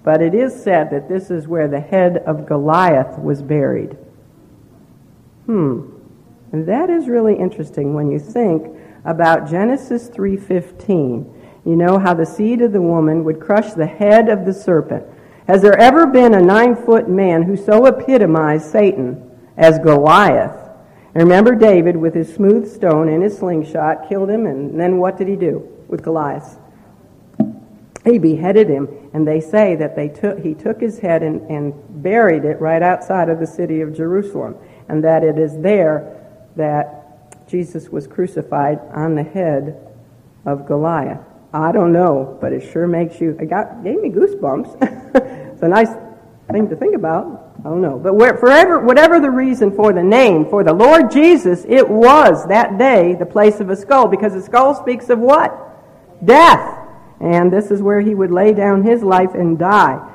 But 0.04 0.22
it 0.22 0.34
is 0.34 0.56
said 0.64 0.90
that 0.92 1.10
this 1.10 1.30
is 1.30 1.48
where 1.48 1.68
the 1.68 1.80
head 1.80 2.18
of 2.26 2.48
Goliath 2.48 3.20
was 3.20 3.42
buried. 3.42 3.98
Hmm. 5.46 5.92
And 6.52 6.68
that 6.68 6.90
is 6.90 7.08
really 7.08 7.36
interesting 7.36 7.94
when 7.94 8.10
you 8.10 8.18
think 8.18 8.68
about 9.06 9.48
Genesis 9.48 10.10
3:15. 10.10 11.32
You 11.66 11.76
know 11.76 12.00
how 12.00 12.14
the 12.14 12.26
seed 12.26 12.62
of 12.62 12.72
the 12.72 12.82
woman 12.82 13.24
would 13.26 13.40
crush 13.40 13.74
the 13.74 13.86
head 13.86 14.30
of 14.30 14.46
the 14.46 14.54
serpent. 14.54 15.06
Has 15.50 15.64
there 15.64 15.76
ever 15.80 16.06
been 16.06 16.36
a 16.36 16.42
nine 16.42 16.76
foot 16.76 17.10
man 17.10 17.42
who 17.42 17.58
so 17.58 17.88
epitomized 17.88 18.72
Satan 18.72 19.30
as 19.60 19.78
Goliath. 19.80 20.56
And 21.14 21.24
remember 21.24 21.54
David 21.54 21.98
with 21.98 22.14
his 22.14 22.32
smooth 22.34 22.72
stone 22.72 23.10
and 23.10 23.22
his 23.22 23.38
slingshot 23.38 24.08
killed 24.08 24.30
him, 24.30 24.46
and 24.46 24.80
then 24.80 24.98
what 24.98 25.18
did 25.18 25.28
he 25.28 25.36
do 25.36 25.68
with 25.88 26.04
Goliath? 26.04 26.58
He 28.06 28.20
beheaded 28.20 28.70
him, 28.70 28.88
and 29.12 29.28
they 29.28 29.42
say 29.42 29.76
that 29.76 29.96
they 29.96 30.08
took, 30.08 30.40
he 30.40 30.54
took 30.54 30.80
his 30.80 31.00
head 31.00 31.24
and, 31.24 31.42
and 31.50 31.74
buried 32.02 32.46
it 32.46 32.62
right 32.62 32.84
outside 32.84 33.28
of 33.28 33.40
the 33.40 33.48
city 33.48 33.82
of 33.82 33.96
Jerusalem, 33.96 34.56
and 34.88 35.04
that 35.04 35.24
it 35.24 35.40
is 35.40 35.58
there 35.58 36.16
that 36.58 37.48
Jesus 37.50 37.90
was 37.90 38.08
crucified 38.08 38.80
on 38.94 39.16
the 39.16 39.24
head 39.24 39.76
of 40.46 40.68
Goliath. 40.68 41.26
I 41.52 41.72
don't 41.72 41.92
know, 41.92 42.38
but 42.40 42.54
it 42.54 42.62
sure 42.72 42.88
makes 42.88 43.20
you, 43.20 43.36
it 43.40 43.50
got, 43.50 43.84
gave 43.84 44.00
me 44.00 44.10
goosebumps. 44.10 44.96
it's 45.54 45.62
a 45.62 45.68
nice 45.68 45.90
thing 46.52 46.70
to 46.70 46.76
think 46.76 46.96
about. 46.96 47.54
I 47.60 47.64
don't 47.64 47.82
know. 47.82 48.00
But 48.00 48.40
forever, 48.40 48.80
whatever 48.80 49.20
the 49.20 49.30
reason 49.30 49.76
for 49.76 49.92
the 49.92 50.04
name, 50.04 50.50
for 50.50 50.64
the 50.64 50.74
Lord 50.74 51.12
Jesus, 51.12 51.66
it 51.68 51.88
was 51.88 52.48
that 52.48 52.78
day 52.78 53.16
the 53.16 53.26
place 53.26 53.60
of 53.60 53.70
a 53.70 53.76
skull, 53.76 54.08
because 54.08 54.34
a 54.34 54.42
skull 54.42 54.74
speaks 54.74 55.10
of 55.10 55.20
what? 55.20 55.54
Death. 56.26 56.78
And 57.20 57.52
this 57.52 57.70
is 57.70 57.82
where 57.82 58.00
he 58.00 58.16
would 58.16 58.32
lay 58.32 58.54
down 58.54 58.84
his 58.84 59.04
life 59.04 59.34
and 59.34 59.60
die. 59.60 60.06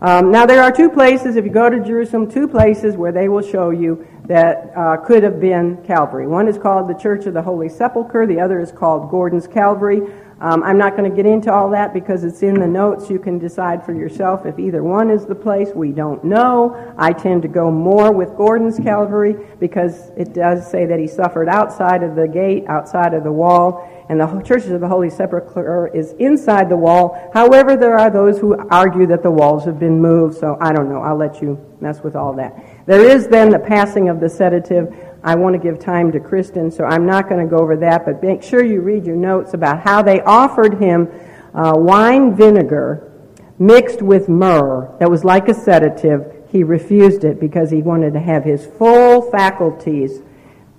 Um, 0.00 0.32
now, 0.32 0.46
there 0.46 0.62
are 0.62 0.72
two 0.72 0.90
places, 0.90 1.36
if 1.36 1.44
you 1.44 1.50
go 1.50 1.70
to 1.70 1.78
Jerusalem, 1.78 2.28
two 2.28 2.48
places 2.48 2.96
where 2.96 3.12
they 3.12 3.28
will 3.28 3.42
show 3.42 3.70
you 3.70 4.04
that 4.24 4.72
uh, 4.76 4.96
could 4.96 5.22
have 5.22 5.40
been 5.40 5.76
Calvary. 5.84 6.26
One 6.26 6.48
is 6.48 6.58
called 6.58 6.88
the 6.88 6.94
Church 6.94 7.26
of 7.26 7.34
the 7.34 7.42
Holy 7.42 7.68
Sepulchre, 7.68 8.26
the 8.26 8.40
other 8.40 8.58
is 8.58 8.72
called 8.72 9.10
Gordon's 9.10 9.46
Calvary. 9.46 10.00
Um, 10.42 10.64
I'm 10.64 10.76
not 10.76 10.96
going 10.96 11.08
to 11.08 11.16
get 11.16 11.24
into 11.24 11.52
all 11.52 11.70
that 11.70 11.94
because 11.94 12.24
it's 12.24 12.42
in 12.42 12.58
the 12.58 12.66
notes. 12.66 13.08
You 13.08 13.20
can 13.20 13.38
decide 13.38 13.86
for 13.86 13.94
yourself 13.94 14.44
if 14.44 14.58
either 14.58 14.82
one 14.82 15.08
is 15.08 15.24
the 15.24 15.36
place. 15.36 15.68
We 15.72 15.92
don't 15.92 16.24
know. 16.24 16.92
I 16.98 17.12
tend 17.12 17.42
to 17.42 17.48
go 17.48 17.70
more 17.70 18.10
with 18.10 18.36
Gordon's 18.36 18.76
Calvary 18.76 19.36
because 19.60 20.10
it 20.16 20.34
does 20.34 20.68
say 20.68 20.84
that 20.84 20.98
he 20.98 21.06
suffered 21.06 21.48
outside 21.48 22.02
of 22.02 22.16
the 22.16 22.26
gate, 22.26 22.64
outside 22.66 23.14
of 23.14 23.22
the 23.22 23.30
wall, 23.30 23.88
and 24.08 24.20
the 24.20 24.26
churches 24.42 24.72
of 24.72 24.80
the 24.80 24.88
Holy 24.88 25.10
Sepulchre 25.10 25.88
is 25.94 26.12
inside 26.14 26.68
the 26.68 26.76
wall. 26.76 27.30
However, 27.32 27.76
there 27.76 27.96
are 27.96 28.10
those 28.10 28.40
who 28.40 28.56
argue 28.68 29.06
that 29.06 29.22
the 29.22 29.30
walls 29.30 29.64
have 29.64 29.78
been 29.78 30.00
moved, 30.00 30.36
so 30.36 30.58
I 30.60 30.72
don't 30.72 30.88
know. 30.88 31.02
I'll 31.02 31.16
let 31.16 31.40
you 31.40 31.64
mess 31.80 32.02
with 32.02 32.16
all 32.16 32.32
that. 32.34 32.84
There 32.86 33.04
is 33.04 33.28
then 33.28 33.50
the 33.50 33.60
passing 33.60 34.08
of 34.08 34.18
the 34.18 34.28
sedative. 34.28 34.92
I 35.24 35.36
want 35.36 35.54
to 35.54 35.58
give 35.58 35.78
time 35.78 36.10
to 36.12 36.20
Kristen, 36.20 36.70
so 36.70 36.84
I'm 36.84 37.06
not 37.06 37.28
going 37.28 37.44
to 37.44 37.48
go 37.48 37.62
over 37.62 37.76
that, 37.76 38.04
but 38.04 38.22
make 38.22 38.42
sure 38.42 38.64
you 38.64 38.80
read 38.80 39.04
your 39.04 39.16
notes 39.16 39.54
about 39.54 39.80
how 39.80 40.02
they 40.02 40.20
offered 40.22 40.80
him 40.80 41.08
uh, 41.54 41.74
wine 41.76 42.34
vinegar 42.34 43.12
mixed 43.58 44.02
with 44.02 44.28
myrrh 44.28 44.96
that 44.98 45.08
was 45.08 45.24
like 45.24 45.48
a 45.48 45.54
sedative. 45.54 46.48
He 46.50 46.64
refused 46.64 47.24
it 47.24 47.38
because 47.38 47.70
he 47.70 47.82
wanted 47.82 48.14
to 48.14 48.20
have 48.20 48.44
his 48.44 48.66
full 48.66 49.30
faculties 49.30 50.22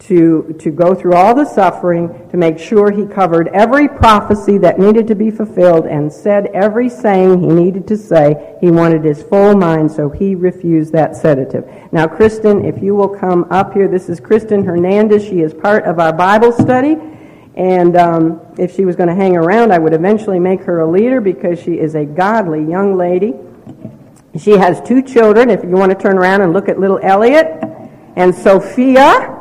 to, 0.07 0.53
to 0.59 0.69
go 0.69 0.93
through 0.93 1.13
all 1.13 1.33
the 1.33 1.45
suffering, 1.45 2.29
to 2.29 2.35
make 2.35 2.59
sure 2.59 2.91
he 2.91 3.05
covered 3.05 3.47
every 3.49 3.87
prophecy 3.87 4.57
that 4.57 4.77
needed 4.77 5.07
to 5.07 5.15
be 5.15 5.31
fulfilled 5.31 5.85
and 5.85 6.11
said 6.11 6.47
every 6.47 6.89
saying 6.89 7.39
he 7.39 7.47
needed 7.47 7.87
to 7.87 7.95
say. 7.95 8.57
He 8.59 8.69
wanted 8.69 9.03
his 9.05 9.23
full 9.23 9.55
mind, 9.55 9.89
so 9.91 10.09
he 10.09 10.35
refused 10.35 10.91
that 10.91 11.15
sedative. 11.15 11.65
Now, 11.93 12.05
Kristen, 12.07 12.65
if 12.65 12.83
you 12.83 12.95
will 12.95 13.07
come 13.07 13.45
up 13.49 13.73
here, 13.73 13.87
this 13.87 14.09
is 14.09 14.19
Kristen 14.19 14.65
Hernandez. 14.65 15.23
She 15.23 15.39
is 15.39 15.53
part 15.53 15.85
of 15.85 15.99
our 15.99 16.11
Bible 16.11 16.51
study. 16.51 16.97
And 17.55 17.95
um, 17.95 18.41
if 18.57 18.75
she 18.75 18.83
was 18.83 18.97
going 18.97 19.09
to 19.09 19.15
hang 19.15 19.37
around, 19.37 19.71
I 19.71 19.77
would 19.77 19.93
eventually 19.93 20.39
make 20.39 20.61
her 20.63 20.81
a 20.81 20.89
leader 20.89 21.21
because 21.21 21.61
she 21.61 21.79
is 21.79 21.95
a 21.95 22.03
godly 22.03 22.65
young 22.65 22.97
lady. 22.97 23.35
She 24.37 24.51
has 24.51 24.81
two 24.81 25.01
children. 25.01 25.49
If 25.49 25.63
you 25.63 25.69
want 25.69 25.91
to 25.91 25.97
turn 25.97 26.17
around 26.17 26.41
and 26.41 26.51
look 26.51 26.67
at 26.67 26.79
little 26.79 26.99
Elliot 27.01 27.63
and 28.15 28.33
Sophia, 28.33 29.32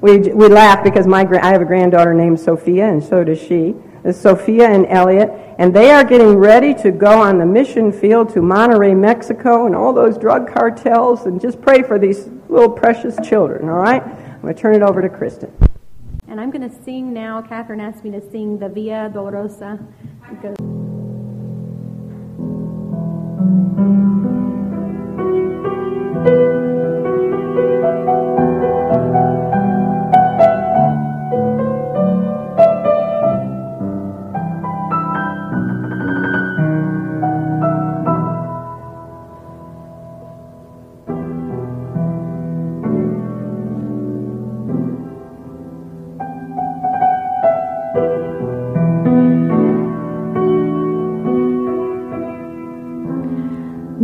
we, 0.00 0.18
we 0.18 0.48
laugh 0.48 0.82
because 0.82 1.06
my, 1.06 1.28
I 1.42 1.52
have 1.52 1.60
a 1.60 1.64
granddaughter 1.64 2.14
named 2.14 2.40
Sophia, 2.40 2.88
and 2.88 3.02
so 3.02 3.22
does 3.22 3.40
she. 3.40 3.74
It's 4.02 4.18
Sophia 4.18 4.66
and 4.68 4.86
Elliot, 4.86 5.30
and 5.58 5.74
they 5.76 5.90
are 5.90 6.04
getting 6.04 6.36
ready 6.36 6.72
to 6.74 6.90
go 6.90 7.20
on 7.20 7.38
the 7.38 7.44
mission 7.44 7.92
field 7.92 8.30
to 8.30 8.40
Monterrey, 8.40 8.98
Mexico, 8.98 9.66
and 9.66 9.76
all 9.76 9.92
those 9.92 10.16
drug 10.16 10.50
cartels, 10.50 11.26
and 11.26 11.38
just 11.38 11.60
pray 11.60 11.82
for 11.82 11.98
these 11.98 12.28
little 12.48 12.70
precious 12.70 13.16
children, 13.22 13.68
all 13.68 13.76
right? 13.76 14.02
I'm 14.02 14.40
going 14.40 14.54
to 14.54 14.60
turn 14.60 14.74
it 14.74 14.82
over 14.82 15.02
to 15.02 15.08
Kristen. 15.10 15.52
And 16.28 16.40
I'm 16.40 16.50
going 16.50 16.68
to 16.68 16.82
sing 16.84 17.12
now. 17.12 17.42
Catherine 17.42 17.80
asked 17.80 18.04
me 18.04 18.10
to 18.12 18.30
sing 18.30 18.58
the 18.58 18.68
Via 18.68 19.10
Dolorosa. 19.12 19.84
Because 20.30 20.56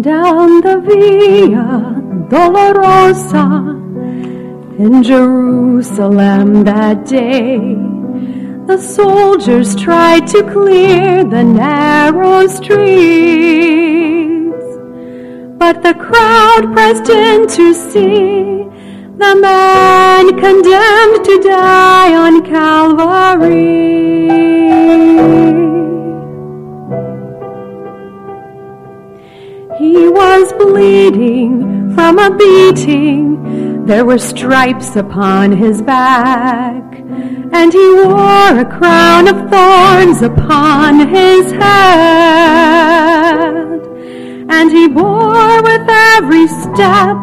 down 0.01 0.61
the 0.61 0.79
Via 0.81 1.99
Dolorosa 2.29 3.75
in 4.79 5.03
Jerusalem 5.03 6.65
that 6.65 7.07
day. 7.07 7.59
The 8.67 8.77
soldiers 8.77 9.75
tried 9.75 10.27
to 10.29 10.43
clear 10.53 11.25
the 11.25 11.43
narrow 11.43 12.47
streets, 12.47 12.77
but 15.57 15.83
the 15.83 15.95
crowd 15.95 16.75
pressed 16.75 17.09
in 17.09 17.47
to 17.49 17.73
see 17.73 18.69
the 19.17 19.35
man 19.41 20.39
condemned 20.39 21.25
to 21.25 21.41
die 21.43 22.15
on 22.15 22.45
Calvary. 22.45 24.46
He 29.97 30.09
was 30.09 30.53
bleeding 30.53 31.95
from 31.95 32.19
a 32.19 32.29
beating. 32.37 33.87
There 33.87 34.05
were 34.05 34.19
stripes 34.19 34.95
upon 34.95 35.53
his 35.53 35.81
back, 35.81 36.85
and 37.59 37.73
he 37.73 37.89
wore 38.05 38.59
a 38.61 38.67
crown 38.79 39.27
of 39.27 39.49
thorns 39.49 40.21
upon 40.21 41.09
his 41.09 41.51
head. 41.53 42.77
And 44.51 44.71
he 44.71 44.87
bore 44.87 45.63
with 45.63 45.89
every 45.89 46.47
step 46.47 47.17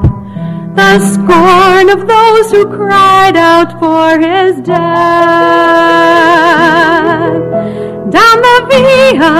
the 0.74 0.98
scorn 1.14 1.90
of 1.92 2.08
those 2.08 2.52
who 2.52 2.66
cried 2.76 3.38
out 3.38 3.80
for 3.80 4.18
his 4.18 4.60
death. 4.62 5.14
Down 8.10 8.42
the 8.48 8.66
Via 8.68 9.34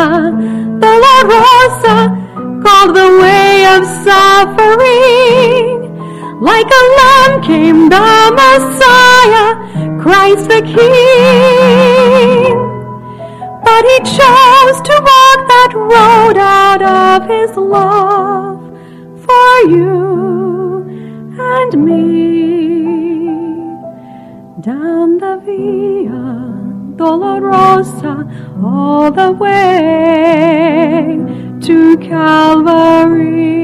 Dolorosa, 0.84 2.23
called 2.64 2.96
the 2.96 3.10
way 3.22 3.66
of 3.76 3.84
suffering. 4.08 5.66
Like 6.42 6.70
a 6.82 6.84
lamb 7.00 7.42
came 7.44 7.90
the 7.90 8.32
Messiah, 8.40 9.48
Christ 10.02 10.48
the 10.50 10.62
King. 10.62 12.56
But 13.68 13.84
he 13.90 13.98
chose 14.18 14.78
to 14.90 14.96
walk 15.10 15.40
that 15.54 15.72
road 15.76 16.38
out 16.38 16.82
of 16.82 17.28
his 17.30 17.52
love 17.58 18.60
for 19.26 19.52
you 19.76 19.94
and 21.40 21.72
me. 21.86 22.04
Down 24.62 25.18
the 25.18 25.36
Via 25.46 26.26
Dolorosa 26.98 28.14
all 28.64 29.12
the 29.12 29.32
way 29.32 31.18
to 31.64 31.98
Calvary. 31.98 33.64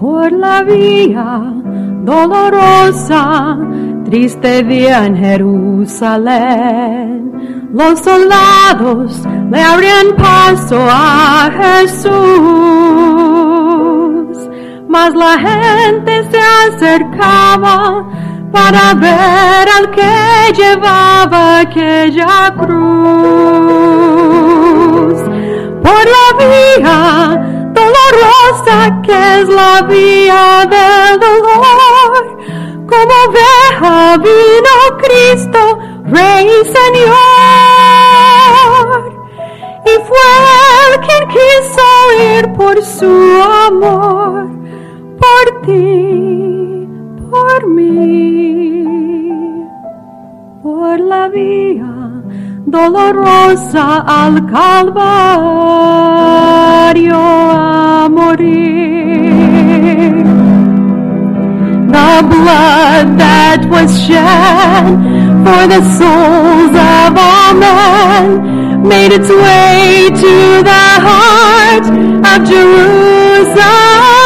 Por 0.00 0.32
la 0.32 0.62
vía 0.62 1.52
dolorosa, 2.04 3.56
triste 4.04 4.64
día 4.64 5.06
en 5.06 5.16
Jerusalén, 5.16 6.10
los 7.72 8.00
soldados 8.00 9.22
le 9.52 9.62
abrían 9.62 10.16
paso 10.16 10.80
a 10.90 11.48
Jesús, 11.60 12.10
mas 14.88 15.14
la 15.14 15.38
gente 15.38 16.24
se 16.30 16.40
acercaba 16.66 18.04
para 18.52 18.94
ver 18.94 19.68
al 19.68 19.90
que 19.90 20.52
llevaba 20.54 21.60
aquella 21.60 22.52
cruz. 22.58 22.80
Por 25.82 26.04
la 26.16 26.26
vía 26.38 26.98
dolorosa 27.72 28.76
que 29.02 29.40
es 29.40 29.48
la 29.48 29.82
vía 29.82 30.66
del 30.68 31.18
dolor, 31.20 32.22
como 32.86 33.14
oveja 33.28 33.96
vino 34.18 34.74
Cristo, 34.98 35.60
Rey 36.06 36.44
y 36.46 36.64
Señor. 36.76 37.18
Y 39.86 39.94
fue 40.06 40.28
él 40.86 40.92
quien 41.06 41.24
quiso 41.28 41.88
ir 42.36 42.44
por 42.54 42.76
su 42.82 43.14
amor, 43.68 44.34
por 45.18 45.44
ti, 45.62 46.29
vía 51.30 51.94
dolorosa 52.66 54.04
al 54.06 54.46
Calvario 54.46 55.60
a 57.16 58.08
morir. 58.08 58.70
The 61.96 62.22
blood 62.32 63.06
that 63.18 63.60
was 63.68 63.90
shed 64.04 64.84
for 65.44 65.62
the 65.72 65.82
souls 65.98 66.74
of 66.94 67.16
all 67.18 67.54
men 67.54 68.24
made 68.86 69.12
its 69.12 69.28
way 69.28 70.08
to 70.24 70.62
the 70.62 70.86
heart 71.06 71.86
of 72.30 72.38
Jerusalem. 72.48 74.19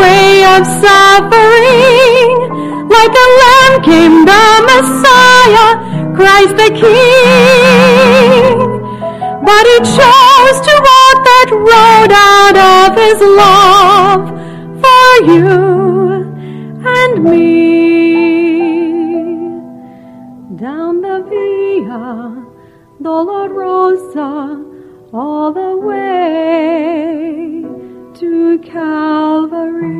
Way 0.00 0.44
of 0.44 0.62
suffering, 0.84 2.28
like 2.88 3.14
a 3.24 3.28
lamb 3.40 3.74
came 3.88 4.24
the 4.30 4.46
Messiah, 4.70 5.68
Christ 6.16 6.54
the 6.62 6.70
King. 6.82 8.56
But 9.48 9.64
he 9.70 9.78
chose 9.96 10.58
to 10.68 10.74
walk 10.88 11.16
that 11.30 11.48
road 11.70 12.10
out 12.34 12.56
of 12.76 12.88
his 13.04 13.18
love 13.42 14.24
for 14.82 15.10
you 15.32 15.52
and 16.98 17.12
me. 17.24 17.48
Down 20.56 20.92
the 21.00 21.18
Via 21.28 22.06
Dolorosa, 23.00 24.30
all 25.12 25.52
the 25.52 25.76
way 25.76 27.07
Calvary. 28.64 29.97